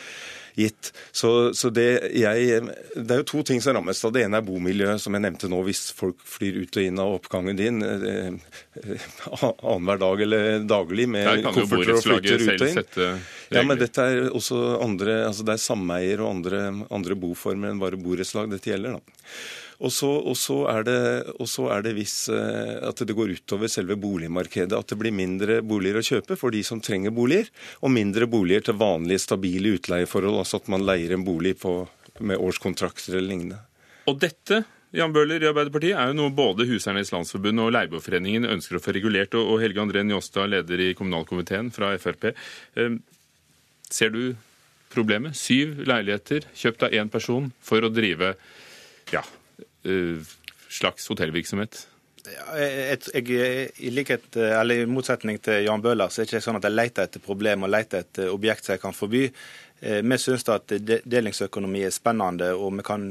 gitt. 0.55 0.91
Så, 1.11 1.53
så 1.53 1.69
det, 1.73 1.87
jeg, 2.17 2.61
det, 2.95 3.09
er 3.09 3.21
jo 3.21 3.27
to 3.29 3.43
ting 3.47 3.61
som 3.63 3.77
rammes. 3.77 4.01
da. 4.03 4.11
Det 4.13 4.25
ene 4.27 4.39
er 4.39 4.45
bomiljøet, 4.47 5.01
som 5.01 5.15
jeg 5.15 5.25
nevnte 5.25 5.49
nå. 5.51 5.61
Hvis 5.67 5.85
folk 5.95 6.21
flyr 6.27 6.61
ut 6.63 6.79
og 6.79 6.87
inn 6.87 7.01
av 7.01 7.15
oppgangen 7.17 7.59
din 7.59 7.81
eh, 7.85 8.35
annenhver 9.41 10.03
dag 10.03 10.23
eller 10.27 10.67
daglig 10.69 11.09
med 11.09 11.43
kofferter 11.47 11.95
og 11.97 12.05
flytter 12.05 12.45
ut 12.45 12.63
og 12.63 12.69
inn. 12.69 13.25
Ja, 13.53 13.65
men 13.65 13.81
dette 13.81 14.05
er 14.09 14.29
også 14.33 14.61
andre, 14.81 15.23
altså 15.27 15.45
det 15.47 15.57
er 15.57 15.65
sameier 15.65 16.23
og 16.23 16.31
andre, 16.37 16.63
andre 16.93 17.17
boformer 17.19 17.73
enn 17.73 17.81
bare 17.81 17.99
borettslag 18.01 18.49
dette 18.53 18.73
gjelder. 18.73 18.97
da. 18.97 19.19
Og 19.83 19.91
så, 19.91 20.57
er, 20.71 20.85
det, 20.87 20.99
er 21.35 21.81
det 21.83 21.93
hvis 21.97 22.15
eh, 22.31 22.77
at 22.87 23.01
det 23.03 23.15
går 23.17 23.33
utover 23.35 23.71
selve 23.71 23.97
boligmarkedet. 23.99 24.77
At 24.77 24.93
det 24.93 24.99
blir 25.01 25.15
mindre 25.15 25.59
boliger 25.65 25.99
å 25.99 26.05
kjøpe 26.07 26.37
for 26.39 26.55
de 26.55 26.61
som 26.63 26.79
trenger 26.83 27.11
boliger, 27.15 27.49
og 27.83 27.91
mindre 27.91 28.29
boliger 28.31 28.69
til 28.69 28.79
vanlige, 28.79 29.25
stabile 29.25 29.75
utleieforhold. 29.75 30.39
Altså 30.39 30.61
at 30.61 30.71
man 30.71 30.85
leier 30.87 31.17
en 31.17 31.25
bolig 31.27 31.57
på, 31.59 31.81
med 32.23 32.39
årskontrakter 32.39 33.17
eller 33.17 33.27
lignende. 33.33 33.59
Og 34.07 34.23
dette 34.23 34.63
Jan 34.93 35.13
Bøhler 35.13 35.41
i 35.41 35.49
Arbeiderpartiet 35.49 35.97
er 35.97 36.11
jo 36.11 36.17
noe 36.19 36.31
både 36.37 36.67
Huseiernes 36.69 37.09
Landsforbund 37.09 37.63
og 37.63 37.71
Leieboerforeningen 37.73 38.45
ønsker 38.45 38.77
å 38.77 38.83
få 38.83 38.93
regulert. 38.93 39.35
Og 39.35 39.57
Helge 39.63 39.81
André 39.81 40.05
Njåstad, 40.05 40.51
leder 40.53 40.85
i 40.85 40.91
kommunalkomiteen 40.95 41.73
fra 41.73 41.91
Frp. 41.99 42.29
Eh, 42.77 42.99
ser 43.89 44.13
du 44.13 44.35
problemet? 44.93 45.35
Syv 45.35 45.81
leiligheter 45.89 46.45
kjøpt 46.53 46.85
av 46.85 46.93
én 46.93 47.09
person 47.11 47.49
for 47.65 47.83
å 47.83 47.91
drive 47.91 48.35
ja, 49.11 49.23
slags 50.73 51.09
hotellvirksomhet? 51.11 51.87
Jeg, 52.23 52.99
jeg, 53.11 53.71
i, 53.83 53.89
likhet, 53.91 54.29
eller 54.39 54.85
I 54.85 54.87
motsetning 54.87 55.41
til 55.43 55.65
Jan 55.65 55.83
Bøhler 55.83 56.07
så 56.07 56.21
er 56.21 56.27
det 56.27 56.37
ikke 56.37 56.45
sånn 56.45 56.59
at 56.61 56.67
jeg 56.69 56.75
leter 56.77 57.09
etter 57.09 57.23
problem 57.23 57.65
og 57.67 57.73
leter 57.73 58.05
etter 58.05 58.31
objekt 58.31 58.63
som 58.63 58.77
jeg 58.77 58.83
kan 58.83 58.95
forby. 58.95 59.25
Eh, 59.83 59.99
vi 59.99 60.19
syns 60.21 60.47
at 60.53 60.71
delingsøkonomi 60.71 61.83
er 61.83 61.91
spennende, 61.91 62.53
og 62.55 62.77
vi 62.79 62.85
kan 62.87 63.09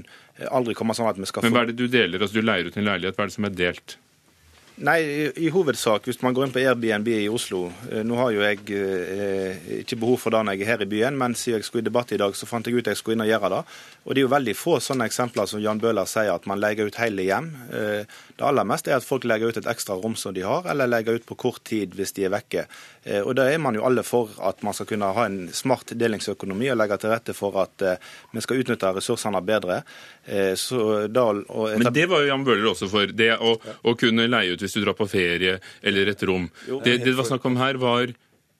aldri 0.48 0.76
komme 0.78 0.96
sånn 0.96 1.10
at 1.10 1.20
vi 1.20 1.28
skal 1.28 1.44
få 1.44 1.50
Men 1.50 1.58
hva 1.58 1.66
er 1.66 1.74
det 1.74 1.76
du 1.82 1.92
deler? 1.92 2.24
Altså 2.24 2.40
Du 2.40 2.46
leier 2.46 2.70
ut 2.70 2.78
en 2.80 2.88
leilighet, 2.88 3.18
hva 3.18 3.26
er 3.26 3.32
det 3.32 3.36
som 3.36 3.48
er 3.50 3.58
delt? 3.58 3.98
Nei, 4.82 4.98
i, 5.38 5.46
hovedsak, 5.54 6.08
hvis 6.08 6.18
man 6.24 6.34
går 6.34 6.48
inn 6.48 6.52
på 6.54 6.58
Airbnb 6.58 7.06
i 7.14 7.28
Oslo 7.30 7.68
eh, 7.86 8.00
Nå 8.02 8.16
har 8.18 8.32
jo 8.34 8.40
jeg 8.42 8.64
eh, 8.74 9.68
ikke 9.78 9.98
behov 10.00 10.18
for 10.18 10.34
det 10.34 10.40
når 10.42 10.56
jeg 10.56 10.64
er 10.64 10.70
her 10.72 10.82
i 10.82 10.88
byen, 10.90 11.18
men 11.20 11.36
siden 11.38 11.60
jeg 11.60 11.68
skulle 11.68 11.84
i 11.84 11.86
debatt 11.86 12.10
i 12.10 12.18
dag, 12.18 12.34
så 12.34 12.48
fant 12.50 12.66
jeg 12.66 12.74
ut 12.74 12.82
at 12.82 12.90
jeg 12.90 12.98
skulle 12.98 13.14
inn 13.14 13.22
og 13.22 13.30
gjøre 13.30 13.50
det. 13.52 13.60
Og 14.02 14.10
det 14.10 14.18
er 14.18 14.26
jo 14.26 14.32
veldig 14.32 14.54
få 14.58 14.80
sånne 14.82 15.06
eksempler 15.06 15.46
som 15.46 15.62
Jan 15.62 15.78
Bøhler 15.78 16.08
sier, 16.10 16.32
at 16.34 16.48
man 16.50 16.58
leier 16.58 16.90
ut 16.90 16.98
hele 16.98 17.28
hjem. 17.28 17.52
Eh, 17.70 18.18
det 18.34 18.48
aller 18.48 18.66
meste 18.66 18.90
er 18.90 18.98
at 18.98 19.06
folk 19.06 19.22
legger 19.28 19.52
ut 19.52 19.60
et 19.60 19.68
ekstra 19.70 19.94
rom 20.00 20.16
som 20.18 20.34
de 20.34 20.42
har, 20.42 20.66
eller 20.72 20.90
legger 20.90 21.20
ut 21.20 21.28
på 21.30 21.38
kort 21.38 21.62
tid 21.68 21.94
hvis 21.94 22.16
de 22.16 22.26
er 22.26 22.34
vekke. 22.34 22.66
Eh, 23.04 23.20
og 23.22 23.36
Da 23.38 23.46
er 23.52 23.62
man 23.62 23.78
jo 23.78 23.86
alle 23.86 24.02
for 24.02 24.34
at 24.42 24.66
man 24.66 24.74
skal 24.74 24.90
kunne 24.90 25.12
ha 25.14 25.28
en 25.28 25.46
smart 25.54 25.94
delingsøkonomi 25.94 26.72
og 26.74 26.80
legge 26.82 26.98
til 26.98 27.14
rette 27.14 27.38
for 27.38 27.62
at 27.62 27.86
eh, 27.86 28.10
vi 28.34 28.42
skal 28.42 28.64
utnytte 28.64 28.90
ressursene 28.98 29.46
bedre. 29.46 29.84
Da, 30.22 31.24
Men 31.34 31.88
det 31.90 32.04
var 32.06 32.22
jo 32.22 32.28
Jan 32.28 32.44
Bøhler 32.46 32.68
også 32.70 32.86
for. 32.90 33.10
Det 33.10 33.32
å, 33.42 33.56
å, 33.58 33.94
kunne 33.98 34.28
leie 34.30 34.54
ut 34.54 34.62
hvis 34.62 34.76
du 34.76 34.84
drar 34.84 34.94
på 34.94 35.08
ferie 35.10 35.56
eller 35.82 36.12
et 36.12 36.22
rom. 36.28 36.46
Det 36.84 37.00
det 37.02 37.16
var 37.18 37.26
snakk 37.26 37.46
om 37.50 37.58
her, 37.58 37.80
var 37.82 38.12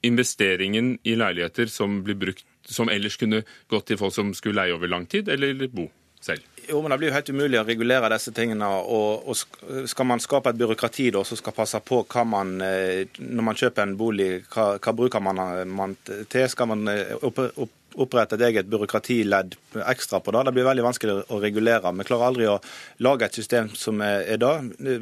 investeringen 0.03 0.97
i 1.07 1.15
leiligheter 1.15 1.71
som 1.71 2.01
blir 2.03 2.19
brukt 2.19 2.47
som 2.67 2.91
ellers 2.91 3.17
kunne 3.19 3.43
gått 3.71 3.91
til 3.91 3.99
folk 3.99 4.15
som 4.15 4.35
skulle 4.35 4.63
leie 4.63 4.75
over 4.75 4.91
lang 4.91 5.07
tid, 5.11 5.31
eller 5.31 5.55
bo 5.71 5.89
selv? 6.23 6.43
Jo, 6.69 6.83
men 6.83 6.91
Det 6.91 6.99
blir 6.99 7.11
jo 7.11 7.15
helt 7.17 7.31
umulig 7.31 7.59
å 7.59 7.65
regulere 7.67 8.11
disse 8.15 8.33
tingene. 8.35 8.67
og, 8.67 9.27
og 9.27 9.89
Skal 9.91 10.07
man 10.07 10.23
skape 10.23 10.53
et 10.53 10.61
byråkrati 10.61 11.11
da, 11.15 11.25
som 11.27 11.39
skal 11.39 11.57
passe 11.57 11.81
på 11.83 12.03
hva 12.07 12.25
man, 12.25 12.55
eh, 12.63 13.09
når 13.19 13.47
man 13.49 13.59
kjøper 13.59 13.83
en 13.83 13.97
bolig, 13.99 14.31
hva, 14.55 14.77
hva 14.79 14.95
bruker 14.97 15.23
man, 15.23 15.43
man 15.69 15.97
til? 16.07 16.47
Skal 16.49 16.71
man 16.71 16.87
eh, 16.93 17.17
opp, 17.19 17.43
opp, 17.57 17.75
opprette 17.97 18.37
et 18.37 18.45
eget 18.49 18.69
byråkratiledd 18.71 19.57
ekstra 19.89 20.21
på 20.21 20.35
det. 20.35 20.45
Det 20.49 20.55
blir 20.57 20.69
veldig 20.69 20.85
vanskelig 20.85 21.17
å 21.33 21.41
regulere. 21.43 21.93
Vi 21.97 22.07
klarer 22.09 22.29
aldri 22.29 22.49
å 22.51 22.59
lage 23.05 23.27
et 23.27 23.39
system 23.41 23.71
som 23.79 24.03
er 24.05 24.37
det. 24.43 24.53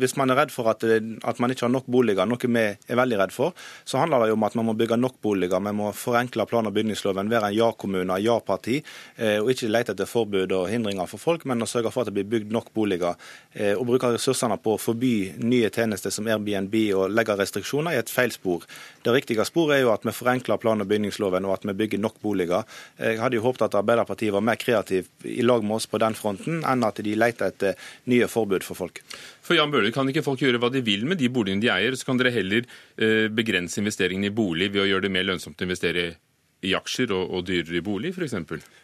Hvis 0.00 0.16
man 0.20 0.30
er 0.30 0.42
redd 0.42 0.54
for 0.54 0.70
at, 0.70 0.84
at 0.84 1.42
man 1.42 1.52
ikke 1.52 1.66
har 1.66 1.74
nok 1.74 1.90
boliger, 1.90 2.28
noe 2.30 2.50
vi 2.50 2.64
er 2.70 3.00
veldig 3.00 3.20
redd 3.20 3.34
for, 3.34 3.56
så 3.84 4.00
handler 4.00 4.24
det 4.24 4.30
jo 4.32 4.38
om 4.38 4.46
at 4.46 4.56
man 4.58 4.70
må 4.70 4.76
bygge 4.78 5.00
nok 5.00 5.18
boliger. 5.22 5.60
Vi 5.66 5.74
må 5.76 5.90
forenkle 5.96 6.46
plan- 6.46 6.68
og 6.70 6.76
bygningsloven, 6.76 7.30
være 7.30 7.50
en 7.50 7.58
ja-kommune, 7.58 8.20
ja-parti, 8.22 8.80
eh, 9.16 9.38
og 9.42 9.50
ikke 9.52 9.70
lete 9.70 9.94
etter 9.96 10.08
forbud 10.08 10.54
og 10.54 10.68
hindringer 10.70 11.10
for 11.10 11.22
folk, 11.22 11.46
men 11.48 11.62
å 11.62 11.68
sørge 11.70 11.92
for 11.92 12.04
at 12.04 12.10
det 12.10 12.18
blir 12.20 12.28
bygd 12.38 12.54
nok 12.54 12.70
boliger. 12.76 13.16
og 13.60 13.80
å 13.80 13.86
bruke 13.88 14.10
ressursene 14.14 14.58
på 14.60 14.74
å 14.76 14.80
forby 14.80 15.14
nye 15.40 15.70
tjenester 15.72 16.12
som 16.14 16.28
Airbnb 16.28 16.74
og 16.98 17.14
legge 17.14 17.36
restriksjoner 17.38 17.96
er 17.96 18.04
et 18.04 18.12
feil 18.12 18.32
spor. 18.34 18.66
Det 19.04 19.14
riktige 19.14 19.46
sporet 19.48 19.78
er 19.78 19.84
jo 19.86 19.92
at 19.94 20.04
vi 20.06 20.14
forenkler 20.14 20.60
plan- 20.60 20.82
og 20.82 20.88
bygningsloven, 20.90 21.46
og 21.48 21.56
at 21.56 21.66
vi 21.68 21.76
bygger 21.82 22.02
nok 22.02 22.20
boliger. 22.22 22.66
Jeg 23.00 23.20
hadde 23.20 23.38
jo 23.38 23.44
håpet 23.44 23.66
at 23.66 23.76
Arbeiderpartiet 23.80 24.34
var 24.34 24.44
mer 24.44 24.60
kreativ 24.60 25.10
i 25.24 25.40
lag 25.44 25.64
med 25.64 25.78
oss 25.78 25.88
på 25.90 26.00
den 26.02 26.16
fronten, 26.18 26.62
enn 26.66 26.86
at 26.86 27.02
de 27.04 27.16
leter 27.18 27.50
etter 27.50 27.92
nye 28.12 28.28
forbud 28.30 28.66
for 28.66 28.78
folk. 28.78 29.02
For 29.44 29.58
Jan 29.58 29.72
Bøhler, 29.72 29.92
Kan 29.94 30.08
ikke 30.08 30.24
folk 30.24 30.42
gjøre 30.42 30.60
hva 30.62 30.70
de 30.72 30.84
vil 30.84 31.06
med 31.08 31.18
de 31.20 31.30
boligene 31.32 31.62
de 31.64 31.70
eier? 31.72 31.96
Så 31.96 32.08
kan 32.08 32.20
dere 32.20 32.34
heller 32.34 32.66
eh, 32.96 33.28
begrense 33.32 33.80
investeringene 33.82 34.30
i 34.30 34.34
bolig 34.34 34.70
ved 34.72 34.84
å 34.84 34.90
gjøre 34.90 35.08
det 35.08 35.14
mer 35.14 35.26
lønnsomt 35.30 35.60
å 35.60 35.66
investere 35.68 36.12
i 36.60 36.74
aksjer 36.76 37.12
og, 37.16 37.22
og 37.36 37.46
dyrere 37.48 37.78
i 37.78 37.84
bolig, 37.84 38.12
f.eks.? 38.12 38.34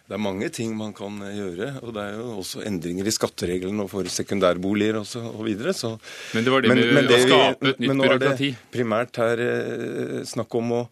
Det 0.06 0.14
er 0.16 0.22
mange 0.22 0.48
ting 0.54 0.72
man 0.78 0.94
kan 0.96 1.18
eh, 1.26 1.36
gjøre. 1.36 1.68
og 1.82 1.92
Det 1.96 2.04
er 2.04 2.16
jo 2.16 2.30
også 2.40 2.64
endringer 2.68 3.08
i 3.08 3.14
skattereglene 3.14 3.86
for 3.90 4.08
sekundærboliger 4.12 5.00
og, 5.02 5.06
så, 5.08 5.22
og 5.28 5.44
videre. 5.48 5.74
Så. 5.76 5.96
Men 6.36 6.46
det 6.46 6.54
var 6.54 6.64
det 6.64 6.72
med 6.72 6.82
men, 6.82 6.94
men 7.00 7.10
det, 7.10 7.20
å 7.20 7.26
skape 7.26 7.74
et 7.74 7.84
nytt 7.84 7.92
byråkrati? 7.92 7.92
Men 7.92 8.00
nå 8.00 8.08
er 8.14 8.40
det 8.40 8.74
primært 8.78 9.22
her 9.22 9.44
eh, 9.44 10.18
snakk 10.28 10.60
om 10.62 10.74
å 10.78 10.82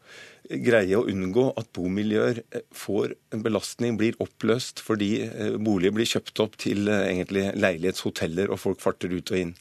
greie 0.50 0.98
å 0.98 1.06
unngå 1.08 1.46
at 1.58 1.70
bomiljøer 1.76 2.40
eh, 2.44 2.64
får 2.74 3.14
en 3.34 3.44
belastning, 3.44 3.98
blir 4.00 4.18
oppløst 4.22 4.82
fordi 4.84 5.10
eh, 5.26 5.56
boliger 5.56 5.94
blir 5.96 6.10
kjøpt 6.10 6.42
opp 6.44 6.58
til 6.60 6.88
eh, 6.88 7.06
egentlig 7.12 7.48
leilighetshoteller 7.56 8.52
og 8.52 8.60
folk 8.60 8.82
farter 8.84 9.14
ut 9.14 9.32
og 9.32 9.40
inn. 9.40 9.54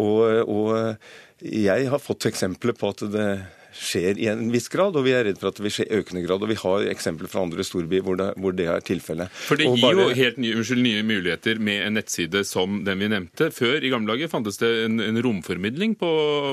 Og, 0.00 0.20
og 0.46 1.40
jeg 1.40 1.88
har 1.90 2.02
fått 2.02 2.28
eksempler 2.30 2.76
på 2.78 2.92
at 2.92 3.06
det 3.10 3.30
skjer 3.76 4.18
i 4.20 4.28
en 4.30 4.48
viss 4.52 4.68
grad, 4.72 4.96
og 4.98 5.06
vi 5.06 5.14
er 5.16 5.26
redd 5.28 5.40
for 5.40 5.50
at 5.50 5.58
det 5.58 5.64
vil 5.66 5.74
skje 5.74 5.86
i 5.88 6.00
økende 6.00 6.22
grad. 6.24 6.42
og 6.42 6.50
Vi 6.50 6.58
har 6.62 6.86
eksempler 6.92 7.30
fra 7.30 7.44
andre 7.44 7.64
storbyer 7.66 8.04
hvor, 8.06 8.20
hvor 8.40 8.56
det, 8.56 8.66
er 8.70 8.84
tilfellet. 8.84 9.32
For 9.46 9.60
det 9.60 9.68
gir 9.68 9.84
bare... 9.84 10.08
jo 10.08 10.18
helt 10.18 10.40
nye, 10.42 10.56
unnskyld, 10.60 10.82
nye, 10.84 11.04
muligheter 11.06 11.60
med 11.62 11.86
en 11.86 11.98
nettside 11.98 12.44
som 12.48 12.80
den 12.86 13.02
vi 13.02 13.10
nevnte. 13.12 13.50
Før 13.54 13.82
i 13.82 13.92
gamle 13.92 14.14
dager 14.14 14.32
fantes 14.32 14.60
det 14.62 14.70
en, 14.86 15.00
en 15.04 15.22
romformidling 15.24 15.96
på, 16.00 16.10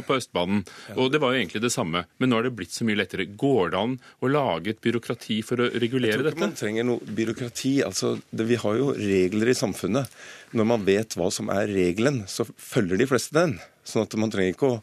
på 0.07 0.19
Østbanen, 0.19 0.63
ja. 0.89 0.97
og 0.97 1.13
det 1.13 1.21
var 1.23 1.33
jo 1.33 1.41
egentlig 1.41 1.63
det 1.65 1.73
samme. 1.73 2.05
Men 2.17 2.31
nå 2.31 2.39
har 2.39 2.47
det 2.47 2.55
blitt 2.57 2.75
så 2.75 2.87
mye 2.87 2.99
lettere. 2.99 3.27
Går 3.37 3.73
det 3.73 3.81
an 3.81 3.97
å 4.21 4.31
lage 4.31 4.73
et 4.73 4.83
byråkrati 4.83 5.41
for 5.45 5.63
å 5.63 5.71
regulere 5.73 6.21
dette? 6.21 6.33
Jeg 6.33 6.35
tror 6.35 6.37
ikke 6.37 6.45
man 6.45 6.59
trenger 6.61 6.89
noe 6.91 7.15
byråkrati. 7.21 7.73
Altså, 7.87 8.17
det, 8.31 8.49
vi 8.49 8.59
har 8.61 8.81
jo 8.81 8.91
regler 8.97 9.53
i 9.53 9.57
samfunnet. 9.57 10.19
Når 10.57 10.69
man 10.69 10.85
vet 10.87 11.17
hva 11.19 11.31
som 11.33 11.49
er 11.51 11.67
regelen, 11.71 12.23
så 12.31 12.45
følger 12.47 13.01
de 13.01 13.09
fleste 13.09 13.35
den. 13.35 13.57
Sånn 13.87 14.03
at 14.03 14.15
man 14.19 14.31
trenger 14.31 14.55
ikke 14.55 14.69
å 14.69 14.79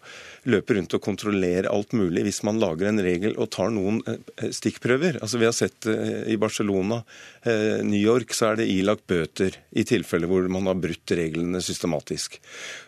løpe 0.50 0.76
rundt 0.76 0.94
og 0.96 1.02
kontrollere 1.04 1.70
alt 1.72 1.94
mulig 1.96 2.24
hvis 2.26 2.42
man 2.46 2.60
lager 2.60 2.90
en 2.90 3.00
regel 3.02 3.36
og 3.40 3.50
tar 3.54 3.72
noen 3.74 4.00
eh, 4.08 4.50
stikkprøver. 4.54 5.18
Altså 5.22 5.40
Vi 5.40 5.48
har 5.48 5.56
sett 5.56 5.88
eh, 5.90 6.24
i 6.34 6.38
Barcelona, 6.40 7.00
eh, 7.42 7.80
New 7.84 8.00
York, 8.00 8.34
så 8.36 8.50
er 8.50 8.60
det 8.60 8.68
ilagt 8.72 9.06
bøter 9.10 9.56
i 9.72 9.86
tilfeller 9.88 10.30
hvor 10.30 10.48
man 10.52 10.68
har 10.70 10.78
brutt 10.80 11.14
reglene 11.16 11.62
systematisk. 11.64 12.38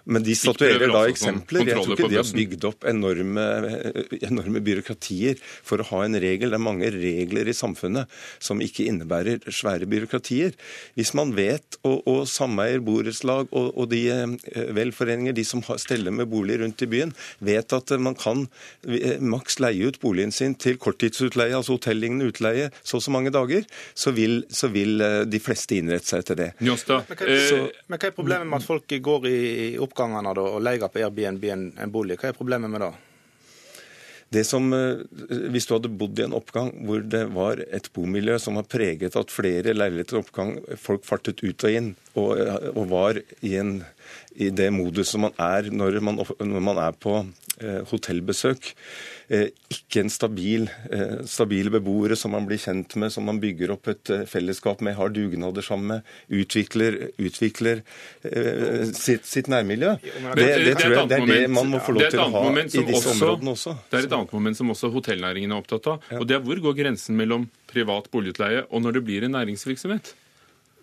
Men 0.04 0.26
de 0.26 0.36
statuerer 0.38 0.92
da 0.92 1.04
eksempler. 1.10 1.66
Jeg 1.66 1.80
tror 1.80 1.96
ikke 1.96 2.12
de 2.12 2.20
har 2.20 2.32
bygd 2.36 2.68
opp 2.68 2.86
enorme, 2.88 3.46
enorme 4.20 4.62
byråkratier 4.64 5.40
for 5.40 5.82
å 5.82 5.88
ha 5.92 6.04
en 6.06 6.20
regel. 6.22 6.52
Det 6.52 6.60
er 6.60 6.66
mange 6.66 6.92
regler 6.94 7.50
i 7.50 7.56
samfunnet 7.56 8.12
som 8.42 8.62
ikke 8.62 8.86
innebærer 8.86 9.42
svære 9.50 9.88
byråkratier. 9.90 10.54
Hvis 10.98 11.14
man 11.18 11.34
vet, 11.36 11.80
og, 11.86 12.04
og 12.06 12.22
sameier, 12.30 12.82
borettslag 12.86 13.50
og, 13.50 13.72
og 13.74 13.90
de 13.90 14.04
velforeninger, 14.76 15.34
de 15.36 15.44
som 15.46 15.64
steller 15.80 16.14
med 16.14 16.30
bolig 16.30 16.60
rundt 16.62 16.84
i 16.84 16.90
byen 16.90 17.14
vet 17.46 17.76
at 17.76 17.94
man 18.02 18.16
kan 18.18 18.46
eh, 18.88 19.22
maks 19.22 19.60
leie 19.62 19.88
ut 19.88 20.00
boligen 20.02 20.34
sin 20.34 20.56
til 20.58 20.78
korttidsutleie, 20.82 21.54
altså 21.56 21.76
hotellignende 21.78 22.30
utleie, 22.32 22.70
så 22.82 22.96
og 22.98 23.04
så 23.04 23.12
mange 23.14 23.32
dager, 23.34 23.66
så 23.94 24.12
vil, 24.16 24.42
så 24.50 24.70
vil, 24.72 25.00
eh, 25.00 25.22
de 25.28 25.40
fleste 25.42 25.78
innrette 25.78 26.10
seg 26.10 26.26
til 26.26 26.40
det. 26.40 26.50
Njåstad. 26.64 27.10
Men, 27.10 27.20
hva, 27.20 27.74
men 27.86 28.00
hva 28.00 28.10
er 28.10 28.16
problemet 28.16 28.50
med 28.50 28.60
at 28.60 28.68
folk 28.68 28.96
går 29.10 29.28
i 29.30 29.40
oppgangene 29.82 30.34
da, 30.36 30.46
og 30.56 30.62
leier 30.64 30.92
på 30.92 31.02
Airbnb 31.02 31.50
en, 31.52 31.68
en 31.78 31.92
bolig? 31.92 32.18
Hva 32.20 32.32
er 32.32 32.38
problemet 32.38 32.72
med 32.72 32.86
det? 32.86 32.94
Det 34.34 34.42
som, 34.44 34.72
eh, 34.74 35.04
Hvis 35.50 35.66
du 35.66 35.74
hadde 35.76 35.88
bodd 35.88 36.18
i 36.18 36.24
en 36.24 36.34
oppgang 36.34 36.72
hvor 36.86 37.02
det 37.02 37.24
var 37.34 37.62
et 37.70 37.88
bomiljø 37.94 38.38
som 38.42 38.58
var 38.58 38.66
preget 38.66 39.14
av 39.14 39.26
at 39.26 39.34
flere 39.34 39.74
leiligheter 39.74 40.18
oppgang, 40.18 40.58
folk 40.76 41.04
fartet 41.06 41.42
ut 41.44 41.64
og 41.64 41.70
inn, 41.70 41.94
og, 42.16 42.32
og 42.74 42.88
var 42.90 43.20
i, 43.40 43.54
en, 43.56 43.84
i 44.34 44.50
det 44.50 44.72
modus 44.74 45.14
som 45.14 45.26
man 45.28 45.36
er 45.38 45.70
når 45.70 46.00
man, 46.02 46.18
når 46.40 46.60
man 46.60 46.82
er 46.88 46.98
på 46.98 47.20
eh, 47.22 47.45
hotellbesøk, 47.90 48.74
Eh, 49.26 49.48
ikke 49.74 50.04
en 50.04 50.10
stabil, 50.12 50.68
eh, 50.94 51.24
stabile 51.26 51.70
beboere 51.74 52.14
som 52.14 52.30
man 52.30 52.44
blir 52.46 52.60
kjent 52.62 52.94
med, 52.94 53.10
som 53.10 53.24
man 53.26 53.40
bygger 53.42 53.72
opp 53.74 53.88
et 53.90 54.10
eh, 54.14 54.20
fellesskap 54.30 54.84
med, 54.86 54.94
har 54.94 55.10
dugnader 55.10 55.66
sammen 55.66 55.96
med, 55.96 56.12
utvikler, 56.30 57.10
utvikler 57.18 57.82
sitt, 58.94 59.26
sitt, 59.26 59.50
nærmiljø. 59.50 59.96
Det, 59.98 60.46
det, 60.62 60.76
tror 60.78 60.94
jeg 60.94 61.08
det 61.10 61.18
er 61.18 61.26
det 61.32 61.40
man 61.50 61.72
må 61.72 61.80
få 61.82 61.96
lov 61.96 62.06
til 62.12 62.22
å 62.22 62.28
ha 62.36 62.44
i 62.62 62.84
disse 62.86 63.16
områdene 63.16 63.56
også. 63.56 63.74
Det 63.90 63.98
er 63.98 64.06
et 64.06 64.14
annet 64.20 64.36
moment 64.38 64.60
som 64.60 64.70
også 64.76 64.92
hotellnæringen 64.94 65.50
er 65.50 65.58
opptatt 65.58 65.90
av. 65.90 66.06
og 66.20 66.28
det 66.30 66.38
er 66.38 66.46
Hvor 66.46 66.62
går 66.68 66.78
grensen 66.84 67.18
mellom 67.18 67.48
privat 67.66 68.06
boligutleie 68.14 68.62
og 68.70 68.86
når 68.86 69.00
det 69.00 69.04
blir 69.10 69.26
en 69.26 69.34
næringsvirksomhet? 69.34 70.14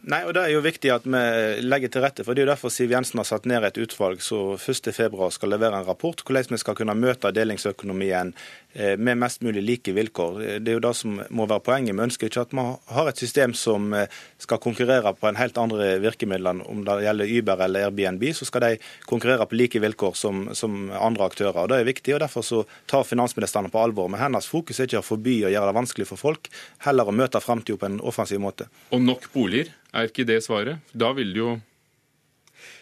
Nei, 0.03 0.19
og 0.27 0.33
Det 0.35 0.41
er 0.43 0.51
jo 0.51 0.63
viktig 0.63 0.89
at 0.91 1.05
vi 1.07 1.19
legger 1.63 1.91
til 1.91 2.03
rette 2.03 2.25
for. 2.27 2.35
Det 2.35 2.43
er 2.43 2.47
jo 2.47 2.51
derfor 2.51 2.71
Siv 2.73 2.91
Jensen 2.91 3.21
har 3.21 3.27
satt 3.27 3.45
ned 3.47 3.63
et 3.63 3.77
utvalg 3.79 4.19
som 4.19 4.57
1.2 4.59 5.29
skal 5.31 5.53
levere 5.53 5.79
en 5.79 5.87
rapport 5.87 6.19
hvordan 6.19 6.51
vi 6.51 6.59
skal 6.59 6.75
kunne 6.75 6.95
møte 6.99 7.31
delingsøkonomien 7.31 8.33
med 8.73 9.19
mest 9.21 9.41
mulig 9.45 9.61
like 9.63 9.93
vilkår. 9.93 10.39
Det 10.63 10.71
er 10.71 10.77
jo 10.77 10.83
det 10.83 10.93
som 10.97 11.19
må 11.29 11.45
være 11.49 11.61
poenget. 11.65 11.93
Vi 11.93 12.05
ønsker 12.07 12.29
ikke 12.29 12.45
at 12.47 12.53
vi 12.57 12.63
har 12.95 13.09
et 13.09 13.21
system 13.21 13.53
som 13.57 13.93
eh, 13.93 14.09
skal 14.41 14.61
konkurrere 14.63 15.13
på 15.17 15.29
en 15.29 15.37
helt 15.37 15.57
andre 15.61 15.97
virkemidler. 16.03 16.63
Om 16.69 16.83
det 16.87 16.97
gjelder 17.05 17.33
Uber 17.37 17.63
eller 17.65 17.87
Airbnb, 17.87 18.25
så 18.35 18.47
skal 18.49 18.65
de 18.65 18.71
konkurrere 19.09 19.45
på 19.49 19.57
like 19.59 19.81
vilkår 19.83 20.17
som, 20.17 20.47
som 20.57 20.87
andre 20.91 21.27
aktører. 21.29 21.63
Og 21.63 21.69
Det 21.71 21.79
er 21.79 21.89
viktig, 21.89 22.15
og 22.15 22.23
derfor 22.25 22.45
så 22.45 22.63
tar 22.89 23.07
finansministeren 23.07 23.69
på 23.73 23.83
alvor. 23.83 24.09
Men 24.11 24.21
hennes 24.23 24.49
fokus 24.49 24.79
er 24.79 24.89
ikke 24.89 25.03
å 25.03 25.09
forby 25.13 25.39
og 25.43 25.53
gjøre 25.53 25.69
det 25.69 25.77
vanskelig 25.79 26.09
for 26.09 26.21
folk, 26.21 26.49
heller 26.87 27.09
å 27.09 27.15
møte 27.15 27.43
framtida 27.43 27.79
på 27.79 27.89
en 27.91 28.01
offensiv 28.01 28.41
måte. 28.43 28.69
Og 28.91 29.03
nok 29.03 29.29
boliger? 29.35 29.73
Er 29.93 30.09
ikke 30.09 30.25
det 30.25 30.41
svaret? 30.45 30.81
Da 30.93 31.11
ville 31.13 31.35
det 31.35 31.43
jo 31.43 31.51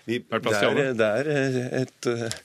vært 0.08 0.46
plass 0.46 0.62
til 0.62 0.72
alle. 0.72 0.88
Det 0.98 1.10
er 1.20 1.32
eh, 1.36 1.60
et 1.82 2.10
eh, 2.12 2.40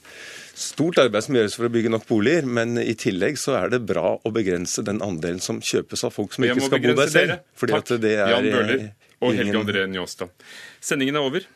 stort 0.57 0.97
arbeid 1.01 1.25
som 1.25 1.37
gjøres 1.37 1.55
for 1.57 1.67
å 1.67 1.71
bygge 1.73 1.91
nok 1.93 2.07
boliger, 2.09 2.47
men 2.49 2.79
i 2.81 2.95
tillegg 2.97 3.37
så 3.39 3.57
er 3.59 3.73
det 3.75 3.81
bra 3.89 4.15
å 4.17 4.31
begrense 4.33 4.83
den 4.85 5.01
andelen 5.05 5.41
som 5.43 5.61
kjøpes 5.61 6.05
av 6.07 6.15
folk 6.15 6.33
som 6.35 6.47
ikke 6.47 6.65
skal 6.65 6.83
bo 6.83 6.95
der 6.97 7.13
selv. 7.13 7.35
Fordi 7.57 7.77
Takk, 7.77 7.93
er, 7.99 8.23
Jan 8.33 8.49
Bøhler 8.49 8.83
og 9.21 9.37
Helge 9.37 9.61
André 9.61 9.85
Njåstad. 9.91 10.33
Sendingen 10.83 11.19
er 11.19 11.29
over. 11.29 11.47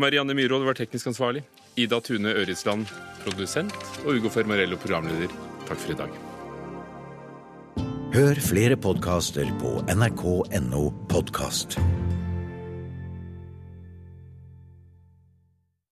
Marianne 0.00 0.36
Myhrvold 0.36 0.64
var 0.68 0.78
teknisk 0.78 1.12
ansvarlig. 1.12 1.44
Ida 1.80 2.00
Tune 2.04 2.32
Øritsland 2.40 2.88
produsent. 3.24 3.76
Og 4.06 4.16
Ugo 4.18 4.32
Fermarello 4.32 4.80
programleder. 4.80 5.32
Takk 5.68 5.84
for 5.84 5.94
i 5.94 6.00
dag. 6.00 6.20
Hør 8.10 8.40
flere 8.42 8.76
podkaster 8.80 9.52
på 9.60 9.76
nrk.no 9.94 10.88
podkast. 11.12 11.78